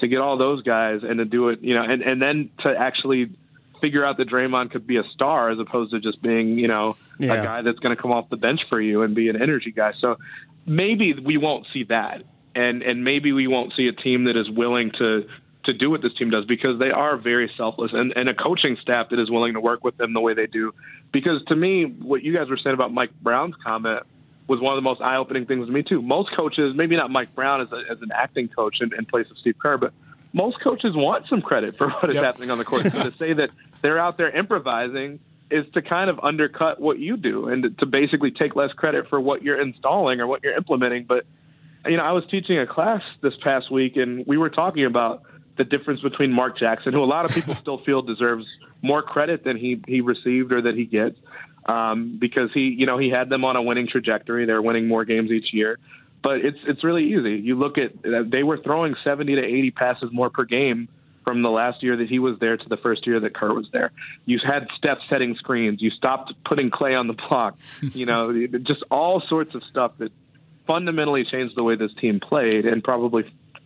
to 0.00 0.08
get 0.08 0.18
all 0.18 0.36
those 0.36 0.62
guys 0.62 1.00
and 1.02 1.18
to 1.18 1.24
do 1.24 1.48
it 1.48 1.60
you 1.62 1.74
know 1.74 1.82
and 1.82 2.02
and 2.02 2.20
then 2.20 2.50
to 2.62 2.68
actually 2.76 3.30
figure 3.80 4.04
out 4.04 4.16
that 4.18 4.28
Draymond 4.28 4.70
could 4.70 4.86
be 4.86 4.96
a 4.96 5.04
star 5.14 5.50
as 5.50 5.58
opposed 5.58 5.92
to 5.92 6.00
just 6.00 6.20
being 6.22 6.58
you 6.58 6.68
know 6.68 6.96
Yeah. 7.18 7.34
a 7.34 7.42
guy 7.44 7.62
that's 7.62 7.78
going 7.78 7.94
to 7.94 8.00
come 8.00 8.12
off 8.12 8.28
the 8.28 8.36
bench 8.36 8.64
for 8.68 8.80
you 8.80 9.02
and 9.02 9.14
be 9.14 9.28
an 9.28 9.40
energy 9.40 9.72
guy 9.72 9.92
so 9.98 10.18
maybe 10.66 11.14
we 11.14 11.36
won't 11.36 11.66
see 11.72 11.84
that 11.84 12.22
and 12.54 12.82
and 12.82 13.04
maybe 13.04 13.32
we 13.32 13.46
won't 13.46 13.72
see 13.76 13.86
a 13.88 13.92
team 13.92 14.24
that 14.24 14.36
is 14.36 14.48
willing 14.50 14.90
to 14.98 15.28
to 15.64 15.72
do 15.72 15.90
what 15.90 16.00
this 16.00 16.14
team 16.14 16.30
does 16.30 16.44
because 16.44 16.78
they 16.78 16.90
are 16.92 17.16
very 17.16 17.50
selfless 17.56 17.92
and, 17.92 18.12
and 18.16 18.28
a 18.28 18.34
coaching 18.34 18.76
staff 18.80 19.08
that 19.10 19.18
is 19.18 19.28
willing 19.30 19.54
to 19.54 19.60
work 19.60 19.82
with 19.82 19.96
them 19.96 20.12
the 20.12 20.20
way 20.20 20.32
they 20.32 20.46
do. 20.46 20.72
Because 21.10 21.42
to 21.46 21.56
me, 21.56 21.86
what 21.86 22.22
you 22.22 22.32
guys 22.32 22.48
were 22.48 22.56
saying 22.56 22.74
about 22.74 22.92
Mike 22.92 23.10
Brown's 23.20 23.56
comment 23.64 24.04
was 24.46 24.60
one 24.60 24.74
of 24.74 24.76
the 24.76 24.82
most 24.88 25.00
eye 25.00 25.16
opening 25.16 25.44
things 25.44 25.66
to 25.66 25.72
me 25.72 25.82
too. 25.82 26.00
Most 26.00 26.30
coaches, 26.36 26.72
maybe 26.76 26.94
not 26.94 27.10
Mike 27.10 27.34
Brown 27.34 27.62
as, 27.62 27.72
a, 27.72 27.82
as 27.90 28.00
an 28.00 28.12
acting 28.14 28.46
coach 28.46 28.76
in, 28.80 28.94
in 28.96 29.06
place 29.06 29.28
of 29.28 29.36
Steve 29.38 29.56
Kerr, 29.58 29.76
but 29.76 29.92
most 30.36 30.60
coaches 30.62 30.92
want 30.94 31.24
some 31.28 31.40
credit 31.40 31.76
for 31.78 31.88
what 31.88 32.10
is 32.10 32.14
Yep. 32.14 32.24
happening 32.24 32.50
on 32.50 32.58
the 32.58 32.64
court. 32.64 32.82
so 32.92 33.02
to 33.02 33.12
say 33.18 33.32
that 33.32 33.48
they're 33.82 33.98
out 33.98 34.18
there 34.18 34.30
improvising 34.30 35.18
is 35.50 35.64
to 35.72 35.80
kind 35.80 36.10
of 36.10 36.20
undercut 36.22 36.78
what 36.80 36.98
you 36.98 37.16
do 37.16 37.48
and 37.48 37.76
to 37.78 37.86
basically 37.86 38.30
take 38.30 38.54
less 38.54 38.72
credit 38.72 39.08
for 39.08 39.18
what 39.18 39.42
you're 39.42 39.60
installing 39.60 40.20
or 40.20 40.26
what 40.26 40.42
you're 40.44 40.56
implementing. 40.56 41.04
But 41.08 41.24
you 41.86 41.96
know, 41.96 42.02
I 42.02 42.12
was 42.12 42.24
teaching 42.30 42.58
a 42.58 42.66
class 42.66 43.00
this 43.22 43.34
past 43.42 43.70
week, 43.70 43.96
and 43.96 44.26
we 44.26 44.36
were 44.36 44.50
talking 44.50 44.84
about 44.84 45.22
the 45.56 45.62
difference 45.64 46.00
between 46.00 46.32
Mark 46.32 46.58
Jackson, 46.58 46.92
who 46.92 47.02
a 47.02 47.06
lot 47.06 47.24
of 47.24 47.30
people 47.30 47.54
still 47.62 47.78
feel 47.84 48.02
deserves 48.02 48.44
more 48.82 49.02
credit 49.02 49.42
than 49.44 49.56
he 49.56 49.80
he 49.86 50.00
received 50.00 50.52
or 50.52 50.60
that 50.62 50.74
he 50.74 50.84
gets, 50.84 51.16
um, 51.66 52.18
because 52.20 52.50
he 52.52 52.74
you 52.76 52.84
know 52.86 52.98
he 52.98 53.08
had 53.08 53.28
them 53.30 53.44
on 53.44 53.56
a 53.56 53.62
winning 53.62 53.86
trajectory. 53.88 54.44
They're 54.46 54.60
winning 54.60 54.86
more 54.88 55.04
games 55.04 55.30
each 55.30 55.54
year, 55.54 55.78
but 56.26 56.44
it's 56.44 56.58
it's 56.66 56.82
really 56.82 57.04
easy. 57.14 57.36
You 57.36 57.54
look 57.54 57.78
at 57.78 57.92
uh, 58.04 58.24
they 58.26 58.42
were 58.42 58.58
throwing 58.58 58.96
seventy 59.04 59.36
to 59.36 59.44
eighty 59.44 59.70
passes 59.70 60.10
more 60.12 60.28
per 60.28 60.44
game 60.44 60.88
from 61.22 61.42
the 61.42 61.50
last 61.50 61.84
year 61.84 61.96
that 61.98 62.08
he 62.08 62.18
was 62.18 62.36
there 62.40 62.56
to 62.56 62.68
the 62.68 62.76
first 62.76 63.06
year 63.06 63.20
that 63.20 63.32
Kerr 63.32 63.54
was 63.54 63.68
there. 63.72 63.92
You 64.24 64.40
had 64.44 64.66
Steph 64.76 64.98
setting 65.08 65.36
screens. 65.36 65.80
You 65.80 65.90
stopped 65.90 66.32
putting 66.44 66.68
Clay 66.68 66.96
on 66.96 67.06
the 67.06 67.12
block. 67.12 67.60
You 67.94 68.06
know, 68.06 68.46
just 68.64 68.82
all 68.90 69.22
sorts 69.28 69.54
of 69.54 69.62
stuff 69.70 69.92
that 69.98 70.10
fundamentally 70.66 71.24
changed 71.24 71.56
the 71.56 71.62
way 71.62 71.76
this 71.76 71.94
team 72.00 72.18
played 72.18 72.66
and 72.66 72.82
probably 72.82 73.22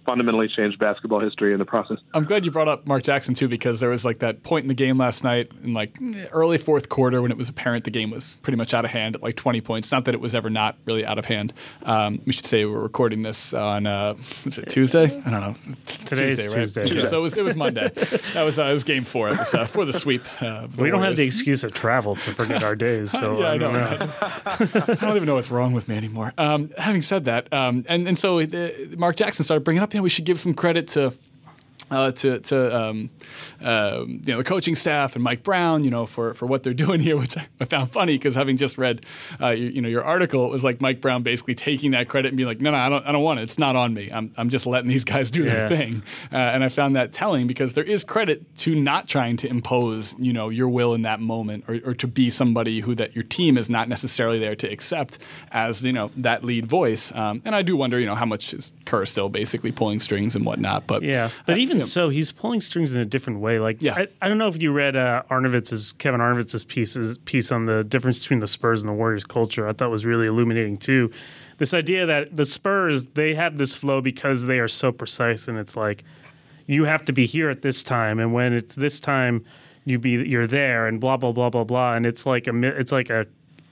fundamentally 0.07 0.49
changed 0.49 0.79
basketball 0.79 1.21
history 1.21 1.53
in 1.53 1.59
the 1.59 1.65
process. 1.65 1.99
I'm 2.15 2.25
glad 2.25 2.45
you 2.45 2.51
brought 2.51 2.69
up 2.69 2.87
Mark 2.87 3.03
Jackson 3.03 3.35
too, 3.35 3.49
because 3.49 3.81
there 3.81 3.91
was 3.91 4.05
like 4.05 4.19
that 4.19 4.43
point 4.43 4.65
in 4.65 4.69
the 4.69 4.75
game 4.75 4.99
last 4.99 5.25
night 5.25 5.51
in 5.63 5.75
like 5.75 5.97
early 6.33 6.59
fourth 6.59 6.89
quarter 6.89 7.21
when 7.23 7.31
it 7.31 7.37
was 7.37 7.49
apparent 7.49 7.85
the 7.85 7.91
game 7.91 8.11
was 8.11 8.35
pretty 8.43 8.57
much 8.57 8.73
out 8.75 8.85
of 8.85 8.91
hand 8.91 9.17
at 9.17 9.23
like 9.23 9.37
20 9.37 9.61
points. 9.61 9.93
Not 9.93 10.07
that 10.07 10.15
it 10.15 10.21
was 10.21 10.35
ever 10.35 10.51
not 10.51 10.77
really 10.87 11.05
out 11.05 11.19
of 11.19 11.25
hand. 11.27 11.53
Um, 11.83 12.21
we 12.27 12.33
should 12.33 12.47
say 12.47 12.65
we're 12.65 12.81
recording 12.81 13.23
this 13.23 13.53
on 13.55 13.87
uh, 13.87 14.15
was 14.45 14.59
it 14.59 14.69
Tuesday? 14.69 15.05
I 15.25 15.31
don't 15.31 15.41
know. 15.41 15.55
It's 15.69 15.99
Today's 15.99 16.37
Tuesday, 16.37 16.49
right? 16.49 16.63
Tuesday, 16.63 16.83
Okay, 16.83 16.99
yes. 17.01 17.11
So 17.11 17.19
it 17.19 17.23
was, 17.23 17.37
it 17.37 17.45
was 17.45 17.57
Monday. 17.57 17.89
that 18.35 18.43
was 18.43 18.59
uh, 18.59 18.65
it 18.65 18.73
was 18.73 18.85
game 18.85 19.05
four. 19.05 19.29
It 19.31 19.39
was 19.39 19.55
uh, 19.55 19.67
for 19.67 19.85
the 19.85 19.93
sweep. 19.93 20.23
Uh, 20.43 20.67
the 20.67 20.83
We 20.83 20.91
don't 20.91 21.03
have 21.03 21.17
the 21.17 21.25
excuse 21.25 21.63
of 21.65 21.73
travel 21.73 22.15
to 22.17 22.31
forget 22.35 22.63
our 22.63 22.75
days. 22.75 23.11
So 23.11 23.39
yeah, 23.41 23.49
I 23.49 23.53
I 23.55 23.59
don't 23.59 23.73
know. 23.75 23.97
know. 23.97 24.13
I 24.23 24.95
don't 24.95 25.17
even 25.17 25.27
know 25.27 25.35
what's 25.35 25.51
wrong 25.51 25.73
with 25.73 25.89
me 25.89 25.97
anymore. 25.97 26.33
Um, 26.39 26.71
having 26.79 27.03
said 27.03 27.27
that, 27.27 27.53
um, 27.53 27.85
and 27.89 28.09
and 28.09 28.17
so 28.17 28.41
uh, 28.41 28.71
Mark 28.97 29.17
Jackson 29.17 29.45
started 29.45 29.65
bringing 29.65 29.83
up, 29.83 29.90
know, 29.99 30.03
we 30.03 30.11
should 30.11 30.25
give 30.25 30.39
some 30.41 30.55
credit 30.55 30.89
to. 30.89 31.13
Uh, 31.91 32.13
to 32.13 32.39
to 32.39 32.77
um, 32.77 33.11
uh, 33.63 34.05
you 34.07 34.33
know 34.33 34.39
the 34.39 34.45
coaching 34.45 34.75
staff 34.75 35.15
and 35.15 35.25
Mike 35.25 35.43
Brown, 35.43 35.85
you 35.85 35.91
know, 35.91 36.07
for, 36.07 36.35
for 36.35 36.47
what 36.47 36.63
they're 36.63 36.75
doing 36.81 37.01
here, 37.01 37.17
which 37.17 37.37
I 37.37 37.65
found 37.65 37.91
funny 37.91 38.15
because 38.15 38.35
having 38.35 38.57
just 38.57 38.79
read, 38.79 39.05
uh, 39.41 39.51
you, 39.51 39.67
you 39.67 39.83
know, 39.83 39.89
your 39.89 40.05
article, 40.05 40.45
it 40.45 40.51
was 40.51 40.65
like 40.65 40.81
Mike 40.81 41.01
Brown 41.01 41.23
basically 41.23 41.55
taking 41.55 41.93
that 41.93 42.09
credit 42.09 42.29
and 42.29 42.37
being 42.37 42.49
like, 42.49 42.61
no, 42.61 42.71
no, 42.71 42.77
I 42.77 42.89
don't, 42.89 43.07
I 43.07 43.13
don't 43.13 43.23
want 43.23 43.41
it. 43.41 43.45
It's 43.45 43.59
not 43.59 43.77
on 43.77 43.95
me. 43.95 44.11
I'm, 44.13 44.33
I'm 44.37 44.51
just 44.51 44.67
letting 44.67 44.89
these 44.89 45.05
guys 45.11 45.31
do 45.31 45.45
their 45.45 45.69
thing. 45.69 46.03
Uh, 46.33 46.37
and 46.37 46.65
I 46.65 46.69
found 46.69 46.97
that 46.97 47.13
telling 47.13 47.47
because 47.47 47.75
there 47.75 47.85
is 47.85 48.05
credit 48.05 48.57
to 48.59 48.75
not 48.75 49.09
trying 49.09 49.37
to 49.39 49.49
impose, 49.49 50.15
you 50.19 50.33
know, 50.33 50.49
your 50.49 50.69
will 50.69 50.95
in 50.95 51.03
that 51.03 51.21
moment 51.21 51.65
or, 51.69 51.81
or 51.85 51.95
to 51.95 52.07
be 52.07 52.31
somebody 52.31 52.81
who 52.81 52.95
that 52.95 53.15
your 53.15 53.25
team 53.25 53.59
is 53.59 53.69
not 53.69 53.89
necessarily 53.89 54.39
there 54.39 54.57
to 54.57 54.71
accept 54.71 55.19
as, 55.53 55.85
you 55.85 55.93
know, 55.93 56.11
that 56.17 56.45
lead 56.45 56.67
voice. 56.67 57.15
Um, 57.15 57.43
and 57.45 57.55
I 57.55 57.63
do 57.63 57.77
wonder, 57.77 57.99
you 57.99 58.07
know, 58.07 58.15
how 58.15 58.27
much 58.27 58.55
is 58.55 58.73
Kerr 58.85 59.05
still 59.05 59.29
basically 59.29 59.73
pulling 59.73 60.01
strings 60.01 60.37
and 60.37 60.45
whatnot. 60.45 60.87
But 60.87 61.03
Yeah, 61.03 61.31
but 61.47 61.55
uh, 61.80 61.80
even 61.81 61.89
so, 61.89 62.09
he's 62.09 62.33
pulling 62.33 62.61
strings 62.61 62.95
in 62.95 63.01
a 63.01 63.05
different 63.05 63.41
way. 63.41 63.59
Like, 63.59 63.83
Yeah. 63.83 63.95
I, 63.95 64.09
I 64.23 64.29
don't 64.29 64.39
know 64.39 64.49
if 64.49 64.61
you 64.63 64.73
read 64.73 64.97
uh, 64.97 65.23
Arnovitz's 65.31 65.93
Kevin 65.93 66.21
Arnovitz's 66.21 66.65
pieces 66.65 67.19
piece 67.19 67.51
on 67.53 67.67
the 67.67 67.83
difference 67.85 68.21
between 68.21 68.41
the 68.41 68.47
Spurs 68.47 68.83
and 68.83 68.89
the 68.89 68.95
Warriors 68.95 69.25
culture. 69.25 69.69
I 69.69 69.73
thought 69.73 69.91
was 69.91 70.07
really 70.07 70.27
illuminating 70.27 70.77
too. 70.77 71.11
This 71.59 71.75
idea 71.75 72.07
that 72.07 72.35
the 72.35 72.47
Spurs 72.47 73.07
they 73.07 73.35
have 73.35 73.59
this 73.59 73.75
flow 73.75 74.01
because 74.01 74.47
they 74.47 74.59
are 74.59 74.69
so 74.69 74.93
precise, 74.93 75.47
and 75.49 75.59
it's 75.59 75.77
like 75.77 76.05
you 76.67 76.85
have 76.85 77.05
to 77.07 77.13
be 77.13 77.27
here 77.27 77.51
at 77.51 77.63
this 77.63 77.83
time, 77.83 78.19
and 78.19 78.33
when 78.33 78.53
it's 78.53 78.75
this 78.77 78.99
time, 79.01 79.45
you 79.85 79.99
be 79.99 80.11
you're 80.11 80.47
there, 80.47 80.87
and 80.87 81.01
blah 81.01 81.17
blah 81.19 81.33
blah 81.33 81.51
blah 81.51 81.65
blah, 81.65 81.95
and 81.95 82.07
it's 82.07 82.25
like 82.25 82.47
a 82.47 82.79
it's 82.79 82.93
like 82.93 83.11
a 83.11 83.27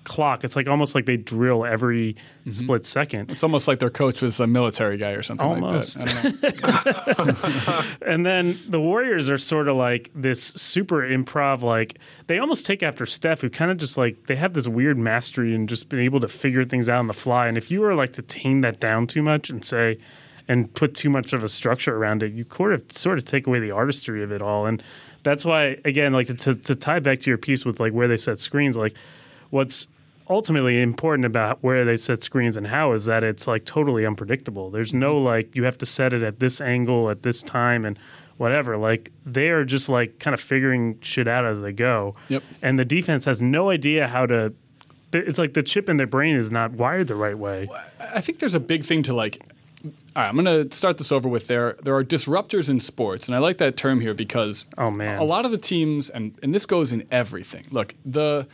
clock. 0.08 0.42
It's 0.42 0.56
like 0.56 0.66
almost 0.66 0.94
like 0.94 1.06
they 1.06 1.16
drill 1.16 1.64
every 1.64 2.14
mm-hmm. 2.14 2.50
split 2.50 2.84
second. 2.84 3.30
It's 3.30 3.44
almost 3.44 3.68
like 3.68 3.78
their 3.78 3.90
coach 3.90 4.22
was 4.22 4.40
a 4.40 4.46
military 4.46 4.96
guy 4.96 5.10
or 5.10 5.22
something 5.22 5.46
Almost. 5.46 5.98
like 5.98 6.40
that. 6.40 7.04
I 7.06 7.12
don't 7.12 7.66
know. 7.66 7.84
And 8.08 8.24
then 8.26 8.58
the 8.66 8.80
Warriors 8.80 9.28
are 9.30 9.38
sort 9.38 9.68
of 9.68 9.76
like 9.76 10.10
this 10.14 10.42
super 10.42 11.02
improv, 11.02 11.62
like 11.62 11.98
they 12.26 12.38
almost 12.38 12.66
take 12.66 12.82
after 12.82 13.06
Steph, 13.06 13.42
who 13.42 13.50
kind 13.50 13.70
of 13.70 13.76
just 13.76 13.98
like 13.98 14.26
they 14.26 14.36
have 14.36 14.54
this 14.54 14.66
weird 14.66 14.98
mastery 14.98 15.54
and 15.54 15.68
just 15.68 15.88
been 15.88 16.00
able 16.00 16.20
to 16.20 16.28
figure 16.28 16.64
things 16.64 16.88
out 16.88 16.98
on 16.98 17.06
the 17.06 17.12
fly. 17.12 17.46
And 17.46 17.58
if 17.58 17.70
you 17.70 17.80
were 17.80 17.94
like 17.94 18.14
to 18.14 18.22
tame 18.22 18.60
that 18.62 18.80
down 18.80 19.06
too 19.06 19.22
much 19.22 19.50
and 19.50 19.64
say, 19.64 19.98
and 20.48 20.72
put 20.72 20.94
too 20.94 21.10
much 21.10 21.34
of 21.34 21.44
a 21.44 21.48
structure 21.48 21.94
around 21.94 22.22
it, 22.22 22.32
you 22.32 22.44
sort 22.44 22.72
of 22.72 22.90
sort 22.90 23.18
of 23.18 23.24
take 23.26 23.46
away 23.46 23.60
the 23.60 23.70
artistry 23.70 24.22
of 24.22 24.32
it 24.32 24.40
all. 24.40 24.64
And 24.64 24.82
that's 25.22 25.44
why, 25.44 25.76
again, 25.84 26.12
like 26.12 26.26
to, 26.26 26.54
to 26.54 26.74
tie 26.74 27.00
back 27.00 27.20
to 27.20 27.30
your 27.30 27.36
piece 27.36 27.66
with 27.66 27.78
like 27.78 27.92
where 27.92 28.08
they 28.08 28.16
set 28.16 28.38
screens, 28.38 28.76
like 28.76 28.94
what's 29.50 29.88
ultimately 30.30 30.80
important 30.80 31.24
about 31.24 31.62
where 31.62 31.84
they 31.84 31.96
set 31.96 32.22
screens 32.22 32.56
and 32.56 32.66
how 32.66 32.92
is 32.92 33.06
that 33.06 33.24
it's 33.24 33.46
like 33.46 33.64
totally 33.64 34.04
unpredictable. 34.06 34.70
There's 34.70 34.94
no 34.94 35.14
mm-hmm. 35.14 35.24
like 35.24 35.56
you 35.56 35.64
have 35.64 35.78
to 35.78 35.86
set 35.86 36.12
it 36.12 36.22
at 36.22 36.40
this 36.40 36.60
angle 36.60 37.10
at 37.10 37.22
this 37.22 37.42
time 37.42 37.84
and 37.84 37.98
whatever. 38.36 38.76
Like 38.76 39.12
they 39.26 39.48
are 39.48 39.64
just 39.64 39.88
like 39.88 40.18
kind 40.18 40.34
of 40.34 40.40
figuring 40.40 40.98
shit 41.00 41.28
out 41.28 41.44
as 41.44 41.60
they 41.60 41.72
go. 41.72 42.14
Yep. 42.28 42.42
And 42.62 42.78
the 42.78 42.84
defense 42.84 43.24
has 43.26 43.42
no 43.42 43.70
idea 43.70 44.08
how 44.08 44.26
to. 44.26 44.54
It's 45.12 45.38
like 45.38 45.54
the 45.54 45.62
chip 45.62 45.88
in 45.88 45.96
their 45.96 46.06
brain 46.06 46.36
is 46.36 46.50
not 46.50 46.72
wired 46.72 47.08
the 47.08 47.14
right 47.14 47.36
way. 47.36 47.68
I 47.98 48.20
think 48.20 48.40
there's 48.40 48.54
a 48.54 48.60
big 48.60 48.84
thing 48.84 49.02
to 49.04 49.14
like. 49.14 49.40
All 49.84 50.24
right, 50.24 50.28
I'm 50.28 50.34
going 50.34 50.68
to 50.68 50.74
start 50.76 50.98
this 50.98 51.12
over 51.12 51.28
with 51.28 51.46
there. 51.46 51.76
There 51.80 51.94
are 51.94 52.02
disruptors 52.02 52.68
in 52.68 52.80
sports, 52.80 53.28
and 53.28 53.36
I 53.36 53.38
like 53.38 53.58
that 53.58 53.76
term 53.76 54.00
here 54.00 54.12
because 54.12 54.64
Oh, 54.76 54.90
man. 54.90 55.20
a 55.20 55.24
lot 55.24 55.44
of 55.44 55.52
the 55.52 55.58
teams, 55.58 56.10
and 56.10 56.36
and 56.42 56.52
this 56.52 56.66
goes 56.66 56.92
in 56.92 57.06
everything. 57.12 57.64
Look, 57.70 57.94
the 58.04 58.48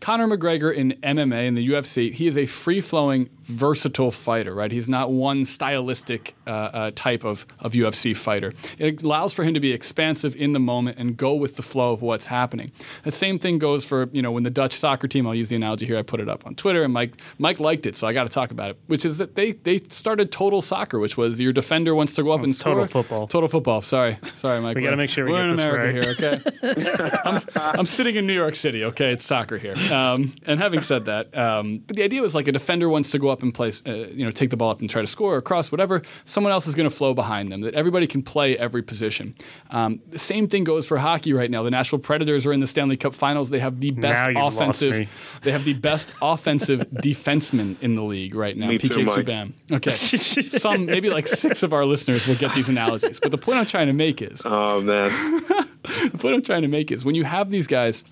Conor 0.00 0.26
McGregor 0.28 0.74
in 0.74 0.92
MMA 1.02 1.48
and 1.48 1.56
the 1.56 1.68
UFC, 1.70 2.12
he 2.12 2.26
is 2.26 2.36
a 2.36 2.46
free 2.46 2.80
flowing, 2.80 3.28
versatile 3.44 4.10
fighter. 4.10 4.54
Right, 4.54 4.70
he's 4.72 4.88
not 4.88 5.10
one 5.10 5.44
stylistic 5.44 6.34
uh, 6.46 6.50
uh, 6.50 6.90
type 6.94 7.24
of 7.24 7.46
of 7.58 7.72
UFC 7.72 8.16
fighter. 8.16 8.52
It 8.78 9.02
allows 9.02 9.32
for 9.32 9.44
him 9.44 9.54
to 9.54 9.60
be 9.60 9.72
expansive 9.72 10.36
in 10.36 10.52
the 10.52 10.60
moment 10.60 10.98
and 10.98 11.16
go 11.16 11.34
with 11.34 11.56
the 11.56 11.62
flow 11.62 11.92
of 11.92 12.02
what's 12.02 12.26
happening. 12.26 12.72
The 13.04 13.10
same 13.10 13.38
thing 13.38 13.58
goes 13.58 13.84
for 13.84 14.08
you 14.12 14.22
know 14.22 14.32
when 14.32 14.42
the 14.42 14.50
Dutch 14.50 14.74
soccer 14.74 15.08
team. 15.08 15.26
I'll 15.26 15.34
use 15.34 15.48
the 15.48 15.56
analogy 15.56 15.86
here. 15.86 15.98
I 15.98 16.02
put 16.02 16.20
it 16.20 16.28
up 16.28 16.46
on 16.46 16.54
Twitter, 16.54 16.82
and 16.82 16.92
Mike 16.92 17.14
Mike 17.38 17.60
liked 17.60 17.86
it, 17.86 17.96
so 17.96 18.06
I 18.06 18.12
got 18.12 18.24
to 18.24 18.30
talk 18.30 18.50
about 18.50 18.70
it. 18.70 18.78
Which 18.86 19.04
is 19.04 19.18
that 19.18 19.34
they 19.34 19.52
they 19.52 19.78
started 19.88 20.30
total 20.32 20.60
soccer, 20.62 20.98
which 20.98 21.16
was 21.16 21.38
your 21.40 21.52
defender 21.52 21.94
wants 21.94 22.14
to 22.14 22.22
go 22.22 22.30
up 22.30 22.40
and 22.40 22.50
It's 22.50 22.58
total 22.58 22.86
score. 22.86 23.02
football. 23.02 23.26
Total 23.26 23.48
football. 23.48 23.82
Sorry, 23.82 24.18
sorry, 24.22 24.60
Mike. 24.60 24.76
We 24.76 24.82
gotta 24.82 24.96
make 24.96 25.10
sure 25.10 25.24
we 25.24 25.32
we're 25.32 25.38
get 25.38 25.50
in 25.50 25.56
this 25.56 25.64
America 25.64 26.08
right. 26.08 26.76
here. 26.78 26.80
Okay, 26.92 27.10
I'm, 27.24 27.38
I'm 27.78 27.86
sitting 27.86 28.16
in 28.16 28.26
New 28.26 28.34
York 28.34 28.54
City. 28.54 28.84
Okay, 28.84 29.12
it's 29.12 29.24
soccer 29.24 29.58
here. 29.58 29.69
Um, 29.92 30.34
and 30.46 30.60
having 30.60 30.80
said 30.80 31.06
that, 31.06 31.36
um, 31.36 31.78
but 31.86 31.96
the 31.96 32.02
idea 32.02 32.22
was 32.22 32.34
like 32.34 32.48
a 32.48 32.52
defender 32.52 32.88
wants 32.88 33.10
to 33.12 33.18
go 33.18 33.28
up 33.28 33.42
and 33.42 33.54
play, 33.54 33.70
uh, 33.86 33.92
you 33.92 34.24
know, 34.24 34.30
take 34.30 34.50
the 34.50 34.56
ball 34.56 34.70
up 34.70 34.80
and 34.80 34.88
try 34.88 35.00
to 35.00 35.06
score 35.06 35.36
or 35.36 35.42
cross, 35.42 35.70
whatever. 35.72 36.02
Someone 36.24 36.52
else 36.52 36.66
is 36.66 36.74
going 36.74 36.88
to 36.88 36.94
flow 36.94 37.14
behind 37.14 37.50
them. 37.52 37.60
That 37.62 37.74
everybody 37.74 38.06
can 38.06 38.22
play 38.22 38.56
every 38.56 38.82
position. 38.82 39.34
Um, 39.70 40.00
the 40.08 40.18
same 40.18 40.48
thing 40.48 40.64
goes 40.64 40.86
for 40.86 40.98
hockey 40.98 41.32
right 41.32 41.50
now. 41.50 41.62
The 41.62 41.70
Nashville 41.70 41.98
Predators 41.98 42.46
are 42.46 42.52
in 42.52 42.60
the 42.60 42.66
Stanley 42.66 42.96
Cup 42.96 43.14
Finals. 43.14 43.50
They 43.50 43.58
have 43.58 43.80
the 43.80 43.90
best 43.90 44.26
Now 44.26 44.28
you've 44.28 44.36
lost 44.36 44.56
offensive. 44.56 45.08
They 45.42 45.52
have 45.52 45.64
the 45.64 45.74
best 45.74 46.12
offensive 46.20 46.80
defenseman 47.02 47.76
in 47.80 47.94
the 47.94 48.02
league 48.02 48.34
right 48.34 48.56
now. 48.56 48.68
Me 48.68 48.78
PK 48.78 49.06
Mike. 49.06 49.26
Subban. 49.26 49.52
Okay, 49.72 49.90
some 49.90 50.86
maybe 50.86 51.10
like 51.10 51.26
six 51.28 51.62
of 51.62 51.72
our 51.72 51.84
listeners 51.84 52.26
will 52.26 52.34
get 52.34 52.54
these 52.54 52.68
analogies. 52.68 53.20
But 53.20 53.30
the 53.30 53.38
point 53.38 53.58
I'm 53.58 53.66
trying 53.66 53.86
to 53.86 53.92
make 53.92 54.20
is 54.22 54.42
Oh 54.44 54.80
man, 54.80 55.10
the 55.82 56.18
point 56.18 56.34
I'm 56.34 56.42
trying 56.42 56.62
to 56.62 56.68
make 56.68 56.90
is 56.90 57.04
when 57.04 57.14
you 57.14 57.24
have 57.24 57.50
these 57.50 57.66
guys 57.66 58.02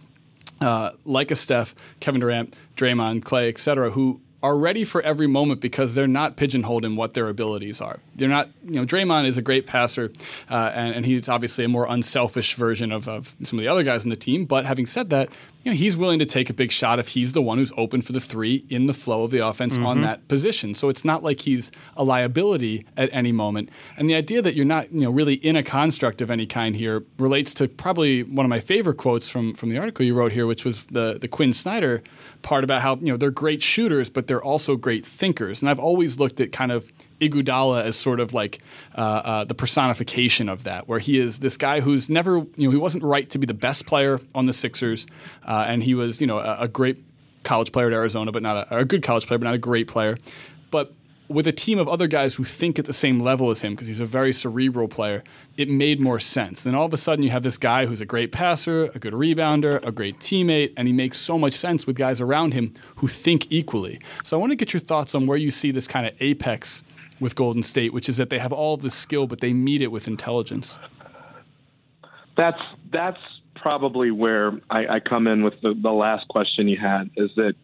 uh, 0.60 0.92
like 1.04 1.30
a 1.30 1.36
Steph, 1.36 1.74
Kevin 2.00 2.20
Durant, 2.20 2.54
Draymond, 2.76 3.22
Klay, 3.22 3.48
et 3.48 3.58
cetera, 3.58 3.90
who 3.90 4.20
are 4.40 4.56
ready 4.56 4.84
for 4.84 5.02
every 5.02 5.26
moment 5.26 5.60
because 5.60 5.96
they're 5.96 6.06
not 6.06 6.36
pigeonholed 6.36 6.84
in 6.84 6.94
what 6.94 7.14
their 7.14 7.28
abilities 7.28 7.80
are. 7.80 7.98
They're 8.14 8.28
not, 8.28 8.48
you 8.64 8.74
know, 8.74 8.86
Draymond 8.86 9.26
is 9.26 9.36
a 9.36 9.42
great 9.42 9.66
passer, 9.66 10.12
uh, 10.48 10.70
and, 10.74 10.94
and 10.94 11.04
he's 11.04 11.28
obviously 11.28 11.64
a 11.64 11.68
more 11.68 11.86
unselfish 11.88 12.54
version 12.54 12.92
of, 12.92 13.08
of 13.08 13.34
some 13.42 13.58
of 13.58 13.64
the 13.64 13.68
other 13.68 13.82
guys 13.82 14.04
in 14.04 14.10
the 14.10 14.16
team. 14.16 14.44
But 14.44 14.64
having 14.64 14.86
said 14.86 15.10
that, 15.10 15.28
you 15.64 15.72
know, 15.72 15.76
he's 15.76 15.96
willing 15.96 16.18
to 16.20 16.24
take 16.24 16.48
a 16.48 16.54
big 16.54 16.70
shot 16.70 16.98
if 16.98 17.08
he's 17.08 17.32
the 17.32 17.42
one 17.42 17.58
who's 17.58 17.72
open 17.76 18.00
for 18.00 18.12
the 18.12 18.20
three 18.20 18.64
in 18.70 18.86
the 18.86 18.94
flow 18.94 19.24
of 19.24 19.30
the 19.30 19.44
offense 19.44 19.76
on 19.76 19.82
mm-hmm. 19.82 20.02
that 20.02 20.28
position. 20.28 20.72
So 20.72 20.88
it's 20.88 21.04
not 21.04 21.22
like 21.22 21.40
he's 21.40 21.72
a 21.96 22.04
liability 22.04 22.86
at 22.96 23.10
any 23.12 23.32
moment. 23.32 23.70
And 23.96 24.08
the 24.08 24.14
idea 24.14 24.40
that 24.40 24.54
you're 24.54 24.64
not, 24.64 24.92
you 24.92 25.00
know, 25.00 25.10
really 25.10 25.34
in 25.34 25.56
a 25.56 25.62
construct 25.62 26.22
of 26.22 26.30
any 26.30 26.46
kind 26.46 26.76
here 26.76 27.04
relates 27.18 27.54
to 27.54 27.68
probably 27.68 28.22
one 28.22 28.46
of 28.46 28.50
my 28.50 28.60
favorite 28.60 28.98
quotes 28.98 29.28
from 29.28 29.54
from 29.54 29.70
the 29.70 29.78
article 29.78 30.04
you 30.04 30.14
wrote 30.14 30.32
here, 30.32 30.46
which 30.46 30.64
was 30.64 30.86
the 30.86 31.18
the 31.20 31.28
Quin 31.28 31.52
Snyder 31.52 32.02
part 32.42 32.62
about 32.62 32.80
how 32.82 32.96
you 32.96 33.06
know 33.06 33.16
they're 33.16 33.30
great 33.30 33.62
shooters, 33.62 34.08
but 34.08 34.28
they're 34.28 34.42
also 34.42 34.76
great 34.76 35.04
thinkers. 35.04 35.60
And 35.60 35.68
I've 35.68 35.80
always 35.80 36.20
looked 36.20 36.40
at 36.40 36.52
kind 36.52 36.70
of 36.70 36.90
Iguodala 37.20 37.82
as 37.82 37.96
sort 37.96 38.20
of 38.20 38.34
like 38.34 38.60
uh, 38.96 39.00
uh, 39.00 39.44
the 39.44 39.54
personification 39.54 40.48
of 40.48 40.64
that, 40.64 40.88
where 40.88 40.98
he 40.98 41.18
is 41.18 41.40
this 41.40 41.56
guy 41.56 41.80
who's 41.80 42.08
never, 42.08 42.38
you 42.56 42.68
know, 42.68 42.70
he 42.70 42.76
wasn't 42.76 43.04
right 43.04 43.28
to 43.30 43.38
be 43.38 43.46
the 43.46 43.54
best 43.54 43.86
player 43.86 44.20
on 44.34 44.46
the 44.46 44.52
Sixers, 44.52 45.06
uh, 45.46 45.64
and 45.68 45.82
he 45.82 45.94
was, 45.94 46.20
you 46.20 46.26
know, 46.26 46.38
a, 46.38 46.58
a 46.60 46.68
great 46.68 46.98
college 47.44 47.72
player 47.72 47.86
at 47.86 47.92
Arizona, 47.92 48.32
but 48.32 48.42
not 48.42 48.68
a, 48.70 48.78
a 48.78 48.84
good 48.84 49.02
college 49.02 49.26
player, 49.26 49.38
but 49.38 49.44
not 49.44 49.54
a 49.54 49.58
great 49.58 49.88
player. 49.88 50.16
But 50.70 50.92
with 51.28 51.46
a 51.46 51.52
team 51.52 51.78
of 51.78 51.88
other 51.88 52.06
guys 52.06 52.34
who 52.34 52.44
think 52.44 52.78
at 52.78 52.86
the 52.86 52.92
same 52.92 53.20
level 53.20 53.50
as 53.50 53.60
him, 53.60 53.74
because 53.74 53.86
he's 53.86 54.00
a 54.00 54.06
very 54.06 54.32
cerebral 54.32 54.88
player, 54.88 55.22
it 55.56 55.68
made 55.68 56.00
more 56.00 56.18
sense. 56.18 56.64
Then 56.64 56.74
all 56.74 56.86
of 56.86 56.94
a 56.94 56.96
sudden, 56.96 57.22
you 57.22 57.30
have 57.30 57.42
this 57.42 57.58
guy 57.58 57.84
who's 57.84 58.00
a 58.00 58.06
great 58.06 58.32
passer, 58.32 58.84
a 58.94 58.98
good 58.98 59.12
rebounder, 59.12 59.86
a 59.86 59.92
great 59.92 60.18
teammate, 60.20 60.72
and 60.76 60.88
he 60.88 60.94
makes 60.94 61.18
so 61.18 61.38
much 61.38 61.52
sense 61.52 61.86
with 61.86 61.96
guys 61.96 62.20
around 62.20 62.54
him 62.54 62.72
who 62.96 63.08
think 63.08 63.46
equally. 63.50 64.00
So 64.24 64.38
I 64.38 64.40
want 64.40 64.52
to 64.52 64.56
get 64.56 64.72
your 64.72 64.80
thoughts 64.80 65.14
on 65.14 65.26
where 65.26 65.36
you 65.36 65.50
see 65.50 65.70
this 65.70 65.86
kind 65.86 66.06
of 66.06 66.14
apex 66.20 66.82
with 67.20 67.34
Golden 67.34 67.62
State, 67.62 67.92
which 67.92 68.08
is 68.08 68.16
that 68.16 68.30
they 68.30 68.38
have 68.38 68.52
all 68.52 68.74
of 68.74 68.92
skill, 68.92 69.26
but 69.26 69.40
they 69.40 69.52
meet 69.52 69.82
it 69.82 69.88
with 69.88 70.08
intelligence. 70.08 70.78
that's 72.36 72.62
that's 72.90 73.20
probably 73.54 74.10
where 74.10 74.52
I, 74.70 74.86
I 74.86 75.00
come 75.00 75.26
in 75.26 75.42
with 75.42 75.60
the, 75.60 75.74
the 75.74 75.90
last 75.90 76.28
question 76.28 76.68
you 76.68 76.78
had. 76.78 77.10
Is 77.16 77.30
that 77.36 77.54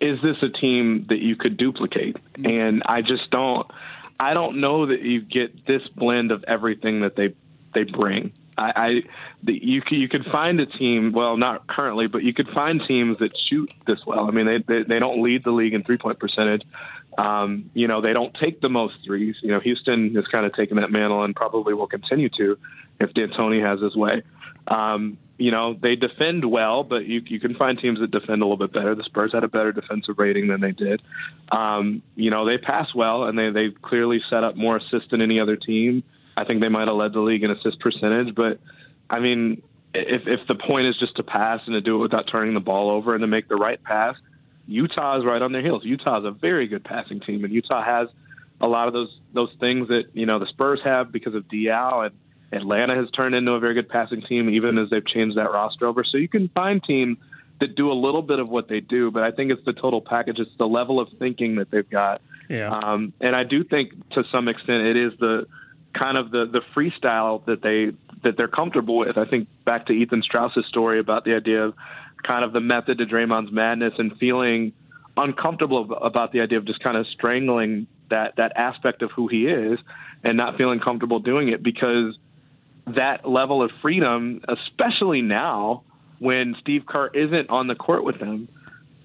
is 0.00 0.20
this 0.22 0.36
a 0.42 0.48
team 0.48 1.06
that 1.08 1.18
you 1.18 1.36
could 1.36 1.56
duplicate? 1.56 2.16
And 2.44 2.82
I 2.86 3.02
just 3.02 3.30
don't. 3.30 3.70
I 4.18 4.34
don't 4.34 4.60
know 4.60 4.86
that 4.86 5.00
you 5.00 5.22
get 5.22 5.66
this 5.66 5.86
blend 5.88 6.30
of 6.32 6.44
everything 6.44 7.00
that 7.00 7.16
they 7.16 7.34
they 7.74 7.84
bring. 7.84 8.32
I, 8.58 8.72
I 8.76 9.02
the, 9.42 9.52
you 9.52 9.80
can, 9.80 9.98
you 9.98 10.08
could 10.08 10.26
find 10.26 10.60
a 10.60 10.66
team. 10.66 11.12
Well, 11.12 11.36
not 11.36 11.66
currently, 11.66 12.06
but 12.08 12.22
you 12.22 12.34
could 12.34 12.48
find 12.48 12.82
teams 12.86 13.18
that 13.18 13.32
shoot 13.38 13.72
this 13.86 14.04
well. 14.04 14.26
I 14.26 14.30
mean, 14.32 14.46
they 14.46 14.58
they, 14.58 14.82
they 14.82 14.98
don't 14.98 15.22
lead 15.22 15.44
the 15.44 15.52
league 15.52 15.74
in 15.74 15.84
three 15.84 15.98
point 15.98 16.18
percentage. 16.18 16.62
Um, 17.18 17.70
you 17.74 17.88
know, 17.88 18.00
they 18.00 18.12
don't 18.12 18.34
take 18.34 18.60
the 18.60 18.68
most 18.68 18.94
threes. 19.04 19.36
You 19.42 19.50
know, 19.50 19.60
Houston 19.60 20.14
has 20.14 20.26
kind 20.26 20.46
of 20.46 20.54
taken 20.54 20.76
that 20.78 20.90
mantle 20.90 21.22
and 21.22 21.34
probably 21.34 21.74
will 21.74 21.86
continue 21.86 22.28
to 22.38 22.56
if 23.00 23.12
D'Antoni 23.14 23.62
has 23.62 23.80
his 23.80 23.96
way. 23.96 24.22
Um, 24.68 25.18
you 25.38 25.50
know, 25.50 25.74
they 25.74 25.96
defend 25.96 26.44
well, 26.44 26.84
but 26.84 27.06
you 27.06 27.22
you 27.26 27.40
can 27.40 27.54
find 27.54 27.78
teams 27.78 27.98
that 28.00 28.10
defend 28.10 28.42
a 28.42 28.44
little 28.44 28.58
bit 28.58 28.72
better. 28.72 28.94
The 28.94 29.04
Spurs 29.04 29.32
had 29.32 29.42
a 29.42 29.48
better 29.48 29.72
defensive 29.72 30.18
rating 30.18 30.48
than 30.48 30.60
they 30.60 30.72
did. 30.72 31.00
Um, 31.50 32.02
you 32.14 32.30
know, 32.30 32.44
they 32.44 32.58
pass 32.58 32.94
well, 32.94 33.24
and 33.24 33.38
they 33.38 33.50
they 33.50 33.70
clearly 33.70 34.20
set 34.28 34.44
up 34.44 34.54
more 34.56 34.76
assists 34.76 35.10
than 35.10 35.22
any 35.22 35.40
other 35.40 35.56
team. 35.56 36.04
I 36.36 36.44
think 36.44 36.60
they 36.60 36.68
might 36.68 36.88
have 36.88 36.96
led 36.96 37.14
the 37.14 37.20
league 37.20 37.42
in 37.42 37.50
assist 37.50 37.80
percentage, 37.80 38.34
but 38.34 38.60
I 39.08 39.20
mean, 39.20 39.62
if 39.94 40.22
if 40.26 40.46
the 40.46 40.54
point 40.54 40.86
is 40.86 40.98
just 40.98 41.16
to 41.16 41.22
pass 41.22 41.60
and 41.66 41.72
to 41.72 41.80
do 41.80 41.96
it 41.96 41.98
without 41.98 42.28
turning 42.30 42.52
the 42.52 42.60
ball 42.60 42.90
over 42.90 43.14
and 43.14 43.22
to 43.22 43.26
make 43.26 43.48
the 43.48 43.56
right 43.56 43.82
pass, 43.82 44.16
Utah 44.66 45.18
is 45.18 45.24
right 45.24 45.42
on 45.42 45.52
their 45.52 45.62
heels. 45.62 45.84
Utah 45.84 46.20
is 46.20 46.24
a 46.24 46.30
very 46.30 46.68
good 46.68 46.84
passing 46.84 47.20
team, 47.20 47.44
and 47.44 47.52
Utah 47.52 47.82
has 47.82 48.08
a 48.60 48.66
lot 48.66 48.88
of 48.88 48.94
those 48.94 49.18
those 49.32 49.50
things 49.58 49.88
that 49.88 50.04
you 50.12 50.26
know 50.26 50.38
the 50.38 50.46
Spurs 50.46 50.80
have 50.84 51.10
because 51.10 51.34
of 51.34 51.48
Dial 51.48 52.02
and 52.02 52.14
Atlanta 52.52 52.94
has 52.94 53.10
turned 53.10 53.34
into 53.34 53.52
a 53.52 53.60
very 53.60 53.74
good 53.74 53.88
passing 53.88 54.20
team, 54.20 54.50
even 54.50 54.78
as 54.78 54.90
they've 54.90 55.06
changed 55.06 55.36
that 55.36 55.52
roster 55.52 55.86
over. 55.86 56.04
So 56.04 56.18
you 56.18 56.28
can 56.28 56.48
find 56.48 56.82
teams 56.82 57.18
that 57.60 57.74
do 57.76 57.92
a 57.92 57.94
little 57.94 58.22
bit 58.22 58.38
of 58.38 58.48
what 58.48 58.68
they 58.68 58.80
do, 58.80 59.10
but 59.10 59.22
I 59.22 59.30
think 59.30 59.52
it's 59.52 59.64
the 59.64 59.72
total 59.72 60.00
package. 60.00 60.38
It's 60.38 60.50
the 60.58 60.66
level 60.66 60.98
of 60.98 61.08
thinking 61.18 61.56
that 61.56 61.70
they've 61.70 61.88
got. 61.88 62.22
Yeah. 62.48 62.70
Um, 62.70 63.12
and 63.20 63.36
I 63.36 63.44
do 63.44 63.62
think 63.62 63.92
to 64.10 64.24
some 64.32 64.48
extent 64.48 64.86
it 64.86 64.96
is 64.96 65.12
the 65.20 65.46
kind 65.92 66.16
of 66.16 66.30
the 66.30 66.46
the 66.46 66.62
freestyle 66.74 67.44
that 67.46 67.62
they 67.62 67.92
that 68.22 68.36
they're 68.36 68.48
comfortable 68.48 68.98
with. 68.98 69.16
I 69.16 69.24
think 69.24 69.48
back 69.64 69.86
to 69.86 69.92
Ethan 69.92 70.22
Strauss's 70.22 70.66
story 70.66 70.98
about 70.98 71.24
the 71.24 71.34
idea 71.34 71.64
of 71.64 71.74
kind 72.22 72.44
of 72.44 72.52
the 72.52 72.60
method 72.60 72.98
to 72.98 73.06
Draymond's 73.06 73.52
madness 73.52 73.94
and 73.98 74.16
feeling 74.18 74.72
uncomfortable 75.16 75.92
about 76.02 76.32
the 76.32 76.40
idea 76.40 76.58
of 76.58 76.64
just 76.64 76.82
kind 76.82 76.96
of 76.96 77.06
strangling 77.12 77.86
that 78.10 78.36
that 78.36 78.52
aspect 78.56 79.02
of 79.02 79.10
who 79.12 79.28
he 79.28 79.46
is 79.46 79.78
and 80.24 80.36
not 80.36 80.56
feeling 80.56 80.80
comfortable 80.80 81.20
doing 81.20 81.48
it 81.48 81.62
because 81.62 82.16
that 82.86 83.28
level 83.28 83.62
of 83.62 83.70
freedom, 83.82 84.42
especially 84.48 85.22
now 85.22 85.84
when 86.18 86.54
Steve 86.60 86.82
Kerr 86.86 87.08
isn't 87.08 87.50
on 87.50 87.66
the 87.66 87.74
court 87.74 88.04
with 88.04 88.18
them, 88.18 88.48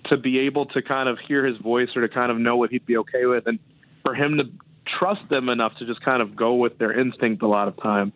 to 0.05 0.17
be 0.17 0.39
able 0.39 0.67
to 0.67 0.81
kind 0.81 1.09
of 1.09 1.17
hear 1.27 1.45
his 1.45 1.57
voice 1.57 1.89
or 1.95 2.07
to 2.07 2.13
kind 2.13 2.31
of 2.31 2.37
know 2.37 2.57
what 2.57 2.69
he'd 2.69 2.85
be 2.85 2.97
okay 2.97 3.25
with, 3.25 3.47
and 3.47 3.59
for 4.03 4.13
him 4.13 4.37
to 4.37 4.43
trust 4.99 5.27
them 5.29 5.49
enough 5.49 5.73
to 5.79 5.85
just 5.85 6.01
kind 6.01 6.21
of 6.21 6.35
go 6.35 6.55
with 6.55 6.77
their 6.77 6.97
instinct 6.97 7.41
a 7.41 7.47
lot 7.47 7.67
of 7.67 7.81
time. 7.81 8.13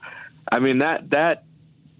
I 0.51 0.59
mean 0.59 0.79
that 0.79 1.09
that 1.11 1.43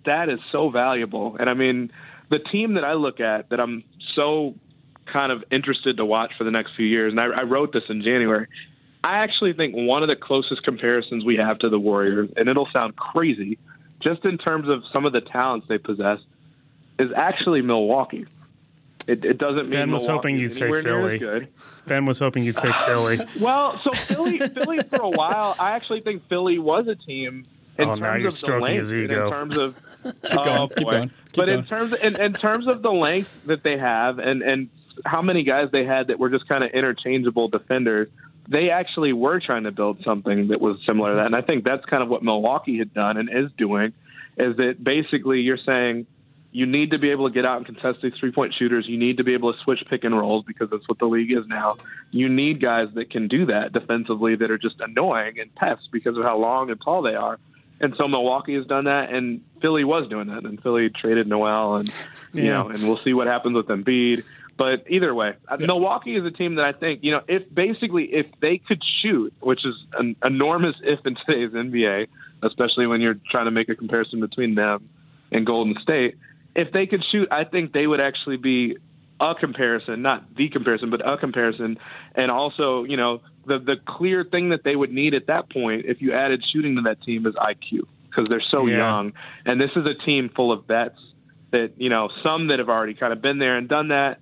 that 0.06 0.30
is 0.30 0.40
so 0.52 0.70
valuable. 0.70 1.38
And 1.40 1.50
I 1.50 1.54
mean 1.54 1.92
the 2.30 2.40
team 2.40 2.76
that 2.76 2.84
I 2.84 2.94
look 2.94 3.20
at 3.20 3.50
that 3.50 3.60
I'm 3.60 3.84
so 4.16 4.56
kind 5.06 5.32
of 5.32 5.44
interested 5.52 5.98
to 5.98 6.06
watch 6.06 6.32
for 6.38 6.44
the 6.44 6.52
next 6.52 6.76
few 6.76 6.86
years, 6.86 7.12
and 7.12 7.20
I, 7.20 7.26
I 7.26 7.44
wrote 7.44 7.74
this 7.74 7.84
in 7.90 8.02
January. 8.04 8.48
I 9.04 9.20
actually 9.20 9.54
think 9.54 9.76
one 9.76 10.04
of 10.04 10.10
the 10.10 10.16
closest 10.16 10.64
comparisons 10.64 11.24
we 11.24 11.38
have 11.38 11.58
to 11.60 11.70
the 11.70 11.80
Warriors, 11.80 12.30
and 12.36 12.50
it'll 12.50 12.68
sound 12.72 12.96
crazy, 12.96 13.58
just 14.02 14.26
in 14.26 14.38
terms 14.38 14.68
of 14.70 14.84
some 14.92 15.06
of 15.06 15.14
the 15.14 15.22
talents 15.22 15.68
they 15.70 15.78
possess, 15.78 16.20
is 17.00 17.10
actually 17.16 17.62
Milwaukee. 17.62 18.26
It, 19.08 19.26
it 19.26 19.38
doesn't 19.40 19.64
mean 19.64 19.72
Ben 19.72 19.92
was 19.92 20.04
Milwaukee 20.06 20.18
hoping 20.30 20.38
you'd 20.38 20.54
say 20.54 20.72
Philly. 20.84 21.48
Ben 21.88 22.06
was 22.06 22.20
hoping 22.20 22.44
you'd 22.44 22.58
say 22.58 22.72
Philly. 22.86 23.20
Well, 23.40 23.80
so 23.84 23.92
Philly, 23.92 24.38
Philly 24.38 24.80
for 24.90 25.02
a 25.02 25.10
while, 25.10 25.56
I 25.58 25.72
actually 25.72 26.02
think 26.02 26.28
Philly 26.28 26.60
was 26.60 26.88
a 26.88 26.96
team 26.96 27.48
in 27.80 27.86
Oh, 27.90 27.96
terms 27.96 28.02
now 28.02 28.16
you're 28.18 28.28
of 28.28 28.40
the 28.40 28.60
length, 28.60 28.78
his 28.80 28.94
ego. 28.94 29.26
in 29.28 29.32
terms 29.32 29.58
of 29.58 29.82
Keep 30.04 30.16
oh, 30.38 30.44
going, 30.44 30.60
oh, 30.60 30.68
keep 30.68 30.88
going, 30.88 31.10
keep 31.10 31.36
but 31.36 31.50
in 31.50 31.66
terms 31.66 31.94
of, 31.94 32.02
in, 32.02 32.20
in 32.22 32.34
terms 32.34 32.68
of 32.68 32.82
the 32.82 32.92
length 32.92 33.46
that 33.46 33.64
they 33.64 33.78
have, 33.78 34.20
and 34.20 34.42
and 34.42 34.70
how 35.06 35.22
many 35.22 35.44
guys 35.44 35.70
they 35.72 35.86
had 35.86 36.08
that 36.08 36.20
were 36.20 36.30
just 36.30 36.48
kind 36.48 36.64
of 36.64 36.72
interchangeable 36.72 37.48
defenders, 37.48 38.08
they 38.48 38.70
actually 38.70 39.14
were 39.14 39.40
trying 39.40 39.64
to 39.64 39.72
build 39.72 40.02
something 40.04 40.50
that 40.50 40.62
was 40.62 40.78
similar 40.86 41.12
to 41.12 41.16
that. 41.18 41.26
And 41.26 41.36
I 41.36 41.42
think 41.42 41.64
that's 41.64 41.86
kind 41.86 42.04
of 42.04 42.10
what 42.10 42.24
Milwaukee 42.24 42.78
had 42.78 42.94
done 42.94 43.18
and 43.18 43.30
is 43.30 43.52
doing, 43.58 43.94
is 44.38 44.58
that 44.58 44.84
basically 44.84 45.42
you're 45.42 45.58
saying 45.58 46.08
you 46.52 46.66
need 46.66 46.92
to 46.92 46.98
be 46.98 47.12
able 47.12 47.28
to 47.30 47.34
get 47.34 47.46
out 47.46 47.58
and 47.58 47.66
contest 47.66 48.00
these 48.02 48.14
three 48.20 48.32
point 48.32 48.56
shooters. 48.58 48.86
You 48.88 48.98
need 48.98 49.18
to 49.18 49.24
be 49.24 49.34
able 49.34 49.54
to 49.54 49.60
switch 49.60 49.84
pick 49.90 50.04
and 50.04 50.18
rolls 50.18 50.44
because 50.46 50.70
that's 50.70 50.88
what 50.88 50.98
the 50.98 51.06
league 51.06 51.32
is 51.32 51.46
now. 51.48 51.78
You 52.12 52.28
need 52.28 52.62
guys 52.62 52.88
that 52.96 53.12
can 53.12 53.28
do 53.28 53.46
that 53.48 53.72
defensively 53.72 54.36
that 54.36 54.50
are 54.50 54.58
just 54.58 54.80
annoying 54.80 55.40
and 55.40 55.54
pests 55.54 55.88
because 55.92 56.18
of 56.18 56.24
how 56.24 56.38
long 56.38 56.72
and 56.72 56.82
tall 56.82 57.04
they 57.04 57.16
are. 57.16 57.38
And 57.82 57.94
so 57.98 58.08
Milwaukee 58.08 58.56
has 58.56 58.66
done 58.66 58.86
that, 58.86 59.10
and 59.12 59.42
Philly 59.62 59.84
was 59.84 60.08
doing 60.10 60.28
that, 60.28 60.44
and 60.44 60.62
Philly 60.62 60.90
traded 60.90 61.28
Noel, 61.28 61.76
and 61.78 61.92
you 62.34 62.44
Yeah. 62.44 62.64
know, 62.64 62.70
and 62.70 62.88
we'll 62.88 63.00
see 63.04 63.14
what 63.14 63.28
happens 63.28 63.56
with 63.56 63.68
Embiid. 63.68 64.24
But 64.58 64.84
either 64.90 65.16
way, 65.16 65.36
uh 65.48 65.58
Milwaukee 65.58 66.16
is 66.18 66.26
a 66.26 66.32
team 66.32 66.56
that 66.56 66.66
I 66.66 66.74
think 66.74 67.02
you 67.04 67.12
know, 67.12 67.22
if 67.28 67.44
basically 67.54 68.06
if 68.14 68.26
they 68.42 68.58
could 68.58 68.82
shoot, 69.02 69.34
which 69.40 69.66
is 69.66 69.76
an 69.98 70.16
enormous 70.24 70.76
if 70.84 71.00
in 71.06 71.16
today's 71.26 71.52
NBA, 71.52 72.08
especially 72.44 72.86
when 72.88 73.00
you're 73.02 73.18
trying 73.32 73.46
to 73.46 73.52
make 73.52 73.70
a 73.70 73.76
comparison 73.76 74.20
between 74.20 74.56
them 74.56 74.90
and 75.32 75.46
Golden 75.46 75.76
State, 75.82 76.16
if 76.56 76.72
they 76.74 76.86
could 76.88 77.04
shoot, 77.06 77.28
I 77.32 77.46
think 77.46 77.72
they 77.72 77.88
would 77.88 78.02
actually 78.02 78.38
be 78.38 78.78
a 79.22 79.36
comparison, 79.36 80.02
not 80.02 80.36
the 80.36 80.50
comparison, 80.50 80.90
but 80.90 81.06
a 81.08 81.18
comparison. 81.18 81.78
And 82.16 82.32
also, 82.32 82.84
you 82.84 82.96
know, 82.98 83.22
the 83.50 83.60
the 83.60 83.76
clear 83.86 84.24
thing 84.24 84.50
that 84.50 84.64
they 84.64 84.76
would 84.76 84.92
need 84.92 85.14
at 85.14 85.28
that 85.28 85.50
point, 85.52 85.86
if 85.86 86.02
you 86.02 86.14
added 86.14 86.42
shooting 86.54 86.76
to 86.78 86.82
that 86.84 87.02
team, 87.04 87.26
is 87.26 87.36
IQ 87.36 87.82
because 88.10 88.30
they're 88.30 88.42
so 88.50 88.66
Yeah. 88.68 88.78
young. 88.78 89.14
And 89.46 89.60
this 89.60 89.72
is 89.76 89.86
a 89.86 89.94
team 90.06 90.30
full 90.36 90.52
of 90.52 90.66
vets 90.66 91.00
that 91.52 91.74
you 91.78 91.90
know, 91.90 92.10
some 92.24 92.48
that 92.48 92.60
have 92.60 92.70
already 92.70 92.94
kind 92.94 93.12
of 93.14 93.22
been 93.22 93.40
there 93.40 93.58
and 93.58 93.68
done 93.68 93.90
that. 93.90 94.20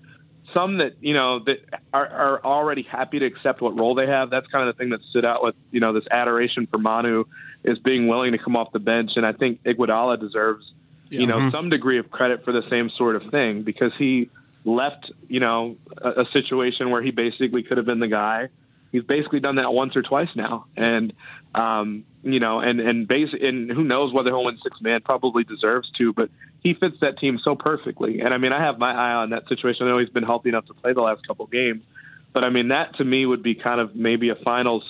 Some 0.53 0.77
that 0.77 0.93
you 1.01 1.13
know 1.13 1.39
that 1.45 1.57
are, 1.93 2.07
are 2.07 2.43
already 2.43 2.81
happy 2.83 3.19
to 3.19 3.25
accept 3.25 3.61
what 3.61 3.77
role 3.77 3.95
they 3.95 4.07
have. 4.07 4.29
That's 4.29 4.47
kind 4.47 4.67
of 4.67 4.75
the 4.75 4.79
thing 4.81 4.91
that 4.91 5.01
stood 5.09 5.25
out 5.25 5.43
with 5.43 5.55
you 5.71 5.79
know 5.81 5.91
this 5.93 6.05
adoration 6.09 6.67
for 6.67 6.77
Manu 6.77 7.25
is 7.63 7.77
being 7.79 8.07
willing 8.07 8.31
to 8.31 8.37
come 8.37 8.55
off 8.55 8.71
the 8.71 8.79
bench, 8.79 9.11
and 9.17 9.25
I 9.25 9.33
think 9.33 9.61
Iguodala 9.63 10.19
deserves 10.19 10.63
you 11.09 11.27
know 11.27 11.51
some 11.51 11.69
degree 11.69 11.99
of 11.99 12.09
credit 12.09 12.43
for 12.45 12.53
the 12.53 12.63
same 12.69 12.89
sort 12.97 13.15
of 13.17 13.23
thing 13.29 13.63
because 13.63 13.91
he 13.97 14.29
left 14.63 15.11
you 15.27 15.39
know 15.41 15.75
a, 16.01 16.21
a 16.21 16.25
situation 16.31 16.91
where 16.91 17.01
he 17.01 17.11
basically 17.11 17.63
could 17.63 17.77
have 17.77 17.85
been 17.85 17.99
the 17.99 18.07
guy. 18.07 18.47
He's 18.91 19.03
basically 19.03 19.39
done 19.39 19.55
that 19.55 19.71
once 19.73 19.95
or 19.95 20.01
twice 20.01 20.29
now, 20.35 20.65
and 20.75 21.13
um, 21.53 22.05
you 22.23 22.39
know, 22.39 22.59
and 22.59 22.79
and 22.79 23.07
base 23.07 23.29
and 23.39 23.69
who 23.69 23.83
knows 23.83 24.13
whether 24.13 24.29
he'll 24.29 24.45
win 24.45 24.57
six 24.63 24.79
man 24.81 25.01
probably 25.01 25.43
deserves 25.43 25.89
to, 25.97 26.13
but 26.13 26.29
he 26.61 26.73
fits 26.73 26.95
that 27.01 27.17
team 27.17 27.39
so 27.43 27.55
perfectly. 27.55 28.21
And 28.21 28.33
I 28.33 28.37
mean, 28.37 28.53
I 28.53 28.63
have 28.63 28.79
my 28.79 28.91
eye 28.91 29.13
on 29.13 29.31
that 29.31 29.47
situation. 29.47 29.85
I 29.85 29.89
know 29.89 29.99
he's 29.99 30.09
been 30.09 30.23
healthy 30.23 30.49
enough 30.49 30.65
to 30.67 30.73
play 30.73 30.93
the 30.93 31.01
last 31.01 31.25
couple 31.27 31.45
games, 31.47 31.83
but 32.33 32.43
I 32.43 32.49
mean, 32.49 32.69
that 32.69 32.95
to 32.97 33.03
me 33.03 33.25
would 33.25 33.43
be 33.43 33.55
kind 33.55 33.81
of 33.81 33.95
maybe 33.95 34.29
a 34.29 34.35
finals 34.35 34.83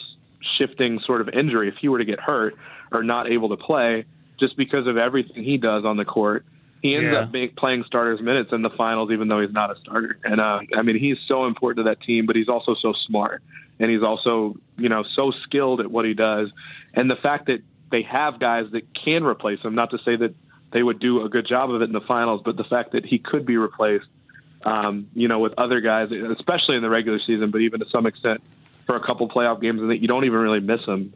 shifting 0.58 1.00
sort 1.06 1.22
of 1.22 1.30
injury 1.30 1.68
if 1.70 1.76
he 1.82 1.89
were 1.89 1.98
to 1.98 2.06
get 2.06 2.20
hurt 2.20 2.56
or 2.91 3.04
not 3.04 3.30
able 3.30 3.50
to 3.50 3.58
play 3.58 4.06
just 4.39 4.56
because 4.56 4.88
of 4.88 4.98
everything 4.98 5.43
he 5.43 5.58
does 5.58 5.84
on 5.86 5.98
the 5.98 6.06
court. 6.06 6.45
He 6.82 6.95
ends 6.95 7.11
Yeah. 7.11 7.19
up 7.21 7.32
being, 7.32 7.49
playing 7.57 7.84
starters 7.86 8.21
minutes 8.21 8.51
in 8.53 8.61
the 8.61 8.69
finals, 8.69 9.11
even 9.11 9.28
though 9.28 9.41
he's 9.41 9.51
not 9.53 9.71
a 9.71 9.80
starter. 9.80 10.17
And 10.23 10.39
uh, 10.39 10.59
I 10.75 10.82
mean, 10.84 10.97
he's 10.97 11.17
so 11.28 11.45
important 11.45 11.86
to 11.86 11.89
that 11.89 12.01
team, 12.01 12.25
but 12.25 12.36
he's 12.36 12.49
also 12.49 12.75
so 12.75 12.93
smart, 13.07 13.41
and 13.80 13.89
he's 13.89 14.03
also 14.03 14.55
you 14.78 14.89
know 14.89 15.03
so 15.15 15.32
skilled 15.43 15.82
at 15.82 15.89
what 15.89 16.05
he 16.05 16.13
does. 16.13 16.51
And 16.93 17.09
the 17.09 17.15
fact 17.15 17.47
that 17.47 17.61
they 17.91 18.03
have 18.03 18.39
guys 18.39 18.65
that 18.71 18.84
can 18.93 19.23
replace 19.23 19.61
him, 19.61 19.75
not 19.75 19.91
to 19.91 19.97
say 19.99 20.15
that 20.17 20.36
they 20.71 20.84
would 20.84 20.99
do 20.99 21.23
a 21.23 21.30
good 21.30 21.47
job 21.47 21.71
of 21.71 21.82
it 21.82 21.86
in 21.86 21.93
the 21.93 22.01
finals, 22.01 22.41
but 22.43 22.57
the 22.57 22.63
fact 22.65 22.91
that 22.91 23.05
he 23.05 23.17
could 23.19 23.45
be 23.45 23.55
replaced, 23.57 24.05
um, 24.63 25.07
you 25.13 25.28
know, 25.28 25.39
with 25.39 25.53
other 25.57 25.80
guys, 25.80 26.11
especially 26.11 26.75
in 26.75 26.82
the 26.82 26.89
regular 26.89 27.19
season, 27.19 27.51
but 27.51 27.61
even 27.61 27.80
to 27.80 27.89
some 27.89 28.05
extent 28.05 28.41
for 28.86 28.95
a 28.95 28.99
couple 28.99 29.28
playoff 29.30 29.61
games, 29.61 29.82
and 29.82 29.89
that 29.89 30.01
you 30.01 30.07
don't 30.07 30.25
even 30.25 30.39
really 30.39 30.59
miss 30.59 30.84
him 30.86 31.13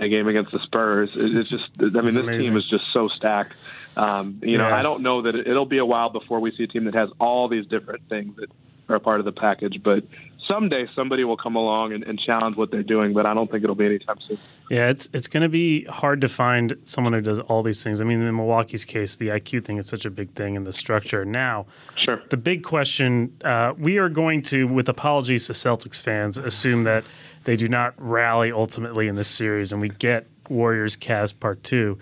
a 0.00 0.08
game 0.08 0.26
against 0.28 0.52
the 0.52 0.60
Spurs. 0.60 1.16
It- 1.16 1.36
It's 1.36 1.48
just, 1.48 1.64
I 1.78 1.84
mean, 1.84 1.96
It's 1.96 2.04
this 2.06 2.16
amazing. 2.16 2.50
team 2.52 2.56
is 2.56 2.68
just 2.68 2.84
so 2.92 3.08
stacked. 3.08 3.54
Um, 3.96 4.38
you 4.42 4.58
know, 4.58 4.68
Yeah. 4.68 4.76
I 4.78 4.82
don't 4.82 5.02
know 5.02 5.22
that 5.22 5.34
it, 5.34 5.46
it'll 5.46 5.66
be 5.66 5.78
a 5.78 5.84
while 5.86 6.08
before 6.10 6.40
we 6.40 6.50
see 6.52 6.64
a 6.64 6.66
team 6.66 6.84
that 6.84 6.94
has 6.96 7.10
all 7.20 7.48
these 7.48 7.66
different 7.66 8.08
things 8.08 8.34
that 8.36 8.50
are 8.88 8.96
a 8.96 9.00
part 9.00 9.18
of 9.20 9.24
the 9.26 9.32
package, 9.32 9.80
but. 9.82 10.04
Someday 10.48 10.88
somebody 10.96 11.22
will 11.22 11.36
come 11.36 11.54
along 11.54 11.92
and, 11.92 12.02
and 12.02 12.18
challenge 12.18 12.56
what 12.56 12.72
they're 12.72 12.82
doing, 12.82 13.12
but 13.14 13.26
I 13.26 13.32
don't 13.32 13.48
think 13.48 13.62
it'll 13.62 13.76
be 13.76 13.86
anytime 13.86 14.16
soon. 14.26 14.38
Yeah, 14.68 14.88
it's 14.90 15.08
it's 15.14 15.28
going 15.28 15.44
to 15.44 15.48
be 15.48 15.84
hard 15.84 16.20
to 16.22 16.28
find 16.28 16.76
someone 16.82 17.12
who 17.12 17.20
does 17.20 17.38
all 17.38 17.62
these 17.62 17.82
things. 17.84 18.00
I 18.00 18.04
mean, 18.04 18.20
in 18.20 18.34
Milwaukee's 18.36 18.84
case, 18.84 19.14
the 19.14 19.28
IQ 19.28 19.64
thing 19.64 19.78
is 19.78 19.86
such 19.86 20.04
a 20.04 20.10
big 20.10 20.34
thing 20.34 20.56
in 20.56 20.64
the 20.64 20.72
structure. 20.72 21.24
Now, 21.24 21.66
Sure. 22.04 22.20
the 22.30 22.36
big 22.36 22.64
question 22.64 23.32
uh, 23.44 23.74
we 23.78 23.98
are 23.98 24.08
going 24.08 24.42
to, 24.42 24.66
with 24.66 24.88
apologies 24.88 25.46
to 25.46 25.52
Celtics 25.52 26.02
fans, 26.02 26.38
assume 26.38 26.82
that 26.84 27.04
they 27.44 27.56
do 27.56 27.68
not 27.68 27.94
rally 27.96 28.52
ultimately 28.52 29.08
in 29.08 29.14
this 29.14 29.28
series, 29.28 29.72
and 29.72 29.80
we 29.80 29.88
get 29.88 30.26
Warriors 30.48 30.96
Cavs 30.96 31.38
Part 31.38 31.62
Two. 31.62 31.98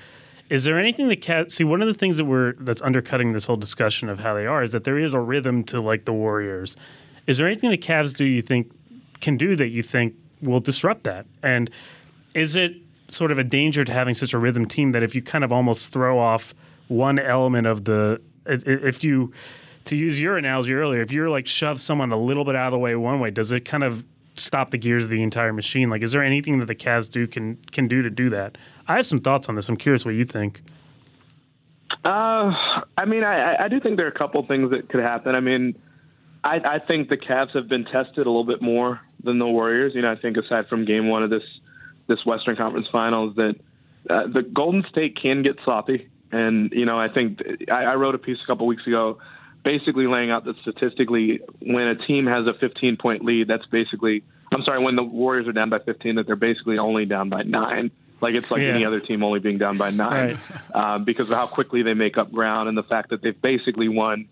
Is 0.49 0.65
there 0.65 0.79
anything 0.79 1.09
that 1.09 1.21
Cavs 1.21 1.53
see? 1.53 1.65
One 1.65 1.81
of 1.81 1.89
the 1.89 1.95
things 1.95 2.17
that 2.17 2.25
we're 2.25 2.55
that's 2.55 2.83
undercutting 2.83 3.33
this 3.33 3.47
whole 3.47 3.57
discussion 3.57 4.09
of 4.09 4.19
how 4.19 4.35
they 4.35 4.47
are 4.47 4.63
is 4.63 4.73
that 4.73 4.85
there 4.85 4.99
is 4.99 5.15
a 5.15 5.21
rhythm 5.21 5.63
to 5.65 5.81
like 5.81 6.05
the 6.05 6.13
Warriors. 6.13 6.77
Is 7.27 7.39
there 7.39 7.47
anything 7.47 7.71
the 7.71 7.79
Cavs 7.79 8.15
do 8.15 8.25
you 8.25 8.43
think 8.43 8.73
can 9.21 9.37
do 9.37 9.55
that 9.57 9.69
you 9.69 9.83
think 9.83 10.15
will 10.43 10.61
disrupt 10.61 11.05
that? 11.05 11.27
And 11.43 11.71
is 12.35 12.57
it 12.57 12.75
sort 13.09 13.31
of 13.31 13.39
a 13.39 13.45
danger 13.45 13.85
to 13.85 13.93
having 13.93 14.15
such 14.15 14.33
a 14.33 14.39
rhythm 14.39 14.67
team 14.67 14.91
that 14.91 15.03
if 15.03 15.15
you 15.15 15.23
kind 15.23 15.45
of 15.45 15.53
almost 15.53 15.93
throw 15.93 16.19
off 16.19 16.55
one 16.89 17.19
element 17.19 17.67
of 17.67 17.85
the 17.85 18.21
if 18.47 19.05
you 19.05 19.33
to 19.85 19.97
use 19.97 20.21
your 20.21 20.37
analogy 20.37 20.75
earlier, 20.75 21.01
if 21.01 21.13
you're 21.13 21.31
like 21.31 21.47
shove 21.47 21.81
someone 21.81 22.13
a 22.13 22.19
little 22.19 22.45
bit 22.45 22.57
out 22.57 22.69
of 22.69 22.73
the 22.73 22.79
way 22.79 22.95
one 22.97 23.21
way, 23.21 23.31
does 23.31 23.53
it 23.53 23.65
kind 23.65 23.85
of 23.85 24.05
stop 24.41 24.71
the 24.71 24.79
gears 24.79 25.05
of 25.05 25.11
the 25.11 25.23
entire 25.23 25.53
machine? 25.53 25.91
Like, 25.91 26.03
is 26.03 26.13
there 26.13 26.23
anything 26.23 26.59
that 26.59 26.67
the 26.67 26.75
Cavs 26.75 27.11
do 27.11 27.27
can 27.27 27.57
can 27.73 27.89
do 27.89 28.03
to 28.03 28.11
do 28.11 28.31
that? 28.31 28.59
I 28.89 28.97
have 28.97 29.07
some 29.07 29.21
thoughts 29.21 29.49
on 29.49 29.55
this. 29.55 29.69
I'm 29.69 29.77
curious 29.77 30.05
what 30.05 30.15
you 30.15 30.25
think. 30.25 30.63
Uh, 32.05 32.53
I 32.97 33.05
mean, 33.07 33.25
I, 33.25 33.65
I 33.65 33.69
do 33.69 33.81
think 33.81 33.97
there 33.97 34.07
are 34.07 34.11
a 34.11 34.19
couple 34.19 34.45
things 34.47 34.71
that 34.71 34.89
could 34.89 35.01
happen. 35.01 35.35
I 35.35 35.41
mean, 35.41 35.77
I, 36.43 36.61
I 36.65 36.79
think 36.79 37.09
the 37.09 37.17
Cavs 37.17 37.55
have 37.55 37.69
been 37.69 37.85
tested 37.85 38.27
a 38.27 38.31
little 38.31 38.45
bit 38.45 38.63
more 38.63 39.01
than 39.23 39.39
the 39.39 39.47
Warriors. 39.47 39.93
You 39.95 40.03
know, 40.03 40.11
I 40.11 40.17
think 40.17 40.37
aside 40.37 40.69
from 40.69 40.85
Game 40.85 41.09
One 41.09 41.23
of 41.23 41.31
this 41.31 41.43
this 42.07 42.25
Western 42.25 42.57
Conference 42.57 42.89
Finals, 42.91 43.37
that 43.37 43.55
uh, 44.09 44.27
the 44.27 44.43
Golden 44.43 44.85
State 44.91 45.19
can 45.21 45.43
get 45.43 45.57
sloppy. 45.65 46.09
And 46.33 46.73
you 46.73 46.87
know, 46.87 46.99
I 46.99 47.09
think 47.09 47.41
I, 47.71 47.85
I 47.85 47.95
wrote 47.97 48.15
a 48.15 48.19
piece 48.19 48.39
a 48.43 48.47
couple 48.47 48.67
weeks 48.67 48.87
ago, 48.87 49.19
basically 49.65 50.07
laying 50.07 50.31
out 50.31 50.45
that 50.45 50.57
statistically, 50.63 51.41
when 51.61 51.89
a 51.89 51.95
team 52.07 52.27
has 52.27 52.47
a 52.47 52.55
15 52.59 52.97
point 52.97 53.25
lead, 53.25 53.49
that's 53.49 53.67
basically 53.67 54.23
I'm 54.53 54.65
sorry, 54.65 54.83
when 54.83 54.97
the 54.97 55.03
Warriors 55.05 55.47
are 55.47 55.53
down 55.53 55.71
by 55.71 55.79
15, 55.79 56.17
that 56.17 56.27
they're 56.27 56.35
basically 56.35 56.79
only 56.79 57.07
down 57.07 57.29
by 57.29 57.43
nine. 57.43 57.93
Like 58.21 58.35
it's 58.35 58.51
like 58.51 58.63
Yeah. 58.63 58.75
any 58.75 58.85
other 58.85 59.01
team 59.01 59.23
only 59.23 59.39
being 59.39 59.59
down 59.59 59.79
by 59.79 59.91
nine 59.91 60.41
um, 60.75 61.05
because 61.05 61.31
of 61.31 61.37
how 61.37 61.47
quickly 61.47 61.83
they 61.83 61.95
make 61.95 62.19
up 62.19 62.33
ground 62.33 62.69
and 62.69 62.77
the 62.77 62.83
fact 62.83 63.11
that 63.11 63.23
they've 63.23 63.41
basically 63.41 63.89
won 63.89 64.27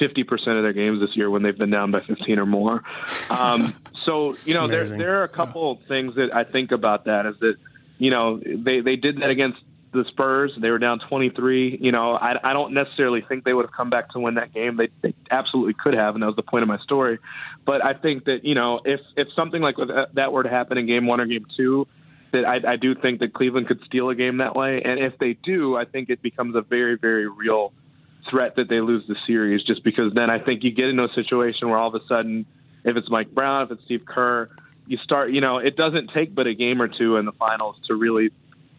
50% 0.00 0.30
of 0.32 0.62
their 0.62 0.72
games 0.72 1.00
this 1.00 1.16
year 1.16 1.28
when 1.30 1.42
they've 1.42 1.56
been 1.56 1.70
down 1.70 1.90
by 1.90 2.00
15 2.06 2.38
or 2.38 2.46
more. 2.46 2.82
Um, 3.28 3.74
so, 4.04 4.36
you 4.44 4.54
know, 4.54 4.68
there, 4.68 4.84
there 4.98 5.20
are 5.20 5.24
a 5.24 5.28
couple 5.28 5.80
things 5.88 6.14
that 6.14 6.28
I 6.34 6.44
think 6.44 6.70
about 6.70 7.06
that 7.06 7.26
is 7.26 7.34
that, 7.40 7.56
you 7.98 8.10
know, 8.10 8.38
they, 8.38 8.80
they 8.80 8.96
did 8.96 9.18
that 9.20 9.30
against 9.30 9.58
the 9.96 10.04
Spurs. 10.10 10.52
They 10.60 10.70
were 10.70 10.78
down 10.78 11.00
23. 11.08 11.78
You 11.80 11.92
know, 11.92 12.12
I, 12.12 12.34
I 12.42 12.52
don't 12.52 12.74
necessarily 12.74 13.22
think 13.28 13.44
they 13.44 13.52
would 13.52 13.66
have 13.66 13.72
come 13.72 13.90
back 13.90 14.10
to 14.10 14.20
win 14.20 14.34
that 14.34 14.52
game. 14.54 14.76
They, 14.76 14.88
they 15.02 15.14
absolutely 15.30 15.74
could 15.74 15.94
have, 15.94 16.14
and 16.14 16.22
that 16.22 16.26
was 16.26 16.36
the 16.36 16.42
point 16.42 16.62
of 16.62 16.68
my 16.68 16.78
story. 16.78 17.18
But 17.64 17.84
I 17.84 17.94
think 17.94 18.24
that, 18.24 18.44
you 18.44 18.54
know, 18.54 18.80
if, 18.84 19.00
if 19.16 19.28
something 19.34 19.60
like 19.60 19.76
uh, 19.78 20.06
that 20.14 20.32
were 20.32 20.42
to 20.42 20.48
happen 20.48 20.78
in 20.78 20.86
game 20.86 21.06
one 21.06 21.20
or 21.20 21.26
game 21.26 21.46
two, 21.56 21.86
that 22.32 22.44
I, 22.44 22.72
I 22.72 22.76
do 22.76 22.94
think 22.94 23.20
that 23.20 23.32
Cleveland 23.34 23.68
could 23.68 23.80
steal 23.86 24.10
a 24.10 24.14
game 24.14 24.38
that 24.38 24.54
way. 24.54 24.82
And 24.84 25.00
if 25.00 25.18
they 25.18 25.34
do, 25.34 25.76
I 25.76 25.84
think 25.84 26.10
it 26.10 26.22
becomes 26.22 26.54
a 26.54 26.60
very, 26.60 26.96
very 26.96 27.28
real 27.28 27.72
threat 28.30 28.56
that 28.56 28.68
they 28.68 28.80
lose 28.80 29.04
the 29.06 29.16
series 29.26 29.62
just 29.62 29.84
because 29.84 30.12
then 30.14 30.30
I 30.30 30.38
think 30.38 30.64
you 30.64 30.72
get 30.72 30.86
into 30.86 31.04
a 31.04 31.12
situation 31.14 31.68
where 31.68 31.78
all 31.78 31.94
of 31.94 32.00
a 32.00 32.06
sudden, 32.06 32.46
if 32.84 32.96
it's 32.96 33.08
Mike 33.10 33.30
Brown, 33.32 33.62
if 33.62 33.70
it's 33.70 33.84
Steve 33.84 34.04
Kerr, 34.06 34.50
you 34.86 34.98
start, 34.98 35.32
you 35.32 35.40
know, 35.40 35.58
it 35.58 35.76
doesn't 35.76 36.10
take 36.14 36.34
but 36.34 36.46
a 36.46 36.54
game 36.54 36.80
or 36.80 36.88
two 36.88 37.16
in 37.16 37.24
the 37.24 37.32
finals 37.32 37.76
to 37.88 37.94
really 37.94 38.30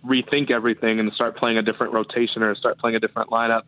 rethink 0.07 0.51
everything 0.51 0.99
and 0.99 1.11
start 1.13 1.37
playing 1.37 1.57
a 1.57 1.61
different 1.61 1.93
rotation 1.93 2.43
or 2.43 2.55
start 2.55 2.79
playing 2.79 2.95
a 2.95 2.99
different 2.99 3.29
lineup. 3.29 3.63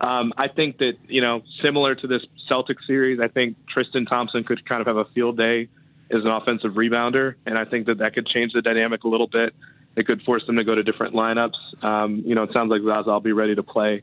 Um, 0.00 0.32
I 0.36 0.48
think 0.48 0.78
that 0.78 0.94
you 1.08 1.20
know, 1.20 1.42
similar 1.62 1.94
to 1.94 2.06
this 2.06 2.22
Celtics 2.50 2.86
series, 2.86 3.20
I 3.20 3.28
think 3.28 3.56
Tristan 3.68 4.06
Thompson 4.06 4.44
could 4.44 4.66
kind 4.66 4.80
of 4.80 4.86
have 4.86 4.96
a 4.96 5.04
field 5.06 5.36
day 5.36 5.68
as 6.10 6.24
an 6.24 6.30
offensive 6.30 6.72
rebounder, 6.72 7.34
and 7.46 7.58
I 7.58 7.64
think 7.64 7.86
that 7.86 7.98
that 7.98 8.14
could 8.14 8.26
change 8.26 8.52
the 8.52 8.62
dynamic 8.62 9.04
a 9.04 9.08
little 9.08 9.28
bit. 9.28 9.54
It 9.96 10.06
could 10.06 10.22
force 10.22 10.44
them 10.46 10.56
to 10.56 10.64
go 10.64 10.74
to 10.74 10.82
different 10.82 11.14
lineups. 11.14 11.84
Um, 11.84 12.22
you 12.24 12.34
know, 12.34 12.44
it 12.44 12.50
sounds 12.52 12.70
like 12.70 12.80
Zaza 12.82 13.10
will 13.10 13.20
be 13.20 13.32
ready 13.32 13.54
to 13.54 13.62
play 13.62 14.02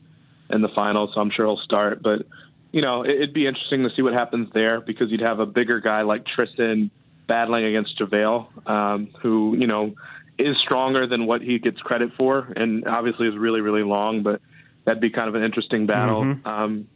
in 0.50 0.62
the 0.62 0.68
finals, 0.68 1.10
so 1.14 1.20
I'm 1.20 1.30
sure 1.30 1.46
he'll 1.46 1.64
start. 1.64 2.02
But 2.02 2.26
you 2.70 2.82
know, 2.82 3.04
it'd 3.04 3.34
be 3.34 3.46
interesting 3.46 3.82
to 3.82 3.90
see 3.96 4.02
what 4.02 4.12
happens 4.12 4.48
there 4.52 4.80
because 4.80 5.10
you'd 5.10 5.20
have 5.20 5.40
a 5.40 5.46
bigger 5.46 5.80
guy 5.80 6.02
like 6.02 6.24
Tristan 6.26 6.90
battling 7.26 7.64
against 7.64 7.98
JaVale, 7.98 8.68
um, 8.68 9.08
who 9.20 9.56
you 9.58 9.66
know 9.66 9.94
is 10.38 10.56
stronger 10.58 11.06
than 11.06 11.26
what 11.26 11.42
he 11.42 11.58
gets 11.58 11.80
credit 11.80 12.10
for, 12.16 12.52
and 12.56 12.86
obviously 12.86 13.28
is 13.28 13.36
really 13.36 13.60
really 13.60 13.82
long, 13.82 14.22
but 14.22 14.40
that'd 14.84 15.00
be 15.00 15.10
kind 15.10 15.28
of 15.28 15.34
an 15.34 15.42
interesting 15.42 15.86
battle. 15.86 16.22
Mm-hmm. 16.22 16.46
Um, 16.46 16.88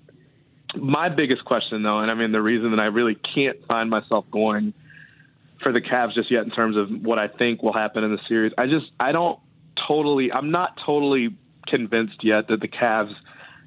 my 0.74 1.08
biggest 1.10 1.44
question, 1.44 1.82
though, 1.82 2.00
and 2.00 2.10
I 2.10 2.14
mean 2.14 2.32
the 2.32 2.42
reason 2.42 2.70
that 2.70 2.80
I 2.80 2.86
really 2.86 3.16
can't 3.34 3.58
find 3.66 3.90
myself 3.90 4.24
going 4.30 4.72
for 5.62 5.72
the 5.72 5.80
Cavs 5.80 6.14
just 6.14 6.30
yet 6.30 6.44
in 6.44 6.50
terms 6.50 6.76
of 6.76 6.88
what 7.04 7.18
I 7.18 7.28
think 7.28 7.62
will 7.62 7.72
happen 7.72 8.04
in 8.04 8.12
the 8.12 8.20
series, 8.28 8.52
I 8.56 8.66
just 8.66 8.86
I 8.98 9.12
don't 9.12 9.38
totally 9.86 10.32
I'm 10.32 10.50
not 10.50 10.78
totally 10.84 11.36
convinced 11.66 12.22
yet 12.22 12.48
that 12.48 12.60
the 12.60 12.68
Cavs 12.68 13.14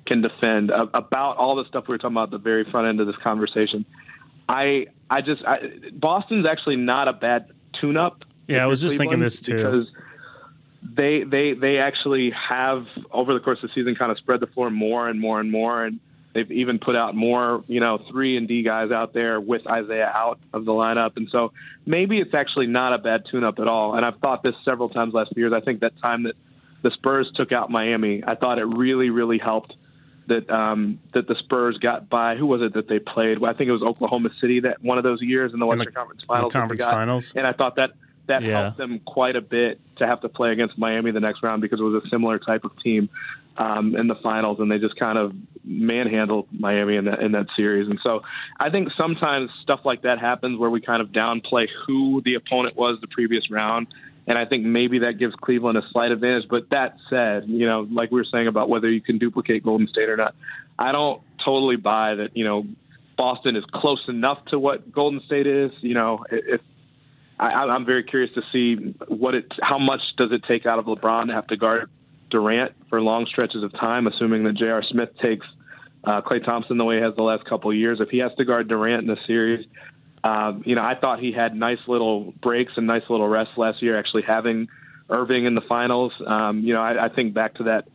can 0.05 0.21
defend 0.21 0.71
uh, 0.71 0.87
about 0.93 1.37
all 1.37 1.55
the 1.55 1.65
stuff 1.67 1.85
we 1.87 1.93
were 1.93 1.97
talking 1.97 2.13
about 2.13 2.25
at 2.25 2.31
the 2.31 2.37
very 2.37 2.69
front 2.69 2.87
end 2.87 2.99
of 2.99 3.07
this 3.07 3.15
conversation. 3.23 3.85
I 4.47 4.87
I 5.09 5.21
just 5.21 5.43
I, 5.45 5.57
Boston's 5.93 6.45
actually 6.45 6.75
not 6.75 7.07
a 7.07 7.13
bad 7.13 7.51
tune-up. 7.79 8.23
Yeah, 8.47 8.63
I 8.63 8.67
was 8.67 8.81
just 8.81 8.97
thinking 8.97 9.19
this 9.19 9.41
too 9.41 9.57
because 9.57 9.87
they 10.95 11.23
they 11.23 11.53
they 11.53 11.77
actually 11.77 12.31
have 12.31 12.85
over 13.11 13.33
the 13.33 13.39
course 13.39 13.63
of 13.63 13.69
the 13.69 13.73
season 13.73 13.95
kind 13.95 14.11
of 14.11 14.17
spread 14.17 14.39
the 14.39 14.47
floor 14.47 14.69
more 14.69 15.09
and 15.09 15.19
more 15.19 15.39
and 15.39 15.51
more 15.51 15.83
and 15.83 15.99
they've 16.33 16.51
even 16.51 16.79
put 16.79 16.95
out 16.95 17.15
more 17.15 17.63
you 17.67 17.79
know 17.79 17.97
three 18.09 18.37
and 18.37 18.47
D 18.47 18.61
guys 18.61 18.91
out 18.91 19.13
there 19.13 19.39
with 19.39 19.65
Isaiah 19.67 20.11
out 20.13 20.39
of 20.53 20.65
the 20.65 20.71
lineup 20.71 21.17
and 21.17 21.27
so 21.31 21.53
maybe 21.85 22.19
it's 22.19 22.33
actually 22.33 22.67
not 22.67 22.93
a 22.93 22.97
bad 22.97 23.25
tune-up 23.29 23.59
at 23.59 23.67
all. 23.67 23.95
And 23.95 24.05
I've 24.05 24.17
thought 24.17 24.43
this 24.43 24.55
several 24.63 24.89
times 24.89 25.13
last 25.13 25.33
few 25.33 25.43
years. 25.43 25.53
I 25.53 25.61
think 25.61 25.81
that 25.81 25.97
time 26.01 26.23
that 26.23 26.35
the 26.81 26.91
Spurs 26.91 27.31
took 27.35 27.51
out 27.51 27.69
Miami, 27.69 28.23
I 28.25 28.35
thought 28.35 28.59
it 28.59 28.65
really 28.65 29.09
really 29.09 29.37
helped 29.37 29.75
that 30.27 30.49
um, 30.49 30.99
that 31.13 31.27
the 31.27 31.35
Spurs 31.35 31.77
got 31.77 32.09
by. 32.09 32.35
Who 32.35 32.47
was 32.47 32.61
it 32.61 32.73
that 32.73 32.87
they 32.87 32.99
played? 32.99 33.39
Well, 33.39 33.51
I 33.51 33.55
think 33.55 33.69
it 33.69 33.73
was 33.73 33.83
Oklahoma 33.83 34.29
City 34.41 34.61
that 34.61 34.83
one 34.83 34.97
of 34.97 35.03
those 35.03 35.21
years 35.21 35.53
in 35.53 35.59
the 35.59 35.65
Western 35.65 35.85
the, 35.85 35.91
Conference 35.91 36.23
Finals. 36.23 36.53
conference 36.53 36.83
Finals, 36.83 37.33
and 37.35 37.47
I 37.47 37.53
thought 37.53 37.75
that 37.77 37.91
that 38.27 38.43
yeah. 38.43 38.61
helped 38.61 38.77
them 38.77 38.99
quite 39.05 39.35
a 39.35 39.41
bit 39.41 39.79
to 39.97 40.07
have 40.07 40.21
to 40.21 40.29
play 40.29 40.51
against 40.51 40.77
Miami 40.77 41.11
the 41.11 41.19
next 41.19 41.43
round 41.43 41.61
because 41.61 41.79
it 41.79 41.83
was 41.83 42.03
a 42.03 42.09
similar 42.09 42.39
type 42.39 42.63
of 42.63 42.71
team 42.81 43.09
um, 43.57 43.95
in 43.95 44.07
the 44.07 44.15
finals, 44.15 44.59
and 44.59 44.69
they 44.69 44.79
just 44.79 44.97
kind 44.97 45.17
of 45.17 45.33
manhandled 45.63 46.47
Miami 46.51 46.97
in 46.97 47.05
that 47.05 47.21
in 47.21 47.31
that 47.31 47.47
series. 47.55 47.89
And 47.89 47.99
so 48.03 48.21
I 48.59 48.69
think 48.69 48.89
sometimes 48.97 49.49
stuff 49.61 49.81
like 49.85 50.01
that 50.03 50.19
happens 50.19 50.59
where 50.59 50.69
we 50.69 50.81
kind 50.81 51.01
of 51.01 51.09
downplay 51.09 51.67
who 51.85 52.21
the 52.23 52.35
opponent 52.35 52.75
was 52.75 52.99
the 53.01 53.07
previous 53.07 53.49
round. 53.49 53.87
And 54.27 54.39
I 54.39 54.45
think 54.45 54.65
maybe 54.65 54.99
that 54.99 55.19
gives 55.19 55.35
Cleveland 55.35 55.77
a 55.77 55.83
slight 55.91 56.11
advantage. 56.11 56.49
But 56.49 56.71
that 56.71 56.97
said, 57.09 57.47
you 57.47 57.67
know, 57.67 57.87
like 57.91 58.11
we 58.11 58.19
were 58.19 58.25
saying 58.29 58.47
about 58.47 58.69
whether 58.69 58.89
you 58.89 58.99
can 58.99 59.19
duplicate 59.19 59.63
Golden 59.63 59.87
State 59.87 60.09
or 60.09 60.17
not, 60.17 60.33
I 60.79 60.91
don't 60.91 61.21
totally 61.43 61.75
buy 61.75 62.15
that, 62.15 62.35
you 62.35 62.43
know, 62.43 62.65
Boston 63.17 63.55
is 63.55 63.63
close 63.71 64.03
enough 64.07 64.43
to 64.45 64.59
what 64.59 64.91
Golden 64.91 65.21
State 65.21 65.47
is. 65.47 65.71
You 65.81 65.93
know, 65.93 66.25
if 66.29 66.59
I, 67.39 67.65
I'm 67.65 67.85
very 67.85 68.03
curious 68.03 68.33
to 68.35 68.41
see 68.51 68.75
what 69.07 69.35
it, 69.35 69.51
how 69.61 69.77
much 69.77 70.01
does 70.17 70.31
it 70.31 70.43
take 70.47 70.65
out 70.65 70.79
of 70.79 70.85
LeBron 70.85 71.27
to 71.27 71.33
have 71.33 71.47
to 71.47 71.57
guard 71.57 71.89
Durant 72.29 72.73
for 72.89 73.01
long 73.01 73.25
stretches 73.25 73.63
of 73.63 73.71
time, 73.73 74.07
assuming 74.07 74.43
that 74.45 74.53
J.R. 74.53 74.83
Smith 74.83 75.09
takes 75.21 75.45
uh, 76.03 76.21
Klay 76.21 76.43
Thompson 76.43 76.77
the 76.77 76.85
way 76.85 76.97
he 76.97 77.01
has 77.01 77.15
the 77.15 77.23
last 77.23 77.45
couple 77.45 77.71
of 77.71 77.77
years. 77.77 77.99
If 77.99 78.09
he 78.09 78.19
has 78.19 78.31
to 78.37 78.45
guard 78.45 78.67
Durant 78.67 79.01
in 79.01 79.07
the 79.07 79.17
series, 79.27 79.65
um, 80.23 80.63
you 80.65 80.75
know, 80.75 80.81
I 80.81 80.95
thought 80.95 81.19
he 81.19 81.31
had 81.31 81.55
nice 81.55 81.79
little 81.87 82.33
breaks 82.41 82.73
and 82.77 82.87
nice 82.87 83.03
little 83.09 83.27
rests 83.27 83.57
last 83.57 83.81
year, 83.81 83.97
actually 83.97 84.23
having 84.23 84.67
Irving 85.09 85.45
in 85.45 85.53
the 85.53 85.61
finals. 85.61 86.13
Um, 86.25 86.61
you 86.61 86.73
know, 86.73 86.81
I, 86.81 87.05
I 87.05 87.09
think 87.09 87.33
back 87.33 87.55
to 87.55 87.63
that 87.63 87.87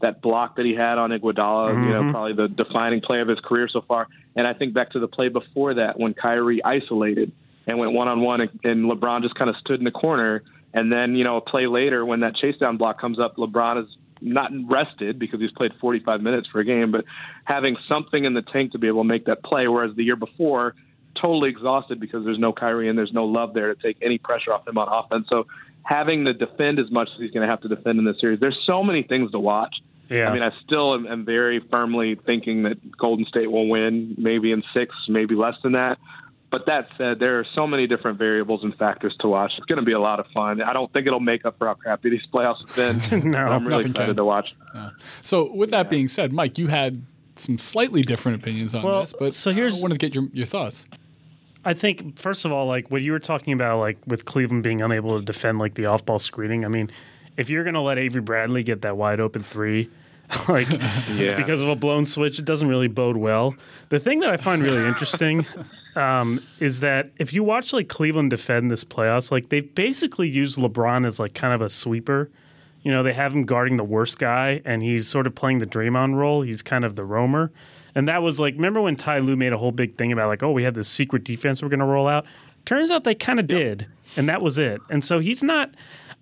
that 0.00 0.20
block 0.22 0.56
that 0.56 0.66
he 0.66 0.74
had 0.74 0.98
on 0.98 1.10
Iguodala, 1.10 1.72
mm-hmm. 1.72 1.82
you 1.84 1.88
know, 1.90 2.02
mm-hmm. 2.02 2.10
probably 2.12 2.34
the 2.34 2.48
defining 2.48 3.00
play 3.00 3.20
of 3.20 3.26
his 3.26 3.40
career 3.40 3.68
so 3.68 3.80
far. 3.80 4.06
And 4.36 4.46
I 4.46 4.52
think 4.52 4.72
back 4.72 4.90
to 4.90 5.00
the 5.00 5.08
play 5.08 5.28
before 5.28 5.74
that 5.74 5.98
when 5.98 6.14
Kyrie 6.14 6.62
isolated 6.64 7.32
and 7.68 7.78
went 7.78 7.92
one 7.92 8.08
on 8.08 8.22
one, 8.22 8.40
and 8.40 8.90
LeBron 8.90 9.22
just 9.22 9.34
kind 9.34 9.50
of 9.50 9.56
stood 9.56 9.78
in 9.78 9.84
the 9.84 9.90
corner. 9.90 10.42
And 10.72 10.90
then, 10.90 11.14
you 11.14 11.22
know, 11.22 11.36
a 11.36 11.40
play 11.40 11.66
later 11.66 12.04
when 12.04 12.20
that 12.20 12.34
chase 12.34 12.56
down 12.56 12.78
block 12.78 13.00
comes 13.00 13.20
up, 13.20 13.36
LeBron 13.36 13.84
is 13.84 13.96
not 14.20 14.50
rested 14.68 15.18
because 15.18 15.38
he's 15.40 15.52
played 15.52 15.72
45 15.80 16.20
minutes 16.22 16.48
for 16.50 16.60
a 16.60 16.64
game, 16.64 16.90
but 16.90 17.04
having 17.44 17.76
something 17.88 18.24
in 18.24 18.34
the 18.34 18.42
tank 18.42 18.72
to 18.72 18.78
be 18.78 18.88
able 18.88 19.02
to 19.02 19.08
make 19.08 19.26
that 19.26 19.44
play. 19.44 19.68
Whereas 19.68 19.94
the 19.94 20.02
year 20.02 20.16
before, 20.16 20.74
totally 21.20 21.50
exhausted 21.50 22.00
because 22.00 22.24
there's 22.24 22.38
no 22.38 22.52
Kyrie 22.52 22.88
and 22.88 22.98
there's 22.98 23.12
no 23.12 23.26
love 23.26 23.54
there 23.54 23.72
to 23.72 23.80
take 23.80 23.98
any 24.02 24.18
pressure 24.18 24.52
off 24.52 24.66
him 24.66 24.78
on 24.78 24.88
offense. 24.90 25.26
So 25.28 25.46
having 25.82 26.24
to 26.24 26.32
defend 26.32 26.78
as 26.78 26.90
much 26.90 27.08
as 27.14 27.20
he's 27.20 27.30
going 27.30 27.46
to 27.46 27.50
have 27.50 27.60
to 27.62 27.68
defend 27.68 27.98
in 27.98 28.04
this 28.04 28.20
series, 28.20 28.40
there's 28.40 28.58
so 28.66 28.82
many 28.82 29.02
things 29.02 29.30
to 29.32 29.38
watch. 29.38 29.74
Yeah. 30.08 30.28
I 30.28 30.32
mean, 30.32 30.42
I 30.42 30.50
still 30.64 30.94
am, 30.94 31.06
am 31.06 31.24
very 31.26 31.60
firmly 31.70 32.16
thinking 32.24 32.62
that 32.62 32.96
Golden 32.96 33.26
State 33.26 33.50
will 33.50 33.68
win, 33.68 34.14
maybe 34.16 34.52
in 34.52 34.62
six, 34.72 34.94
maybe 35.06 35.34
less 35.34 35.54
than 35.62 35.72
that. 35.72 35.98
But 36.50 36.64
that 36.66 36.88
said, 36.96 37.18
there 37.18 37.38
are 37.38 37.46
so 37.54 37.66
many 37.66 37.86
different 37.86 38.18
variables 38.18 38.64
and 38.64 38.74
factors 38.76 39.14
to 39.20 39.28
watch. 39.28 39.52
It's 39.58 39.66
going 39.66 39.78
to 39.78 39.84
be 39.84 39.92
a 39.92 40.00
lot 40.00 40.18
of 40.18 40.26
fun. 40.32 40.62
I 40.62 40.72
don't 40.72 40.90
think 40.92 41.06
it'll 41.06 41.20
make 41.20 41.44
up 41.44 41.58
for 41.58 41.66
how 41.66 41.74
crappy 41.74 42.08
these 42.08 42.26
playoffs 42.32 42.66
have 42.66 43.10
been. 43.10 43.30
no, 43.30 43.38
I'm 43.38 43.66
really 43.66 43.84
excited 43.84 44.06
can. 44.06 44.16
to 44.16 44.24
watch. 44.24 44.48
Uh, 44.74 44.90
so, 45.20 45.52
with 45.54 45.70
that 45.70 45.86
yeah. 45.86 45.90
being 45.90 46.08
said, 46.08 46.32
Mike, 46.32 46.56
you 46.56 46.68
had 46.68 47.02
some 47.36 47.58
slightly 47.58 48.02
different 48.02 48.40
opinions 48.40 48.74
on 48.74 48.82
well, 48.82 49.00
this, 49.00 49.14
but 49.18 49.34
so 49.34 49.52
here's, 49.52 49.78
I 49.78 49.82
wanted 49.82 50.00
to 50.00 50.06
get 50.06 50.14
your, 50.14 50.28
your 50.32 50.46
thoughts. 50.46 50.86
I 51.64 51.74
think 51.74 52.18
first 52.18 52.44
of 52.44 52.52
all, 52.52 52.66
like 52.66 52.90
what 52.90 53.02
you 53.02 53.12
were 53.12 53.18
talking 53.18 53.52
about, 53.52 53.78
like 53.78 53.98
with 54.06 54.24
Cleveland 54.24 54.62
being 54.62 54.80
unable 54.80 55.18
to 55.18 55.24
defend 55.24 55.58
like 55.58 55.74
the 55.74 55.86
off 55.86 56.04
ball 56.04 56.18
screening. 56.18 56.64
I 56.64 56.68
mean, 56.68 56.90
if 57.36 57.50
you're 57.50 57.64
going 57.64 57.74
to 57.74 57.80
let 57.80 57.98
Avery 57.98 58.22
Bradley 58.22 58.62
get 58.62 58.82
that 58.82 58.96
wide 58.96 59.20
open 59.20 59.42
three, 59.42 59.90
like 60.48 60.68
yeah. 61.12 61.36
because 61.36 61.62
of 61.62 61.68
a 61.68 61.76
blown 61.76 62.06
switch, 62.06 62.38
it 62.38 62.44
doesn't 62.44 62.68
really 62.68 62.88
bode 62.88 63.16
well. 63.16 63.54
The 63.90 63.98
thing 63.98 64.20
that 64.20 64.30
I 64.30 64.36
find 64.36 64.62
really 64.62 64.84
interesting 64.86 65.46
um, 65.98 66.42
is 66.60 66.80
that 66.80 67.10
if 67.18 67.32
you 67.32 67.42
watch 67.42 67.72
like 67.72 67.88
Cleveland 67.88 68.30
defend 68.30 68.70
this 68.70 68.84
playoffs, 68.84 69.30
like 69.30 69.48
they 69.48 69.60
basically 69.60 70.28
use 70.28 70.56
LeBron 70.56 71.04
as 71.04 71.18
like 71.18 71.34
kind 71.34 71.52
of 71.52 71.60
a 71.60 71.68
sweeper. 71.68 72.30
You 72.82 72.92
know, 72.92 73.02
they 73.02 73.12
have 73.12 73.34
him 73.34 73.44
guarding 73.44 73.76
the 73.76 73.84
worst 73.84 74.18
guy, 74.18 74.62
and 74.64 74.82
he's 74.82 75.08
sort 75.08 75.26
of 75.26 75.34
playing 75.34 75.58
the 75.58 75.66
Draymond 75.66 76.14
role. 76.14 76.42
He's 76.42 76.62
kind 76.62 76.84
of 76.84 76.94
the 76.94 77.04
roamer. 77.04 77.50
And 77.94 78.06
that 78.06 78.22
was 78.22 78.38
like, 78.38 78.54
remember 78.54 78.80
when 78.80 78.94
Ty 78.94 79.18
Lue 79.18 79.34
made 79.34 79.52
a 79.52 79.58
whole 79.58 79.72
big 79.72 79.96
thing 79.96 80.12
about 80.12 80.28
like, 80.28 80.42
oh, 80.42 80.52
we 80.52 80.62
had 80.62 80.74
this 80.74 80.88
secret 80.88 81.24
defense 81.24 81.60
we're 81.60 81.68
going 81.68 81.80
to 81.80 81.86
roll 81.86 82.06
out? 82.06 82.24
Turns 82.64 82.90
out 82.90 83.02
they 83.02 83.14
kind 83.14 83.40
of 83.40 83.50
yep. 83.50 83.60
did, 83.60 83.86
and 84.16 84.28
that 84.28 84.40
was 84.40 84.56
it. 84.58 84.80
And 84.88 85.04
so 85.04 85.18
he's 85.18 85.42
not. 85.42 85.70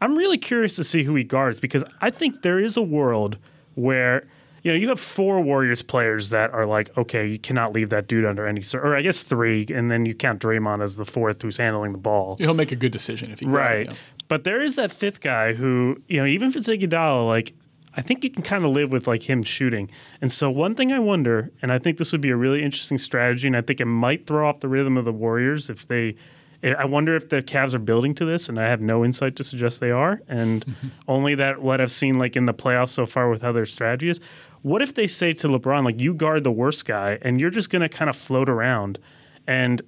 I'm 0.00 0.16
really 0.16 0.38
curious 0.38 0.76
to 0.76 0.84
see 0.84 1.04
who 1.04 1.14
he 1.14 1.24
guards 1.24 1.60
because 1.60 1.84
I 2.00 2.10
think 2.10 2.42
there 2.42 2.58
is 2.58 2.76
a 2.76 2.82
world 2.82 3.36
where 3.74 4.26
you 4.66 4.72
know 4.72 4.78
you 4.78 4.88
have 4.88 4.98
four 4.98 5.40
Warriors 5.40 5.80
players 5.80 6.30
that 6.30 6.52
are 6.52 6.66
like, 6.66 6.98
okay, 6.98 7.24
you 7.24 7.38
cannot 7.38 7.72
leave 7.72 7.90
that 7.90 8.08
dude 8.08 8.24
under 8.24 8.48
any 8.48 8.64
or 8.74 8.96
I 8.96 9.02
guess 9.02 9.22
three, 9.22 9.64
and 9.72 9.92
then 9.92 10.04
you 10.04 10.12
count 10.12 10.40
Draymond 10.40 10.82
as 10.82 10.96
the 10.96 11.04
fourth 11.04 11.40
who's 11.40 11.56
handling 11.56 11.92
the 11.92 11.98
ball. 11.98 12.34
He'll 12.40 12.52
make 12.52 12.72
a 12.72 12.76
good 12.76 12.90
decision 12.90 13.30
if 13.30 13.38
he 13.38 13.46
right. 13.46 13.82
It, 13.82 13.86
yeah. 13.90 13.94
But 14.26 14.42
there 14.42 14.60
is 14.60 14.74
that 14.74 14.90
fifth 14.90 15.20
guy 15.20 15.54
who 15.54 16.02
you 16.08 16.16
know 16.16 16.26
even 16.26 16.48
if 16.48 16.56
it's 16.56 16.68
Iguodala, 16.68 17.28
like 17.28 17.54
I 17.94 18.02
think 18.02 18.24
you 18.24 18.30
can 18.30 18.42
kind 18.42 18.64
of 18.64 18.72
live 18.72 18.90
with 18.90 19.06
like 19.06 19.22
him 19.22 19.44
shooting. 19.44 19.88
And 20.20 20.32
so 20.32 20.50
one 20.50 20.74
thing 20.74 20.90
I 20.90 20.98
wonder, 20.98 21.52
and 21.62 21.70
I 21.70 21.78
think 21.78 21.98
this 21.98 22.10
would 22.10 22.20
be 22.20 22.30
a 22.30 22.36
really 22.36 22.64
interesting 22.64 22.98
strategy, 22.98 23.46
and 23.46 23.56
I 23.56 23.60
think 23.60 23.80
it 23.80 23.84
might 23.84 24.26
throw 24.26 24.48
off 24.48 24.58
the 24.58 24.68
rhythm 24.68 24.96
of 24.96 25.04
the 25.04 25.12
Warriors 25.12 25.70
if 25.70 25.86
they. 25.86 26.16
Eh, 26.64 26.74
I 26.76 26.86
wonder 26.86 27.14
if 27.14 27.28
the 27.28 27.40
Cavs 27.40 27.72
are 27.72 27.78
building 27.78 28.16
to 28.16 28.24
this, 28.24 28.48
and 28.48 28.58
I 28.58 28.68
have 28.68 28.80
no 28.80 29.04
insight 29.04 29.36
to 29.36 29.44
suggest 29.44 29.78
they 29.78 29.92
are, 29.92 30.22
and 30.26 30.74
only 31.06 31.36
that 31.36 31.62
what 31.62 31.80
I've 31.80 31.92
seen 31.92 32.18
like 32.18 32.34
in 32.34 32.46
the 32.46 32.54
playoffs 32.54 32.88
so 32.88 33.06
far 33.06 33.30
with 33.30 33.42
how 33.42 33.52
their 33.52 33.64
strategy 33.64 34.08
is. 34.08 34.20
What 34.66 34.82
if 34.82 34.94
they 34.94 35.06
say 35.06 35.32
to 35.32 35.46
LeBron, 35.46 35.84
like, 35.84 36.00
you 36.00 36.12
guard 36.12 36.42
the 36.42 36.50
worst 36.50 36.86
guy, 36.86 37.20
and 37.22 37.40
you're 37.40 37.50
just 37.50 37.70
going 37.70 37.82
to 37.82 37.88
kind 37.88 38.10
of 38.10 38.16
float 38.16 38.48
around, 38.48 38.98
and 39.46 39.80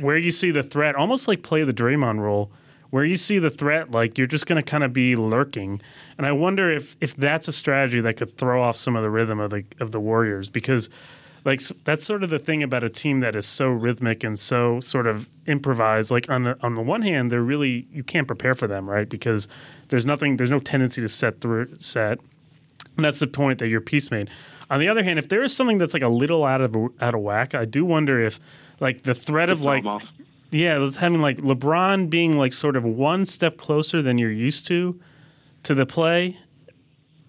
where 0.00 0.16
you 0.16 0.30
see 0.30 0.50
the 0.50 0.62
threat, 0.62 0.94
almost 0.94 1.28
like 1.28 1.42
play 1.42 1.62
the 1.62 1.74
Draymond 1.74 2.20
role, 2.20 2.50
where 2.88 3.04
you 3.04 3.18
see 3.18 3.38
the 3.38 3.50
threat, 3.50 3.90
like 3.90 4.16
you're 4.16 4.26
just 4.26 4.46
going 4.46 4.56
to 4.56 4.62
kind 4.62 4.82
of 4.82 4.94
be 4.94 5.14
lurking. 5.14 5.78
And 6.16 6.26
I 6.26 6.32
wonder 6.32 6.72
if 6.72 6.96
if 7.02 7.14
that's 7.14 7.48
a 7.48 7.52
strategy 7.52 8.00
that 8.00 8.16
could 8.16 8.34
throw 8.38 8.62
off 8.62 8.78
some 8.78 8.96
of 8.96 9.02
the 9.02 9.10
rhythm 9.10 9.40
of 9.40 9.50
the 9.50 9.62
of 9.78 9.92
the 9.92 10.00
Warriors 10.00 10.48
because 10.48 10.88
like 11.44 11.60
that's 11.84 12.06
sort 12.06 12.22
of 12.22 12.30
the 12.30 12.38
thing 12.38 12.62
about 12.62 12.82
a 12.82 12.88
team 12.88 13.20
that 13.20 13.36
is 13.36 13.44
so 13.44 13.68
rhythmic 13.68 14.24
and 14.24 14.38
so 14.38 14.80
sort 14.80 15.06
of 15.06 15.28
improvised. 15.46 16.10
Like 16.10 16.30
on 16.30 16.44
the 16.44 16.56
on 16.62 16.76
the 16.76 16.82
one 16.82 17.02
hand, 17.02 17.30
they're 17.30 17.42
really 17.42 17.86
you 17.92 18.02
can't 18.02 18.26
prepare 18.26 18.54
for 18.54 18.66
them, 18.66 18.88
right? 18.88 19.06
Because 19.06 19.48
there's 19.88 20.06
nothing, 20.06 20.38
there's 20.38 20.50
no 20.50 20.60
tendency 20.60 21.02
to 21.02 21.08
set 21.08 21.42
through 21.42 21.74
set. 21.78 22.20
And 22.96 23.04
that's 23.04 23.20
the 23.20 23.26
point 23.26 23.58
that 23.58 23.68
your 23.68 23.80
piece 23.80 24.10
made. 24.10 24.30
On 24.70 24.80
the 24.80 24.88
other 24.88 25.02
hand, 25.02 25.18
if 25.18 25.28
there 25.28 25.42
is 25.42 25.54
something 25.54 25.78
that's 25.78 25.94
like 25.94 26.02
a 26.02 26.08
little 26.08 26.44
out 26.44 26.60
of 26.60 26.74
out 27.00 27.14
of 27.14 27.20
whack, 27.20 27.54
I 27.54 27.64
do 27.64 27.84
wonder 27.84 28.20
if 28.24 28.40
like 28.80 29.02
the 29.02 29.14
threat 29.14 29.50
of 29.50 29.60
like 29.62 29.84
yeah, 30.50 30.82
it's 30.82 30.96
having 30.96 31.20
like 31.20 31.38
LeBron 31.38 32.08
being 32.08 32.38
like 32.38 32.52
sort 32.52 32.76
of 32.76 32.84
one 32.84 33.24
step 33.26 33.56
closer 33.56 34.00
than 34.02 34.18
you're 34.18 34.30
used 34.32 34.66
to 34.68 34.98
to 35.64 35.74
the 35.74 35.86
play. 35.86 36.38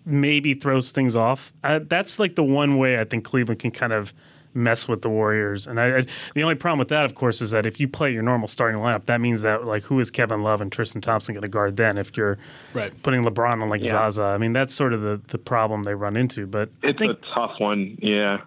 maybe 0.05 0.53
throws 0.53 0.91
things 0.91 1.16
off. 1.16 1.51
Uh, 1.63 1.80
that's 1.88 2.20
like 2.20 2.36
the 2.36 2.43
one 2.43 2.78
way 2.78 2.99
I 2.99 3.03
think 3.05 3.24
Cleveland 3.26 3.59
can 3.59 3.72
kind 3.72 3.91
of 3.91 4.13
mess 4.56 4.88
with 4.88 5.01
the 5.01 5.10
Warriors. 5.10 5.68
And 5.68 5.80
I, 5.80 5.97
I, 5.99 6.01
the 6.34 6.41
only 6.43 6.56
problem 6.56 6.80
with 6.80 6.88
that, 6.89 7.06
of 7.06 7.14
course, 7.14 7.41
is 7.41 7.51
that 7.51 7.66
if 7.66 7.80
you 7.80 7.88
play 7.88 8.12
your 8.14 8.24
normal 8.24 8.47
starting 8.47 8.80
lineup, 8.82 9.06
that 9.06 9.22
means 9.22 9.41
that 9.43 9.66
like 9.66 9.84
who 9.84 9.99
is 9.99 10.10
Kevin 10.10 10.41
Love 10.43 10.62
and 10.62 10.72
Tristan 10.72 11.01
Thompson 11.01 11.34
going 11.36 11.41
to 11.43 11.47
guard 11.47 11.78
then? 11.78 11.97
If 11.97 12.16
you're 12.18 12.38
Right. 12.74 12.91
putting 13.03 13.24
LeBron 13.24 13.62
on 13.62 13.70
like 13.70 13.84
Yeah. 13.84 13.91
Zaza, 13.91 14.24
I 14.24 14.38
mean 14.38 14.53
that's 14.53 14.74
sort 14.74 14.93
of 14.93 15.01
the 15.01 15.22
the 15.28 15.38
problem 15.38 15.84
they 15.84 15.93
run 15.93 16.16
into. 16.18 16.47
But 16.47 16.70
I 16.84 16.88
It's 16.88 16.99
think 16.99 17.12
a 17.18 17.36
tough 17.36 17.60
one. 17.60 17.97
Yeah, 18.01 18.39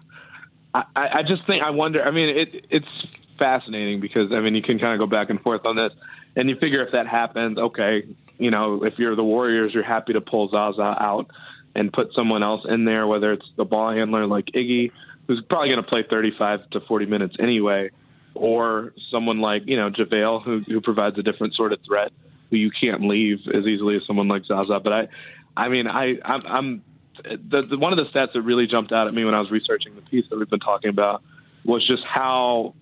I, 0.73 0.83
I 0.95 1.07
I 1.19 1.23
just 1.23 1.45
think 1.45 1.63
I 1.63 1.69
wonder. 1.69 2.03
I 2.03 2.11
mean, 2.11 2.29
it 2.37 2.65
it's 2.69 2.87
fascinating 3.37 3.99
because 4.01 4.31
I 4.31 4.39
mean 4.39 4.55
you 4.55 4.61
can 4.61 4.79
kind 4.79 4.93
of 4.93 4.99
go 4.99 5.07
back 5.07 5.29
and 5.29 5.39
forth 5.41 5.65
on 5.65 5.75
this, 5.75 5.93
and 6.35 6.49
you 6.49 6.55
figure 6.55 6.81
if 6.81 6.91
that 6.91 7.07
happens, 7.07 7.57
okay, 7.57 8.03
you 8.37 8.51
know, 8.51 8.83
if 8.83 8.97
you're 8.97 9.15
the 9.15 9.23
Warriors, 9.23 9.73
you're 9.73 9.83
happy 9.83 10.13
to 10.13 10.21
pull 10.21 10.49
Zaza 10.49 10.81
out 10.99 11.27
and 11.75 11.93
put 11.93 12.13
someone 12.13 12.41
else 12.43 12.65
in 12.67 12.83
there, 12.85 13.05
whether 13.07 13.31
it's 13.31 13.45
the 13.55 13.63
ball 13.65 13.91
handler 13.91 14.25
like 14.25 14.45
Iggy, 14.47 14.91
who's 15.29 15.41
probably 15.47 15.69
going 15.69 15.81
to 15.81 15.87
play 15.87 16.03
35 16.09 16.71
to 16.71 16.81
40 16.81 17.05
minutes 17.05 17.35
anyway, 17.39 17.91
or 18.33 18.93
someone 19.11 19.39
like 19.39 19.61
you 19.67 19.77
know 19.77 19.91
JaVale, 19.91 20.43
who 20.43 20.61
who 20.67 20.81
provides 20.81 21.17
a 21.19 21.23
different 21.23 21.53
sort 21.53 21.71
of 21.71 21.79
threat, 21.85 22.11
who 22.49 22.57
you 22.57 22.71
can't 22.71 23.07
leave 23.07 23.37
as 23.53 23.65
easily 23.67 23.95
as 23.95 24.01
someone 24.07 24.27
like 24.27 24.43
Zaza. 24.45 24.79
But 24.79 24.91
I, 24.91 25.07
I 25.55 25.69
mean, 25.69 25.87
I 25.87 26.15
I'm, 26.25 26.41
I'm 26.47 26.81
the, 27.23 27.61
the 27.61 27.77
one 27.77 27.97
of 27.97 28.03
the 28.03 28.11
stats 28.11 28.33
that 28.33 28.41
really 28.41 28.65
jumped 28.65 28.91
out 28.91 29.07
at 29.07 29.13
me 29.13 29.23
when 29.23 29.35
I 29.35 29.39
was 29.39 29.51
researching 29.51 29.95
the 29.95 30.01
piece 30.01 30.25
that 30.31 30.37
we've 30.37 30.49
been 30.49 30.59
talking 30.59 30.89
about 30.89 31.21
was 31.63 31.85
just 31.85 32.03
how 32.03 32.73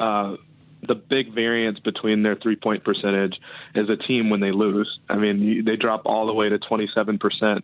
uh, 0.00 0.34
the 0.82 0.96
big 0.96 1.32
variance 1.32 1.78
between 1.78 2.24
their 2.24 2.34
three 2.34 2.56
point 2.56 2.82
percentage 2.82 3.36
as 3.76 3.88
a 3.88 3.96
team 3.96 4.30
when 4.30 4.40
they 4.40 4.50
lose. 4.50 4.98
I 5.08 5.16
mean, 5.16 5.64
they 5.64 5.76
drop 5.76 6.02
all 6.06 6.26
the 6.26 6.34
way 6.34 6.48
to 6.48 6.58
27% 6.58 7.62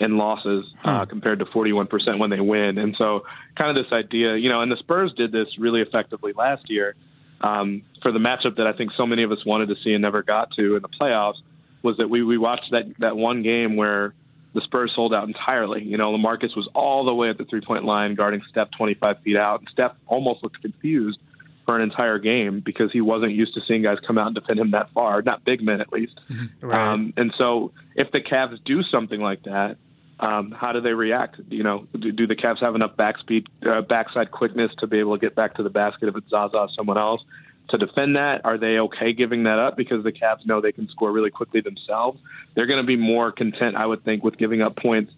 in 0.00 0.16
losses 0.16 0.64
uh, 0.82 1.04
compared 1.04 1.38
to 1.40 1.44
41% 1.44 2.18
when 2.18 2.30
they 2.30 2.40
win. 2.40 2.78
And 2.78 2.96
so, 2.96 3.24
kind 3.56 3.76
of 3.76 3.84
this 3.84 3.92
idea, 3.92 4.36
you 4.36 4.48
know, 4.48 4.62
and 4.62 4.72
the 4.72 4.78
Spurs 4.78 5.12
did 5.16 5.30
this 5.30 5.46
really 5.58 5.82
effectively 5.82 6.32
last 6.32 6.70
year 6.70 6.96
um, 7.42 7.82
for 8.02 8.10
the 8.10 8.18
matchup 8.18 8.56
that 8.56 8.66
I 8.66 8.72
think 8.72 8.92
so 8.96 9.06
many 9.06 9.22
of 9.22 9.30
us 9.30 9.44
wanted 9.44 9.68
to 9.68 9.76
see 9.84 9.92
and 9.92 10.02
never 10.02 10.22
got 10.22 10.52
to 10.56 10.76
in 10.76 10.82
the 10.82 10.88
playoffs 10.88 11.38
was 11.82 11.98
that 11.98 12.08
we, 12.08 12.22
we 12.22 12.38
watched 12.38 12.70
that, 12.72 12.84
that 12.98 13.16
one 13.16 13.42
game 13.42 13.76
where 13.76 14.14
the 14.54 14.60
Spurs 14.62 14.92
sold 14.94 15.14
out 15.14 15.28
entirely. 15.28 15.82
You 15.82 15.96
know, 15.96 16.12
LaMarcus 16.12 16.56
was 16.56 16.68
all 16.74 17.04
the 17.04 17.14
way 17.14 17.30
at 17.30 17.38
the 17.38 17.44
three 17.44 17.60
point 17.60 17.84
line 17.84 18.14
guarding 18.14 18.42
Steph 18.50 18.68
25 18.76 19.20
feet 19.20 19.36
out. 19.36 19.60
And 19.60 19.68
Steph 19.72 19.92
almost 20.06 20.42
looked 20.42 20.60
confused 20.60 21.18
for 21.66 21.76
an 21.76 21.82
entire 21.82 22.18
game 22.18 22.60
because 22.60 22.90
he 22.92 23.00
wasn't 23.00 23.32
used 23.32 23.54
to 23.54 23.60
seeing 23.68 23.82
guys 23.82 23.98
come 24.06 24.18
out 24.18 24.26
and 24.26 24.34
defend 24.34 24.58
him 24.58 24.72
that 24.72 24.90
far, 24.92 25.22
not 25.22 25.44
big 25.44 25.62
men 25.62 25.80
at 25.80 25.92
least. 25.92 26.18
Right. 26.60 26.92
Um, 26.92 27.14
and 27.16 27.32
so 27.38 27.72
if 27.94 28.10
the 28.12 28.20
Cavs 28.20 28.58
do 28.64 28.82
something 28.82 29.20
like 29.20 29.44
that, 29.44 29.76
um, 30.20 30.50
how 30.52 30.72
do 30.72 30.80
they 30.80 30.92
react? 30.92 31.40
You 31.48 31.62
know, 31.62 31.86
do, 31.98 32.12
do 32.12 32.26
the 32.26 32.36
Cavs 32.36 32.60
have 32.60 32.74
enough 32.74 32.96
back 32.96 33.18
speed, 33.18 33.46
uh, 33.66 33.80
backside 33.80 34.30
quickness 34.30 34.70
to 34.78 34.86
be 34.86 34.98
able 34.98 35.16
to 35.16 35.20
get 35.20 35.34
back 35.34 35.54
to 35.54 35.62
the 35.62 35.70
basket 35.70 36.08
if 36.08 36.16
it's 36.16 36.28
Zaza 36.28 36.56
or 36.56 36.68
someone 36.76 36.98
else 36.98 37.22
to 37.70 37.78
defend 37.78 38.16
that? 38.16 38.44
Are 38.44 38.58
they 38.58 38.78
okay 38.78 39.12
giving 39.14 39.44
that 39.44 39.58
up 39.58 39.76
because 39.76 40.04
the 40.04 40.12
Cavs 40.12 40.44
know 40.44 40.60
they 40.60 40.72
can 40.72 40.88
score 40.88 41.10
really 41.10 41.30
quickly 41.30 41.62
themselves? 41.62 42.20
They're 42.54 42.66
going 42.66 42.82
to 42.82 42.86
be 42.86 42.96
more 42.96 43.32
content, 43.32 43.76
I 43.76 43.86
would 43.86 44.04
think, 44.04 44.22
with 44.22 44.36
giving 44.36 44.60
up 44.60 44.76
points 44.76 45.12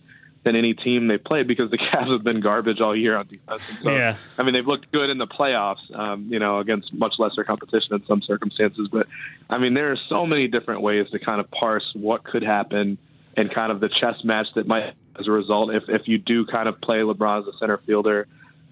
than 0.44 0.56
any 0.56 0.74
team 0.74 1.08
they 1.08 1.18
played 1.18 1.48
because 1.48 1.70
the 1.70 1.78
Cavs 1.92 2.12
have 2.12 2.22
been 2.22 2.40
garbage 2.40 2.80
all 2.80 2.94
year 2.94 3.16
on 3.16 3.26
defense. 3.26 3.62
So, 3.82 3.90
Yeah. 3.90 4.16
I 4.38 4.44
mean, 4.44 4.54
they've 4.54 4.66
looked 4.66 4.92
good 4.92 5.10
in 5.10 5.18
the 5.18 5.26
playoffs, 5.26 5.94
um, 5.94 6.28
you 6.30 6.38
know, 6.38 6.58
against 6.60 6.92
much 6.92 7.14
lesser 7.18 7.42
competition 7.42 7.94
in 7.94 8.06
some 8.06 8.22
circumstances. 8.22 8.88
But 8.90 9.08
I 9.50 9.58
mean, 9.58 9.74
there 9.74 9.90
are 9.90 9.98
so 10.08 10.26
many 10.26 10.46
different 10.46 10.82
ways 10.82 11.08
to 11.10 11.18
kind 11.18 11.40
of 11.40 11.50
parse 11.50 11.90
what 11.94 12.22
could 12.22 12.42
happen 12.42 12.98
and 13.36 13.52
kind 13.52 13.72
of 13.72 13.80
the 13.80 13.88
chess 13.88 14.16
match 14.24 14.46
that 14.54 14.66
might, 14.66 14.94
as 15.18 15.26
a 15.26 15.30
result, 15.30 15.74
if 15.74 15.84
if 15.88 16.08
you 16.08 16.18
do 16.18 16.46
kind 16.46 16.68
of 16.68 16.80
play 16.80 16.98
LeBron 16.98 17.42
as 17.42 17.54
a 17.54 17.58
center 17.58 17.78
fielder 17.86 18.26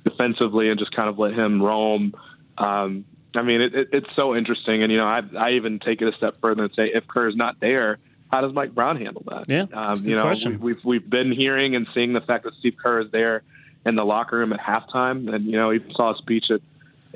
defensively 0.05 0.71
and 0.71 0.79
just 0.79 0.95
kind 0.95 1.09
of 1.09 1.19
let 1.19 1.33
him 1.33 1.63
roam. 1.63 2.15
Um, 2.59 3.05
I 3.35 3.43
mean, 3.43 3.61
it, 3.61 3.75
it, 3.75 3.89
it's 3.93 4.09
so 4.17 4.35
interesting, 4.35 4.83
and 4.83 4.91
you 4.91 4.99
know, 4.99 5.07
I 5.07 5.23
I 5.39 5.51
even 5.53 5.79
take 5.79 6.03
it 6.03 6.09
a 6.13 6.17
step 6.17 6.37
further 6.41 6.65
and 6.65 6.73
say, 6.75 6.91
if 6.93 7.07
Kerr 7.07 7.29
is 7.29 7.37
not 7.37 7.61
there, 7.61 7.99
how 8.31 8.41
does 8.41 8.53
Mike 8.53 8.75
Brown 8.75 8.97
handle 8.97 9.23
that? 9.29 9.45
Yeah, 9.49 9.63
um, 9.63 9.69
that's 9.71 10.01
a 10.01 10.03
good 10.03 10.09
you 10.09 10.17
know, 10.17 10.23
question. 10.23 10.61
We, 10.61 10.73
we've 10.73 10.85
we've 10.85 11.11
been 11.11 11.33
hearing 11.33 11.77
and 11.77 11.87
seeing 11.95 12.13
the 12.13 12.21
fact 12.21 12.45
that 12.45 12.55
Steve 12.59 12.77
Kerr 12.83 13.01
is 13.03 13.11
there 13.11 13.43
in 13.87 13.95
the 13.95 14.05
locker 14.05 14.39
room 14.39 14.53
at 14.53 14.61
halftime, 14.61 15.33
and 15.33 15.47
you 15.47 15.57
know, 15.57 15.71
he 15.71 15.81
saw 15.95 16.15
a 16.15 16.19
speech 16.19 16.47
at 16.51 16.61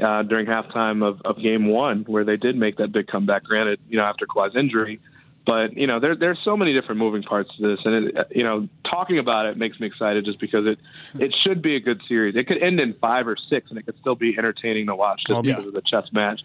uh, 0.03 0.23
during 0.23 0.47
halftime 0.47 1.05
of, 1.07 1.21
of 1.25 1.39
Game 1.39 1.67
One 1.67 2.05
where 2.05 2.25
they 2.25 2.37
did 2.37 2.57
make 2.57 2.79
that 2.79 2.93
big 2.93 3.07
comeback. 3.07 3.45
Granted, 3.45 3.81
you 3.89 3.97
know, 3.97 4.05
after 4.05 4.27
Kawhi's 4.27 4.57
injury, 4.57 5.01
but 5.47 5.77
you 5.77 5.87
know, 5.87 6.01
there 6.01 6.17
there's 6.17 6.39
so 6.45 6.57
many 6.57 6.73
different 6.73 6.99
moving 6.99 7.23
parts 7.23 7.51
to 7.57 7.63
this, 7.63 7.81
and 7.85 8.09
it, 8.09 8.29
you 8.31 8.43
know, 8.43 8.69
talking 8.89 9.19
about 9.19 9.47
it 9.47 9.57
makes 9.57 9.79
me 9.79 9.87
excited 9.87 10.25
just 10.25 10.41
because 10.41 10.67
it 10.67 10.79
it 11.19 11.35
should 11.45 11.61
be 11.63 11.77
a 11.77 11.81
good 11.81 12.01
series. 12.09 12.35
It 12.37 12.47
could 12.47 12.63
end 12.63 12.81
in 12.81 12.95
five 12.95 13.29
or 13.29 13.37
six, 13.51 13.71
and 13.71 13.79
it 13.79 13.85
could 13.85 13.99
still 13.99 14.15
be 14.15 14.37
entertaining 14.39 14.87
to 14.87 14.95
watch 14.95 15.21
just 15.21 15.31
Well, 15.31 15.43
because 15.43 15.63
yeah. 15.63 15.69
of 15.69 15.75
the 15.75 15.83
chess 15.83 16.09
match. 16.13 16.41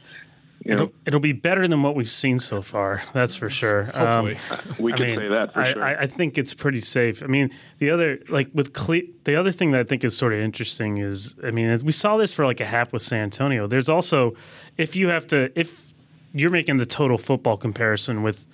You 0.65 0.71
know, 0.71 0.83
it'll, 0.83 0.93
it'll 1.05 1.19
be 1.21 1.31
better 1.31 1.69
than 1.69 1.81
what 1.83 1.95
we've 1.95 2.11
seen 2.11 2.37
so 2.37 2.61
far. 2.61 3.01
That's 3.13 3.33
for 3.33 3.49
sure. 3.49 3.83
Hopefully. 3.83 4.37
Um, 4.51 4.75
we 4.77 4.91
I 4.91 4.97
can 4.97 5.05
mean, 5.07 5.19
say 5.19 5.27
that 5.29 5.53
for 5.53 5.61
I, 5.61 5.73
sure. 5.73 5.83
I, 5.83 5.93
I 6.01 6.07
think 6.07 6.37
it's 6.37 6.53
pretty 6.53 6.81
safe. 6.81 7.23
I 7.23 7.27
mean, 7.27 7.49
the 7.77 7.89
other 7.91 8.19
like 8.27 8.49
with 8.53 8.73
Cle- 8.73 9.07
the 9.23 9.37
other 9.37 9.53
thing 9.53 9.71
that 9.71 9.79
I 9.79 9.83
think 9.85 10.03
is 10.03 10.17
sort 10.17 10.33
of 10.33 10.39
interesting 10.39 10.97
is, 10.97 11.33
I 11.41 11.51
mean, 11.51 11.69
as 11.69 11.81
we 11.85 11.93
saw 11.93 12.17
this 12.17 12.33
for 12.33 12.45
like 12.45 12.59
a 12.59 12.65
half 12.65 12.91
with 12.91 13.01
San 13.01 13.21
Antonio. 13.21 13.67
There's 13.67 13.87
also 13.87 14.35
if 14.75 14.97
you 14.97 15.07
have 15.07 15.25
to 15.27 15.57
if 15.57 15.93
you're 16.33 16.49
making 16.51 16.75
the 16.75 16.85
total 16.85 17.17
football 17.17 17.55
comparison 17.55 18.21
with 18.21 18.45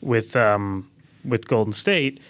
with 0.00 0.36
um, 0.36 0.90
with 1.24 1.46
Golden 1.48 1.72
State. 1.72 2.20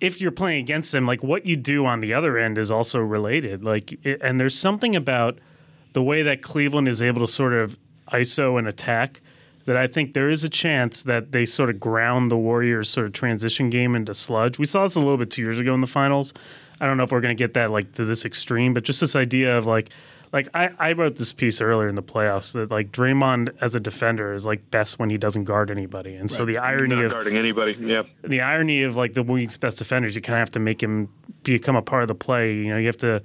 If 0.00 0.20
you're 0.20 0.30
playing 0.30 0.60
against 0.60 0.92
them, 0.92 1.06
like 1.06 1.22
what 1.22 1.46
you 1.46 1.56
do 1.56 1.86
on 1.86 2.00
the 2.00 2.12
other 2.12 2.36
end 2.36 2.58
is 2.58 2.70
also 2.70 3.00
related. 3.00 3.64
Like, 3.64 3.98
and 4.04 4.38
there's 4.38 4.58
something 4.58 4.94
about 4.94 5.38
the 5.94 6.02
way 6.02 6.22
that 6.22 6.42
Cleveland 6.42 6.86
is 6.86 7.00
able 7.00 7.22
to 7.22 7.26
sort 7.26 7.54
of 7.54 7.78
ISO 8.08 8.58
and 8.58 8.68
attack 8.68 9.22
that 9.64 9.76
I 9.76 9.86
think 9.86 10.14
there 10.14 10.30
is 10.30 10.44
a 10.44 10.48
chance 10.48 11.02
that 11.02 11.32
they 11.32 11.44
sort 11.44 11.70
of 11.70 11.80
ground 11.80 12.30
the 12.30 12.36
Warriors' 12.36 12.88
sort 12.88 13.06
of 13.06 13.12
transition 13.12 13.68
game 13.68 13.96
into 13.96 14.14
sludge. 14.14 14.58
We 14.58 14.66
saw 14.66 14.84
this 14.84 14.94
a 14.94 15.00
little 15.00 15.16
bit 15.16 15.30
two 15.30 15.42
years 15.42 15.58
ago 15.58 15.74
in 15.74 15.80
the 15.80 15.86
finals. 15.86 16.32
I 16.80 16.86
don't 16.86 16.96
know 16.96 17.04
if 17.04 17.10
we're 17.10 17.20
going 17.20 17.36
to 17.36 17.42
get 17.42 17.54
that 17.54 17.70
like 17.70 17.92
to 17.92 18.04
this 18.04 18.24
extreme, 18.24 18.74
but 18.74 18.84
just 18.84 19.00
this 19.00 19.16
idea 19.16 19.56
of 19.56 19.66
like, 19.66 19.90
like 20.36 20.48
I, 20.52 20.70
I 20.78 20.92
wrote 20.92 21.16
this 21.16 21.32
piece 21.32 21.62
earlier 21.62 21.88
in 21.88 21.94
the 21.94 22.02
playoffs 22.02 22.52
that 22.52 22.70
like 22.70 22.92
Draymond 22.92 23.56
as 23.62 23.74
a 23.74 23.80
defender 23.80 24.34
is 24.34 24.44
like 24.44 24.70
best 24.70 24.98
when 24.98 25.08
he 25.08 25.16
doesn't 25.16 25.44
guard 25.44 25.70
anybody, 25.70 26.14
and 26.14 26.30
so 26.30 26.44
the 26.44 26.58
irony 26.58 27.02
of 27.02 27.12
guarding 27.12 27.38
anybody. 27.38 27.74
Yeah. 27.80 28.02
the 28.22 28.42
irony 28.42 28.82
of 28.82 28.96
like 28.96 29.14
the 29.14 29.22
week's 29.22 29.56
best 29.56 29.78
defenders, 29.78 30.14
you 30.14 30.20
kind 30.20 30.34
of 30.34 30.40
have 30.40 30.50
to 30.52 30.60
make 30.60 30.82
him 30.82 31.08
become 31.42 31.74
a 31.74 31.80
part 31.80 32.02
of 32.02 32.08
the 32.08 32.14
play. 32.14 32.52
You 32.52 32.68
know, 32.68 32.76
you 32.76 32.86
have 32.86 32.98
to, 32.98 33.22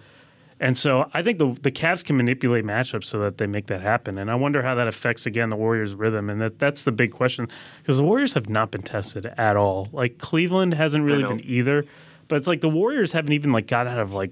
and 0.62 0.78
so 0.78 1.10
I 1.14 1.22
think 1.22 1.38
the 1.38 1.54
the 1.62 1.70
Cavs 1.70 2.06
can 2.06 2.16
manipulate 2.16 2.64
matchups 2.64 3.04
so 3.06 3.20
that 3.20 3.38
they 3.40 3.46
make 3.46 3.68
that 3.68 3.82
happen. 3.82 4.18
And 4.18 4.32
I 4.32 4.36
wonder 4.36 4.62
how 4.62 4.76
that 4.76 4.88
affects 4.88 5.26
again 5.26 5.50
the 5.50 5.58
Warriors' 5.58 5.94
rhythm. 5.94 6.30
And 6.30 6.40
that 6.40 6.60
that's 6.60 6.84
the 6.84 6.94
big 6.94 7.12
question 7.12 7.50
because 7.80 7.98
the 7.98 8.06
Warriors 8.06 8.36
have 8.36 8.48
not 8.48 8.72
been 8.72 8.84
tested 8.84 9.26
at 9.26 9.58
all. 9.58 9.90
Like 9.92 10.18
Cleveland 10.18 10.76
hasn't 10.76 11.04
really 11.04 11.24
been 11.24 11.42
either. 11.44 11.84
But 12.30 12.38
it's 12.38 12.48
like 12.48 12.62
the 12.62 12.70
Warriors 12.70 13.12
haven't 13.12 13.34
even 13.34 13.52
like 13.52 13.68
got 13.68 13.86
out 13.86 14.00
of 14.00 14.14
like. 14.14 14.32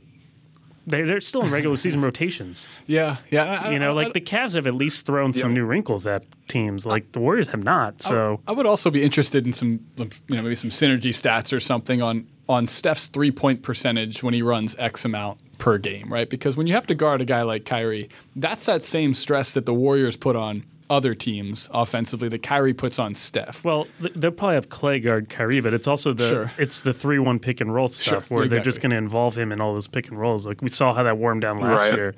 They're, 0.90 1.06
they're 1.08 1.22
still 1.22 1.44
in 1.44 1.52
regular 1.52 1.76
season 1.78 2.02
rotations. 2.10 2.68
Yeah, 2.88 3.18
yeah. 3.30 3.44
I- 3.46 3.68
I- 3.68 3.72
You 3.72 3.80
know, 3.80 3.90
I- 3.92 4.04
like 4.04 4.14
the 4.14 4.22
Cavs 4.22 4.56
have 4.56 4.68
at 4.68 4.74
least 4.76 5.06
thrown 5.06 5.34
some 5.34 5.54
new 5.54 5.66
wrinkles 5.66 6.06
at 6.08 6.24
teams. 6.48 6.86
Like 6.86 7.12
the 7.12 7.20
Warriors 7.20 7.48
have 7.50 7.64
not. 7.64 8.02
So 8.02 8.42
I 8.48 8.52
would 8.52 8.66
also 8.66 8.90
be 8.90 9.04
interested 9.04 9.46
in 9.46 9.54
some, 9.54 9.80
you 9.98 10.06
know, 10.36 10.42
maybe 10.42 10.56
some 10.56 10.70
synergy 10.70 11.10
stats 11.12 11.54
or 11.56 11.60
something 11.60 12.02
on 12.02 12.28
on 12.48 12.68
Steph's 12.68 13.06
three 13.08 13.30
point 13.32 13.62
percentage 13.62 14.24
when 14.24 14.34
he 14.34 14.42
runs 14.42 14.76
X 14.80 15.06
amount 15.06 15.40
per 15.60 15.78
game, 15.78 16.12
right? 16.12 16.28
Because 16.30 16.58
when 16.58 16.66
you 16.66 16.74
have 16.74 16.88
to 16.88 16.96
guard 16.96 17.22
a 17.22 17.26
guy 17.26 17.44
like 17.44 17.64
Kyrie, 17.66 18.10
that's 18.36 18.66
that 18.66 18.84
same 18.84 19.14
stress 19.14 19.54
that 19.54 19.66
the 19.68 19.74
Warriors 19.74 20.18
put 20.18 20.36
on 20.36 20.64
other 20.90 21.14
teams 21.14 21.70
offensively 21.74 22.28
that 22.30 22.42
Kyrie 22.42 22.74
puts 22.74 22.98
on 23.00 23.14
Steph. 23.16 23.64
Well, 23.64 23.88
they'll 24.16 24.32
probably 24.32 24.56
have 24.56 24.70
Klay 24.70 25.04
guard 25.04 25.30
Kyrie, 25.30 25.62
but 25.62 25.74
it's 25.74 25.88
also 25.88 26.14
the 26.14 26.28
Sure. 26.28 26.52
it's 26.58 26.82
the 26.82 26.94
three 26.94 27.20
one 27.20 27.38
pick 27.40 27.62
and 27.62 27.74
roll 27.74 27.88
stuff 27.88 28.28
Sure, 28.28 28.38
where 28.40 28.48
they're 28.48 28.64
just 28.64 28.82
going 28.82 28.90
to 28.92 28.98
involve 28.98 29.38
him 29.38 29.52
in 29.52 29.62
all 29.62 29.74
those 29.74 29.88
pick 29.88 30.08
and 30.08 30.20
rolls. 30.20 30.48
Like 30.48 30.62
we 30.62 30.70
saw 30.70 30.94
how 30.94 31.04
that 31.04 31.18
wore 31.18 31.32
him 31.32 31.40
down 31.40 31.60
last 31.60 31.90
Right. 31.90 31.96
year. 31.98 32.16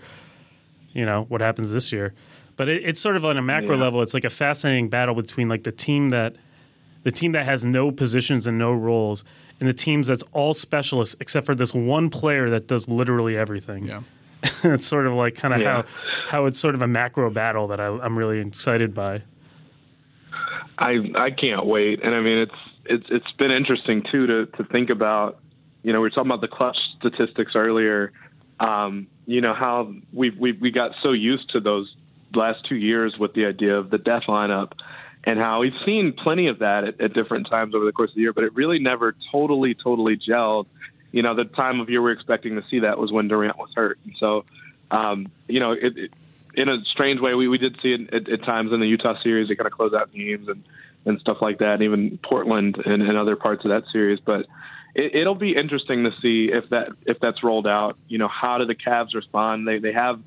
You 0.94 1.06
know 1.06 1.26
what 1.30 1.42
happens 1.42 1.72
this 1.72 1.92
year, 1.92 2.14
but 2.58 2.68
it, 2.70 2.84
it's 2.84 3.00
sort 3.02 3.16
of 3.16 3.26
on 3.26 3.38
a 3.38 3.42
macro 3.42 3.76
Yeah. 3.76 3.84
level. 3.84 4.02
It's 4.02 4.14
like 4.14 4.26
a 4.26 4.30
fascinating 4.30 4.90
battle 4.90 5.16
between 5.16 5.48
like 5.50 5.64
the 5.64 5.72
team 5.72 6.10
that 6.10 6.36
the 7.04 7.12
team 7.12 7.32
that 7.32 7.46
has 7.46 7.66
no 7.66 7.92
positions 7.92 8.46
and 8.48 8.58
no 8.58 8.72
roles, 8.72 9.24
and 9.60 9.68
the 9.68 9.74
teams 9.74 10.08
that's 10.08 10.24
all 10.34 10.54
specialists 10.54 11.16
except 11.20 11.46
for 11.46 11.56
this 11.56 11.74
one 11.74 12.10
player 12.10 12.50
that 12.52 12.68
does 12.68 12.88
literally 12.88 13.36
everything. 13.38 13.86
yeah. 13.86 14.02
it's 14.64 14.88
sort 14.88 15.08
of 15.08 15.14
like 15.14 15.36
kind 15.36 15.54
of 15.54 15.62
Yeah. 15.62 15.84
how 15.84 15.86
how 16.28 16.46
it's 16.46 16.60
sort 16.60 16.76
of 16.76 16.82
a 16.82 16.88
macro 16.88 17.30
battle 17.30 17.68
that 17.68 17.80
I, 17.80 17.88
I'm 17.88 18.18
really 18.18 18.40
excited 18.40 18.94
by. 18.94 19.22
I 20.78 20.98
I 21.16 21.32
can't 21.32 21.66
wait, 21.66 22.04
and 22.04 22.16
I 22.16 22.22
mean 22.22 22.38
it's 22.40 22.56
it's 22.86 23.06
it's 23.10 23.32
been 23.38 23.52
interesting 23.52 24.04
too 24.12 24.28
to 24.28 24.46
to 24.58 24.64
think 24.66 24.90
about. 24.90 25.40
You 25.84 25.94
know, 25.94 26.00
we 26.00 26.04
were 26.04 26.10
talking 26.12 26.30
about 26.32 26.42
the 26.42 26.48
clutch 26.48 26.78
statistics 27.00 27.54
earlier. 27.56 28.12
Um, 28.60 29.08
you 29.26 29.42
know 29.42 29.54
how 29.54 29.94
we 30.14 30.30
we 30.32 30.54
we 30.54 30.72
got 30.72 30.92
so 31.04 31.12
used 31.12 31.50
to 31.52 31.60
those 31.60 31.94
last 32.34 32.66
two 32.68 32.76
years 32.76 33.18
with 33.20 33.34
the 33.34 33.46
idea 33.46 33.78
of 33.78 33.90
the 33.90 33.98
death 33.98 34.24
lineup, 34.28 34.72
and 35.24 35.40
how 35.40 35.60
we've 35.60 35.74
seen 35.86 36.14
plenty 36.14 36.48
of 36.48 36.60
that 36.60 36.84
at, 36.84 37.02
at 37.02 37.14
different 37.14 37.48
times 37.50 37.76
over 37.76 37.86
the 37.86 37.92
course 37.92 38.12
of 38.12 38.16
the 38.16 38.22
year, 38.22 38.34
but 38.34 38.44
it 38.44 38.54
really 38.56 38.80
never 38.80 39.16
totally 39.32 39.74
totally 39.76 40.18
gelled. 40.18 40.66
You 41.12 41.22
know, 41.22 41.36
the 41.36 41.46
time 41.46 41.80
of 41.80 41.90
year 41.90 42.02
we 42.02 42.12
are 42.12 42.14
expecting 42.14 42.56
to 42.56 42.64
see 42.70 42.80
that 42.80 42.98
was 42.98 43.12
when 43.12 43.28
Durant 43.28 43.58
was 43.58 43.70
hurt. 43.76 44.00
And 44.06 44.16
so, 44.20 44.46
um, 44.90 45.32
you 45.48 45.60
know, 45.60 45.74
it, 45.74 45.98
it, 45.98 46.12
in 46.54 46.70
a 46.70 46.84
strange 46.86 47.20
way, 47.22 47.34
we, 47.34 47.48
we 47.48 47.58
did 47.58 47.78
see 47.82 47.94
it 47.94 48.14
at, 48.14 48.30
at 48.30 48.44
times 48.44 48.74
in 48.74 48.80
the 48.80 48.88
Utah 48.88 49.22
series. 49.22 49.48
They 49.48 49.56
kind 49.56 49.68
of 49.68 49.74
close 49.74 49.94
out 49.94 50.12
games 50.14 50.48
and, 50.48 50.64
and 51.06 51.20
stuff 51.20 51.38
like 51.42 51.60
that, 51.60 51.76
and 51.76 51.84
even 51.84 52.20
Portland 52.24 52.78
and, 52.86 53.02
and 53.02 53.18
other 53.18 53.36
parts 53.36 53.66
of 53.66 53.70
that 53.70 53.84
series. 53.92 54.20
But 54.20 54.48
it, 54.96 55.16
it'll 55.16 55.36
be 55.36 55.56
interesting 55.56 56.04
to 56.04 56.12
see 56.22 56.50
if 56.52 56.70
that 56.70 56.90
if 57.06 57.20
that's 57.20 57.44
rolled 57.44 57.68
out. 57.68 57.98
You 58.08 58.18
know, 58.18 58.28
how 58.28 58.58
do 58.58 58.66
the 58.66 58.76
Cavs 58.76 59.14
respond? 59.14 59.68
They 59.68 59.80
they 59.80 59.94
have 59.94 60.20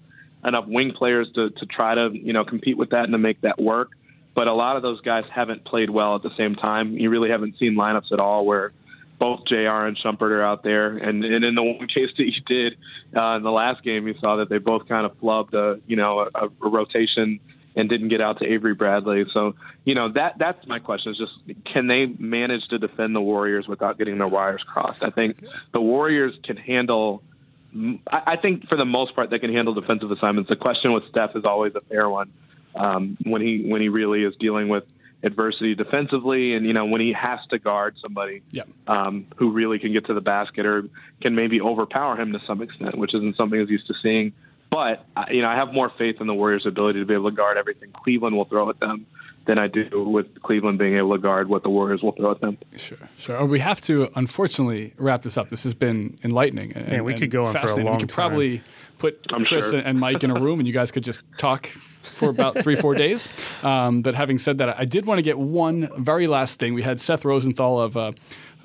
enough 0.44 0.66
wing 0.66 0.92
players 0.92 1.30
to 1.34 1.50
to 1.50 1.66
try 1.66 1.94
to 1.94 2.10
you 2.12 2.32
know 2.32 2.44
compete 2.44 2.76
with 2.76 2.90
that 2.90 3.04
and 3.04 3.12
to 3.12 3.18
make 3.18 3.40
that 3.42 3.60
work. 3.60 3.90
But 4.34 4.48
a 4.48 4.54
lot 4.54 4.76
of 4.76 4.82
those 4.82 5.00
guys 5.00 5.24
haven't 5.32 5.64
played 5.64 5.90
well 5.90 6.16
at 6.16 6.22
the 6.22 6.34
same 6.36 6.56
time. 6.56 6.96
You 6.96 7.08
really 7.08 7.30
haven't 7.30 7.56
seen 7.58 7.74
lineups 7.74 8.10
at 8.12 8.18
all 8.18 8.44
where 8.44 8.72
both 9.24 9.46
J.R. 9.46 9.86
and 9.86 9.96
Shumpert 9.96 10.30
are 10.30 10.42
out 10.42 10.62
there. 10.62 10.98
And, 10.98 11.24
and 11.24 11.44
in 11.44 11.54
the 11.54 11.62
one 11.62 11.88
case 11.94 12.10
that 12.18 12.24
you 12.24 12.42
did 12.46 12.76
uh, 13.16 13.36
in 13.36 13.42
the 13.42 13.50
last 13.50 13.82
game, 13.82 14.06
you 14.06 14.14
saw 14.20 14.36
that 14.36 14.50
they 14.50 14.58
both 14.58 14.86
kind 14.86 15.06
of 15.06 15.18
flubbed 15.18 15.54
a 15.54 15.80
you 15.86 15.96
know 15.96 16.28
a, 16.34 16.46
a 16.46 16.68
rotation 16.68 17.40
and 17.76 17.88
didn't 17.88 18.08
get 18.08 18.20
out 18.20 18.38
to 18.40 18.44
Avery 18.46 18.74
Bradley. 18.74 19.24
So 19.32 19.54
you 19.84 19.94
know 19.94 20.12
that 20.12 20.36
that's 20.38 20.66
my 20.66 20.78
question 20.78 21.12
is 21.12 21.18
just 21.18 21.32
can 21.64 21.86
they 21.86 22.04
manage 22.06 22.68
to 22.68 22.78
defend 22.78 23.16
the 23.16 23.20
Warriors 23.22 23.66
without 23.66 23.96
getting 23.96 24.18
their 24.18 24.28
wires 24.28 24.62
crossed? 24.62 25.02
I 25.02 25.10
think 25.10 25.42
the 25.72 25.80
Warriors 25.80 26.34
can 26.42 26.58
handle. 26.58 27.22
I 28.06 28.36
think 28.36 28.68
for 28.68 28.76
the 28.76 28.84
most 28.84 29.16
part 29.16 29.30
they 29.30 29.38
can 29.38 29.52
handle 29.52 29.72
defensive 29.72 30.10
assignments. 30.10 30.50
The 30.50 30.56
question 30.56 30.92
with 30.92 31.04
Steph 31.08 31.34
is 31.34 31.44
always 31.46 31.74
a 31.74 31.80
fair 31.80 32.10
one 32.10 32.30
um, 32.74 33.16
when 33.24 33.40
he 33.40 33.64
when 33.66 33.80
he 33.80 33.88
really 33.88 34.22
is 34.22 34.34
dealing 34.36 34.68
with 34.68 34.84
adversity 35.24 35.74
defensively, 35.74 36.54
and 36.54 36.66
you 36.66 36.72
know 36.72 36.84
when 36.84 37.00
he 37.00 37.12
has 37.12 37.40
to 37.50 37.58
guard 37.58 37.96
somebody 38.00 38.42
yeah. 38.50 38.64
um, 38.86 39.26
who 39.36 39.50
really 39.50 39.78
can 39.78 39.92
get 39.92 40.06
to 40.06 40.14
the 40.14 40.20
basket 40.20 40.66
or 40.66 40.84
can 41.20 41.34
maybe 41.34 41.60
overpower 41.60 42.16
him 42.16 42.32
to 42.32 42.40
some 42.46 42.62
extent, 42.62 42.96
which 42.96 43.14
isn't 43.14 43.36
something 43.36 43.58
he's 43.58 43.70
used 43.70 43.86
to 43.86 43.94
seeing. 44.02 44.32
But 44.70 45.04
you 45.30 45.42
know, 45.42 45.48
I 45.48 45.56
have 45.56 45.72
more 45.72 45.90
faith 45.98 46.20
in 46.20 46.26
the 46.26 46.34
Warriors' 46.34 46.66
ability 46.66 47.00
to 47.00 47.06
be 47.06 47.14
able 47.14 47.30
to 47.30 47.36
guard 47.36 47.56
everything 47.56 47.90
Cleveland 47.92 48.36
will 48.36 48.44
throw 48.44 48.68
at 48.70 48.80
them 48.80 49.06
than 49.46 49.58
I 49.58 49.66
do 49.66 50.04
with 50.04 50.42
Cleveland 50.42 50.78
being 50.78 50.96
able 50.96 51.14
to 51.14 51.20
guard 51.20 51.48
what 51.48 51.62
the 51.62 51.70
Warriors 51.70 52.02
will 52.02 52.12
throw 52.12 52.30
at 52.30 52.40
them. 52.40 52.58
Sure, 52.76 52.98
sure. 53.16 53.44
We 53.44 53.58
have 53.60 53.80
to, 53.82 54.10
unfortunately, 54.16 54.94
wrap 54.96 55.22
this 55.22 55.36
up. 55.36 55.50
This 55.50 55.64
has 55.64 55.74
been 55.74 56.18
enlightening. 56.24 56.72
And, 56.72 56.88
yeah, 56.88 57.00
we 57.02 57.14
could 57.14 57.30
go 57.30 57.44
on 57.44 57.52
for 57.52 57.58
a 57.58 57.84
long 57.84 57.94
We 57.94 58.00
could 58.00 58.08
time. 58.08 58.14
probably 58.14 58.62
put 58.98 59.20
I'm 59.32 59.44
Chris 59.44 59.70
sure. 59.70 59.80
and 59.80 60.00
Mike 60.00 60.24
in 60.24 60.30
a 60.30 60.40
room, 60.40 60.60
and 60.60 60.66
you 60.66 60.72
guys 60.72 60.90
could 60.90 61.04
just 61.04 61.22
talk 61.36 61.68
for 62.04 62.28
about 62.28 62.62
three, 62.62 62.76
four 62.76 62.94
days. 62.94 63.28
Um, 63.62 64.02
but 64.02 64.14
having 64.14 64.38
said 64.38 64.58
that, 64.58 64.78
I 64.78 64.84
did 64.84 65.06
want 65.06 65.18
to 65.18 65.22
get 65.22 65.38
one 65.38 65.88
very 66.02 66.26
last 66.26 66.58
thing. 66.60 66.74
We 66.74 66.82
had 66.82 67.00
Seth 67.00 67.24
Rosenthal 67.24 67.80
of. 67.80 67.96
Uh, 67.96 68.12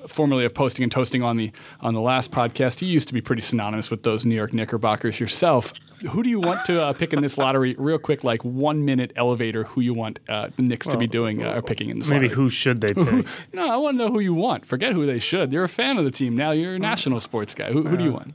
formerly 0.08 0.46
of 0.46 0.54
posting 0.54 0.82
and 0.82 0.90
toasting 0.90 1.22
on 1.22 1.36
the 1.36 1.52
on 1.82 1.92
the 1.92 2.00
last 2.00 2.32
podcast 2.32 2.80
he 2.80 2.86
used 2.86 3.06
to 3.06 3.12
be 3.12 3.20
pretty 3.20 3.42
synonymous 3.42 3.90
with 3.90 4.02
those 4.02 4.24
new 4.24 4.34
york 4.34 4.50
knickerbockers 4.54 5.20
yourself 5.20 5.74
who 6.10 6.22
do 6.22 6.30
you 6.30 6.40
want 6.40 6.64
to 6.64 6.82
uh, 6.82 6.92
pick 6.94 7.12
in 7.12 7.20
this 7.20 7.36
lottery 7.36 7.74
real 7.78 7.98
quick 7.98 8.24
like 8.24 8.42
one 8.42 8.86
minute 8.86 9.12
elevator 9.16 9.64
who 9.64 9.82
you 9.82 9.92
want 9.92 10.18
uh, 10.30 10.48
the 10.56 10.62
knicks 10.62 10.86
to 10.86 10.96
be 10.96 11.06
doing 11.06 11.42
uh, 11.42 11.52
or 11.56 11.60
picking 11.60 11.90
in 11.90 11.98
this 11.98 12.08
Maybe 12.08 12.28
lottery? 12.28 12.34
who 12.34 12.48
should 12.48 12.80
they 12.80 12.94
pick? 12.94 13.26
no 13.52 13.70
i 13.70 13.76
want 13.76 13.98
to 13.98 14.04
know 14.06 14.10
who 14.10 14.20
you 14.20 14.32
want 14.32 14.64
forget 14.64 14.94
who 14.94 15.04
they 15.04 15.18
should 15.18 15.52
you're 15.52 15.64
a 15.64 15.68
fan 15.68 15.98
of 15.98 16.04
the 16.06 16.10
team 16.10 16.34
now 16.34 16.50
you're 16.52 16.76
a 16.76 16.78
national 16.78 17.20
sports 17.20 17.54
guy 17.54 17.70
who, 17.70 17.82
who 17.82 17.98
do 17.98 18.04
you 18.04 18.12
want 18.12 18.32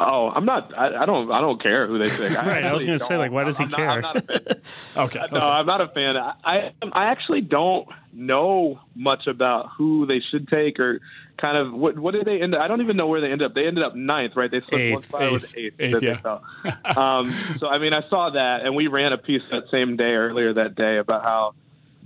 Oh, 0.00 0.28
I'm 0.30 0.44
not. 0.44 0.72
I, 0.78 1.02
I 1.02 1.06
don't. 1.06 1.30
I 1.32 1.40
don't 1.40 1.60
care 1.60 1.86
who 1.88 1.98
they 1.98 2.08
pick. 2.08 2.30
Right, 2.36 2.64
I 2.64 2.72
was 2.72 2.84
gonna 2.84 2.98
say, 3.00 3.16
like, 3.16 3.32
why 3.32 3.44
does 3.44 3.58
he 3.58 3.64
I'm 3.64 3.70
not- 3.70 3.76
care? 3.76 3.90
I'm 3.90 4.00
not 4.02 4.16
a 4.16 4.20
fan. 4.20 4.38
okay, 4.96 5.18
No, 5.18 5.26
okay. 5.26 5.38
I'm 5.38 5.66
not 5.66 5.80
a 5.80 5.88
fan. 5.88 6.16
I, 6.16 6.32
I 6.44 6.72
I 6.92 7.04
actually 7.10 7.40
don't 7.40 7.88
know 8.12 8.80
much 8.94 9.26
about 9.26 9.70
who 9.76 10.06
they 10.06 10.20
should 10.30 10.48
take 10.48 10.78
or 10.78 11.00
kind 11.36 11.56
of 11.56 11.72
what 11.72 11.98
what 11.98 12.12
did 12.14 12.26
they 12.26 12.40
end 12.40 12.54
up? 12.54 12.60
I 12.60 12.68
don't 12.68 12.80
even 12.80 12.96
know 12.96 13.08
where 13.08 13.20
they 13.20 13.32
ended 13.32 13.46
up. 13.46 13.54
They 13.54 13.66
ended 13.66 13.82
up 13.82 13.96
ninth, 13.96 14.34
right? 14.36 14.50
They 14.50 14.60
slipped 14.68 14.92
one 14.92 15.02
spot 15.02 15.22
Eighth. 15.22 15.54
eighth. 15.56 15.80
Eighth, 15.80 16.02
yeah. 16.02 16.36
um, 16.84 17.34
so 17.58 17.66
I 17.66 17.78
mean, 17.78 17.92
I 17.92 18.08
saw 18.08 18.30
that, 18.30 18.60
and 18.64 18.76
we 18.76 18.86
ran 18.86 19.12
a 19.12 19.18
piece 19.18 19.42
that 19.50 19.64
same 19.70 19.96
day 19.96 20.14
earlier 20.14 20.52
that 20.54 20.74
day 20.76 20.96
about 21.00 21.22
how 21.22 21.54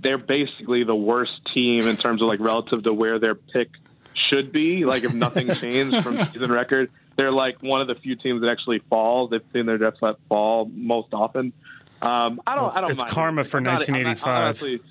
they're 0.01 0.17
basically 0.17 0.83
the 0.83 0.95
worst 0.95 1.33
team 1.53 1.87
in 1.87 1.95
terms 1.95 2.21
of 2.21 2.27
like 2.27 2.39
relative 2.39 2.83
to 2.83 2.93
where 2.93 3.19
their 3.19 3.35
pick 3.35 3.69
should 4.29 4.51
be. 4.51 4.83
Like 4.85 5.03
if 5.03 5.13
nothing 5.13 5.53
changed 5.55 6.03
from 6.03 6.17
season 6.25 6.51
record, 6.51 6.91
they're 7.15 7.31
like 7.31 7.61
one 7.61 7.81
of 7.81 7.87
the 7.87 7.95
few 7.95 8.15
teams 8.15 8.41
that 8.41 8.49
actually 8.49 8.79
falls. 8.89 9.29
They've 9.31 9.41
seen 9.53 9.65
their 9.65 9.77
draft 9.77 9.99
slot 9.99 10.19
fall 10.29 10.69
most 10.73 11.13
often. 11.13 11.53
Um, 12.01 12.41
I 12.45 12.55
don't. 12.55 12.65
It's- 12.65 12.77
I 12.77 12.81
don't. 12.81 12.91
it's 12.91 13.01
mind 13.01 13.13
karma 13.13 13.41
it. 13.41 13.47
for 13.47 13.57
I'm 13.57 13.63
not- 13.63 13.71
not- 13.87 13.89
1985. 13.89 14.27
honestly- 14.43 14.81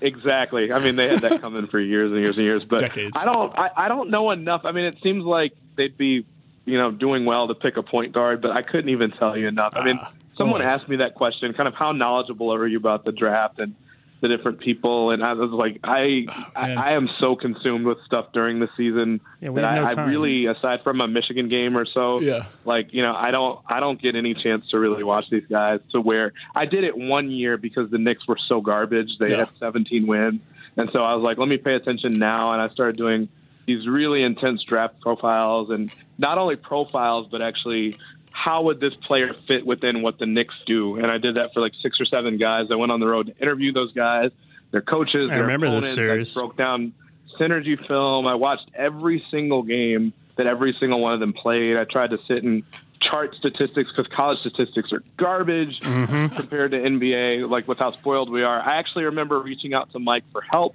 Exactly. 0.00 0.72
I 0.72 0.80
mean, 0.80 0.96
they 0.96 1.08
had 1.08 1.20
that 1.20 1.40
coming 1.40 1.68
for 1.68 1.78
years 1.78 2.10
and 2.10 2.20
years 2.20 2.36
and 2.36 2.44
years. 2.44 2.64
But 2.64 2.80
Decades. 2.80 3.16
I 3.16 3.24
don't. 3.24 3.56
I, 3.56 3.70
I 3.76 3.88
don't 3.88 4.10
know 4.10 4.30
enough. 4.32 4.62
I 4.64 4.72
mean, 4.72 4.86
it 4.86 4.96
seems 5.02 5.24
like 5.24 5.52
they'd 5.76 5.96
be, 5.96 6.26
you 6.64 6.78
know, 6.78 6.90
doing 6.90 7.24
well 7.24 7.46
to 7.48 7.54
pick 7.54 7.76
a 7.76 7.82
point 7.84 8.12
guard, 8.12 8.42
but 8.42 8.50
I 8.50 8.62
couldn't 8.62 8.88
even 8.90 9.12
tell 9.12 9.36
you 9.38 9.46
enough. 9.46 9.74
I 9.76 9.84
mean, 9.84 9.98
Ah, 10.02 10.10
someone 10.36 10.60
always. 10.60 10.72
asked 10.72 10.88
me 10.88 10.96
that 10.96 11.14
question, 11.14 11.52
kind 11.54 11.68
of 11.68 11.74
how 11.74 11.92
knowledgeable 11.92 12.52
are 12.52 12.66
you 12.66 12.78
about 12.78 13.04
the 13.04 13.12
draft 13.12 13.60
and 13.60 13.76
the 14.22 14.28
different 14.28 14.60
people, 14.60 15.10
and 15.10 15.22
I 15.22 15.32
was 15.34 15.50
like, 15.50 15.78
I, 15.84 16.26
I. 16.56 16.70
I 16.74 16.92
am 16.92 17.08
so 17.20 17.34
consumed 17.36 17.86
with 17.86 17.98
stuff 18.06 18.26
during 18.32 18.60
the 18.60 18.68
season 18.76 19.20
Yeah, 19.40 19.50
that 19.50 19.64
have 19.64 19.96
no 19.96 20.02
I, 20.02 20.04
I 20.04 20.06
really, 20.06 20.46
aside 20.46 20.80
from 20.84 21.00
a 21.00 21.08
Michigan 21.08 21.48
game 21.48 21.76
or 21.76 21.84
so, 21.84 22.20
Yeah. 22.20 22.44
like 22.64 22.88
you 22.92 23.02
know, 23.02 23.14
I 23.14 23.30
don't, 23.32 23.58
I 23.68 23.80
don't 23.80 24.00
get 24.00 24.14
any 24.14 24.32
chance 24.34 24.64
to 24.70 24.78
really 24.78 25.02
watch 25.02 25.24
these 25.30 25.46
guys. 25.50 25.80
To 25.90 26.00
where 26.00 26.32
I 26.54 26.66
did 26.66 26.84
it 26.84 26.96
one 26.96 27.30
year 27.30 27.56
because 27.56 27.90
the 27.90 27.98
Knicks 27.98 28.26
were 28.28 28.38
so 28.48 28.60
garbage. 28.60 29.08
They 29.18 29.30
Yeah. 29.30 29.38
had 29.38 29.48
17 29.58 30.06
wins, 30.06 30.40
and 30.76 30.88
so 30.92 31.00
I 31.04 31.14
was 31.14 31.22
like, 31.24 31.36
let 31.38 31.48
me 31.48 31.56
pay 31.58 31.74
attention 31.74 32.18
now, 32.18 32.52
and 32.52 32.62
I 32.62 32.68
started 32.72 32.96
doing 32.96 33.28
these 33.66 33.86
really 33.88 34.22
intense 34.22 34.62
draft 34.64 35.00
profiles, 35.00 35.70
and 35.70 35.90
not 36.18 36.38
only 36.38 36.56
profiles, 36.56 37.26
but 37.30 37.42
actually 37.42 37.96
how 38.32 38.62
would 38.62 38.80
this 38.80 38.94
player 39.06 39.34
fit 39.46 39.64
within 39.66 40.02
what 40.02 40.18
the 40.18 40.26
Knicks 40.26 40.54
do? 40.66 40.96
And 40.96 41.06
I 41.06 41.18
did 41.18 41.36
that 41.36 41.52
for 41.54 41.60
like 41.60 41.72
six 41.82 42.00
or 42.00 42.04
seven 42.06 42.38
guys. 42.38 42.66
I 42.70 42.74
went 42.76 42.90
on 42.92 43.00
the 43.00 43.06
road 43.06 43.26
to 43.26 43.36
interview 43.42 43.72
those 43.72 43.92
guys, 43.92 44.30
their 44.70 44.80
coaches. 44.82 45.28
I 45.28 45.34
their 45.34 45.42
remember 45.42 45.70
this 45.70 45.94
series. 45.94 46.36
I 46.36 46.40
broke 46.40 46.56
down 46.56 46.94
synergy 47.38 47.78
film. 47.86 48.26
I 48.26 48.34
watched 48.34 48.70
every 48.74 49.24
single 49.30 49.62
game 49.62 50.12
that 50.36 50.46
every 50.46 50.74
single 50.80 51.00
one 51.00 51.12
of 51.14 51.20
them 51.20 51.32
played. 51.32 51.76
I 51.76 51.84
tried 51.84 52.10
to 52.10 52.18
sit 52.26 52.42
and 52.42 52.62
chart 53.00 53.34
statistics 53.34 53.90
because 53.94 54.06
college 54.14 54.38
statistics 54.40 54.92
are 54.92 55.02
garbage 55.16 55.78
Mm-hmm. 55.80 56.36
compared 56.36 56.70
to 56.70 56.78
NBA. 56.78 57.48
Like 57.50 57.68
with 57.68 57.78
how 57.78 57.92
spoiled 57.92 58.30
we 58.30 58.42
are. 58.42 58.60
I 58.60 58.76
actually 58.78 59.04
remember 59.04 59.38
reaching 59.40 59.74
out 59.74 59.92
to 59.92 59.98
Mike 59.98 60.24
for 60.32 60.40
help. 60.40 60.74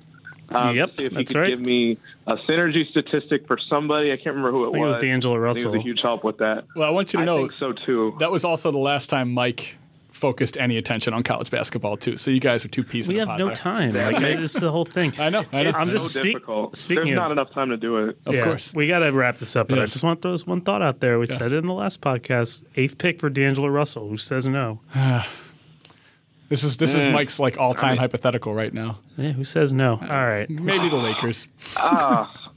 Um, 0.50 0.76
Yep, 0.76 0.92
to 0.92 0.98
see 0.98 1.06
if 1.08 1.12
he 1.16 1.26
could 1.26 1.36
right. 1.38 1.50
give 1.50 1.60
me 1.62 1.98
a 2.28 2.36
synergy 2.48 2.88
statistic 2.92 3.48
for 3.48 3.58
somebody. 3.70 4.12
I 4.12 4.18
can't 4.18 4.36
remember 4.36 4.52
who 4.52 4.66
it 4.66 4.70
I 4.70 4.72
think 4.74 4.82
it 4.84 4.86
was 4.86 4.96
was. 4.96 5.04
D'Angelo 5.04 5.38
Russell. 5.38 5.72
it 5.72 5.78
was 5.78 5.80
a 5.80 5.84
huge 5.84 6.00
help 6.02 6.24
with 6.24 6.38
that. 6.38 6.66
well 6.76 6.88
i 6.88 6.92
want 6.92 7.14
you 7.14 7.18
to 7.18 7.24
I 7.24 7.26
know 7.26 7.40
think 7.48 7.54
so 7.60 7.74
too. 7.86 8.16
that 8.20 8.30
was 8.32 8.44
also 8.44 8.70
the 8.72 8.78
last 8.78 9.10
time 9.10 9.32
mike 9.34 9.78
focused 10.12 10.58
any 10.58 10.78
attention 10.78 11.14
on 11.14 11.22
college 11.22 11.52
basketball 11.52 11.96
too 11.96 12.18
so 12.18 12.32
you 12.32 12.40
guys 12.40 12.66
are 12.66 12.70
two 12.70 12.84
peas 12.84 13.08
we 13.08 13.14
in 13.16 13.20
have 13.20 13.28
pod 13.28 13.40
no 13.40 13.46
there. 13.48 13.56
time. 13.56 13.92
Like, 13.94 14.20
it's 14.24 14.60
the 14.60 14.72
whole 14.72 14.84
thing. 14.86 15.14
i 15.20 15.30
know 15.30 15.46
i 15.54 15.62
know 15.64 15.72
I'm 15.72 15.90
just 15.92 16.12
so 16.12 16.20
speak- 16.22 16.34
difficult. 16.34 16.76
speaking 16.76 17.06
There's 17.06 17.18
of- 17.18 17.22
not 17.24 17.32
enough 17.32 17.52
time 17.54 17.70
to 17.70 17.78
do 17.78 17.98
it. 18.08 18.18
of 18.26 18.34
yeah, 18.36 18.44
course 18.44 18.74
we 18.74 18.88
got 18.88 19.00
to 19.00 19.12
wrap 19.12 19.38
this 19.38 19.56
up. 19.56 19.68
But 19.68 19.78
I 19.80 19.86
just 19.86 20.04
want 20.04 20.20
to 20.20 20.22
throw 20.24 20.32
this 20.32 20.48
one 20.48 20.62
thought 20.62 20.82
out 20.82 21.00
there. 21.02 21.20
We 21.20 21.28
said 21.28 21.52
it 21.54 21.58
in 21.58 21.68
the 21.68 21.74
last 21.74 22.02
podcast. 22.02 22.66
Eighth 22.76 22.98
pick 22.98 23.20
for 23.20 23.30
D'Angelo 23.30 23.68
Russell. 23.68 24.10
Who 24.10 24.18
says 24.18 24.48
no? 24.48 24.80
this 26.50 26.64
is 26.64 26.78
this 26.78 26.94
is 26.94 27.08
Mm. 27.08 27.14
mike's 27.14 27.40
like 27.40 27.58
all-time 27.58 27.90
I 27.90 27.92
mean- 27.94 28.00
hypothetical 28.00 28.54
right 28.54 28.74
now 28.74 29.00
Yeah, 29.18 29.32
who 29.32 29.44
says 29.44 29.74
no? 29.74 29.94
All 30.02 30.08
right. 30.28 30.50
maybe 30.50 30.90
the 30.90 30.98
lakers 30.98 31.48
Ah, 31.78 32.52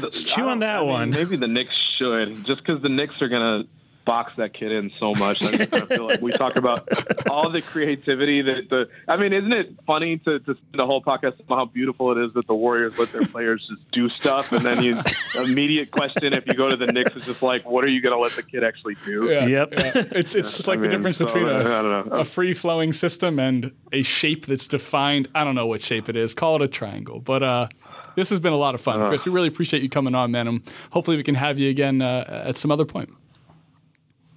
Let's 0.00 0.22
chew 0.22 0.48
on 0.48 0.60
that 0.60 0.76
I 0.76 0.80
mean, 0.80 0.88
one. 0.88 1.10
Maybe 1.10 1.36
the 1.36 1.48
Knicks 1.48 1.74
should, 1.98 2.44
just 2.44 2.60
because 2.64 2.80
the 2.80 2.88
Knicks 2.88 3.20
are 3.20 3.28
gonna 3.28 3.64
box 4.10 4.32
that 4.38 4.52
kid 4.52 4.72
in 4.72 4.90
so 4.98 5.14
much. 5.14 5.40
I 5.40 5.56
just 5.56 5.70
kinda 5.70 5.86
feel 5.86 6.06
like 6.08 6.20
we 6.20 6.32
talk 6.32 6.56
about 6.56 6.88
all 7.28 7.48
the 7.48 7.62
creativity 7.62 8.42
that 8.42 8.68
the. 8.68 8.88
I 9.06 9.16
mean, 9.16 9.32
isn't 9.32 9.52
it 9.52 9.72
funny 9.86 10.18
to, 10.18 10.40
to 10.40 10.54
spend 10.54 10.78
the 10.78 10.84
whole 10.84 11.00
podcast 11.00 11.38
about 11.38 11.56
how 11.58 11.64
beautiful 11.66 12.10
it 12.10 12.18
is 12.24 12.32
that 12.32 12.48
the 12.48 12.54
Warriors 12.54 12.98
let 12.98 13.12
their 13.12 13.24
players 13.24 13.64
just 13.70 13.88
do 13.92 14.08
stuff, 14.08 14.50
and 14.50 14.66
then 14.66 14.82
you 14.82 15.00
immediate 15.36 15.92
question 15.92 16.32
if 16.32 16.44
you 16.48 16.54
go 16.54 16.68
to 16.68 16.76
the 16.76 16.88
Knicks 16.88 17.14
is 17.14 17.24
just 17.24 17.40
like, 17.40 17.64
what 17.64 17.84
are 17.84 17.88
you 17.88 18.00
gonna 18.02 18.18
let 18.18 18.32
the 18.32 18.42
kid 18.42 18.64
actually 18.64 18.96
do? 19.04 19.30
Yeah, 19.30 19.46
Yep. 19.46 19.68
yeah. 19.72 19.92
It's 20.10 20.34
it's 20.34 20.56
just 20.56 20.68
I 20.68 20.72
like 20.72 20.80
the 20.80 20.88
difference 20.88 21.18
so, 21.18 21.26
between 21.26 21.46
I 21.46 21.60
a, 21.60 22.00
a 22.22 22.24
free 22.24 22.52
flowing 22.52 22.92
system 22.92 23.38
and 23.38 23.70
a 23.92 24.02
shape 24.02 24.46
that's 24.46 24.66
defined. 24.66 25.28
I 25.36 25.44
don't 25.44 25.54
know 25.54 25.68
what 25.68 25.82
shape 25.82 26.08
it 26.08 26.16
is. 26.16 26.34
Call 26.34 26.56
it 26.56 26.62
a 26.62 26.68
triangle. 26.68 27.20
But 27.20 27.44
uh, 27.44 27.68
this 28.16 28.30
has 28.30 28.40
been 28.40 28.52
a 28.52 28.56
lot 28.56 28.74
of 28.74 28.80
fun, 28.80 29.08
Chris. 29.08 29.24
We 29.24 29.30
really 29.30 29.48
appreciate 29.48 29.84
you 29.84 29.88
coming 29.88 30.16
on, 30.16 30.32
man. 30.32 30.48
And 30.48 30.62
hopefully 30.90 31.16
we 31.16 31.22
can 31.22 31.36
have 31.36 31.60
you 31.60 31.70
again 31.70 32.02
uh, 32.02 32.42
at 32.46 32.56
some 32.56 32.72
other 32.72 32.84
point. 32.84 33.10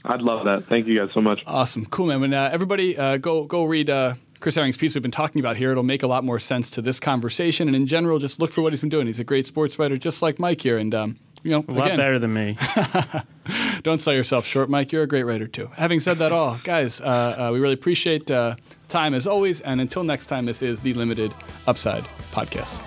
I'd 0.06 0.22
love 0.22 0.46
that. 0.46 0.68
Thank 0.68 0.88
you 0.88 1.00
guys 1.00 1.10
so 1.14 1.22
much. 1.22 1.42
Awesome, 1.46 1.86
cool, 1.86 2.08
man. 2.08 2.22
When 2.22 2.34
uh, 2.34 2.50
everybody 2.52 2.98
uh, 2.98 3.18
go 3.18 3.46
go 3.46 3.64
read. 3.64 3.90
Uh, 3.90 4.16
Chris 4.40 4.56
Herring's 4.56 4.76
piece 4.76 4.94
we've 4.94 5.02
been 5.02 5.10
talking 5.10 5.40
about 5.40 5.56
here, 5.56 5.72
it'll 5.72 5.84
make 5.84 6.04
a 6.04 6.08
lot 6.08 6.26
more 6.26 6.38
sense 6.38 6.70
to 6.72 6.82
this 6.82 7.00
conversation. 7.00 7.70
And 7.70 7.78
in 7.78 7.88
general, 7.88 8.20
just 8.20 8.42
look 8.42 8.52
for 8.52 8.62
what 8.62 8.74
he's 8.74 8.82
been 8.82 8.90
doing. 8.90 9.08
He's 9.08 9.22
a 9.22 9.24
great 9.24 9.46
sports 9.46 9.80
writer, 9.80 9.96
just 9.96 10.22
like 10.22 10.38
Mike 10.38 10.60
here. 10.60 10.78
And, 10.78 10.94
um, 10.94 11.18
you 11.44 11.52
know, 11.52 11.64
A 11.66 11.72
lot 11.72 11.86
again, 11.86 11.98
better 11.98 12.20
than 12.20 12.34
me. 12.34 12.58
Don't 13.84 14.02
sell 14.02 14.14
yourself 14.14 14.46
short, 14.46 14.70
Mike. 14.70 14.92
You're 14.92 15.04
a 15.04 15.08
great 15.08 15.24
writer 15.24 15.48
too. 15.48 15.70
Having 15.76 16.02
said 16.02 16.20
that, 16.20 16.34
all 16.34 16.60
guys, 16.66 17.00
uh, 17.00 17.06
uh, 17.06 17.50
we 17.54 17.60
really 17.62 17.74
appreciate 17.74 18.30
uh, 18.30 18.58
time 18.90 19.14
as 19.14 19.28
always. 19.28 19.62
And 19.62 19.80
until 19.80 20.04
next 20.04 20.28
time, 20.28 20.46
this 20.46 20.62
is 20.62 20.82
the 20.82 20.94
Limited 20.94 21.34
Upside 21.66 22.04
podcast. 22.34 22.82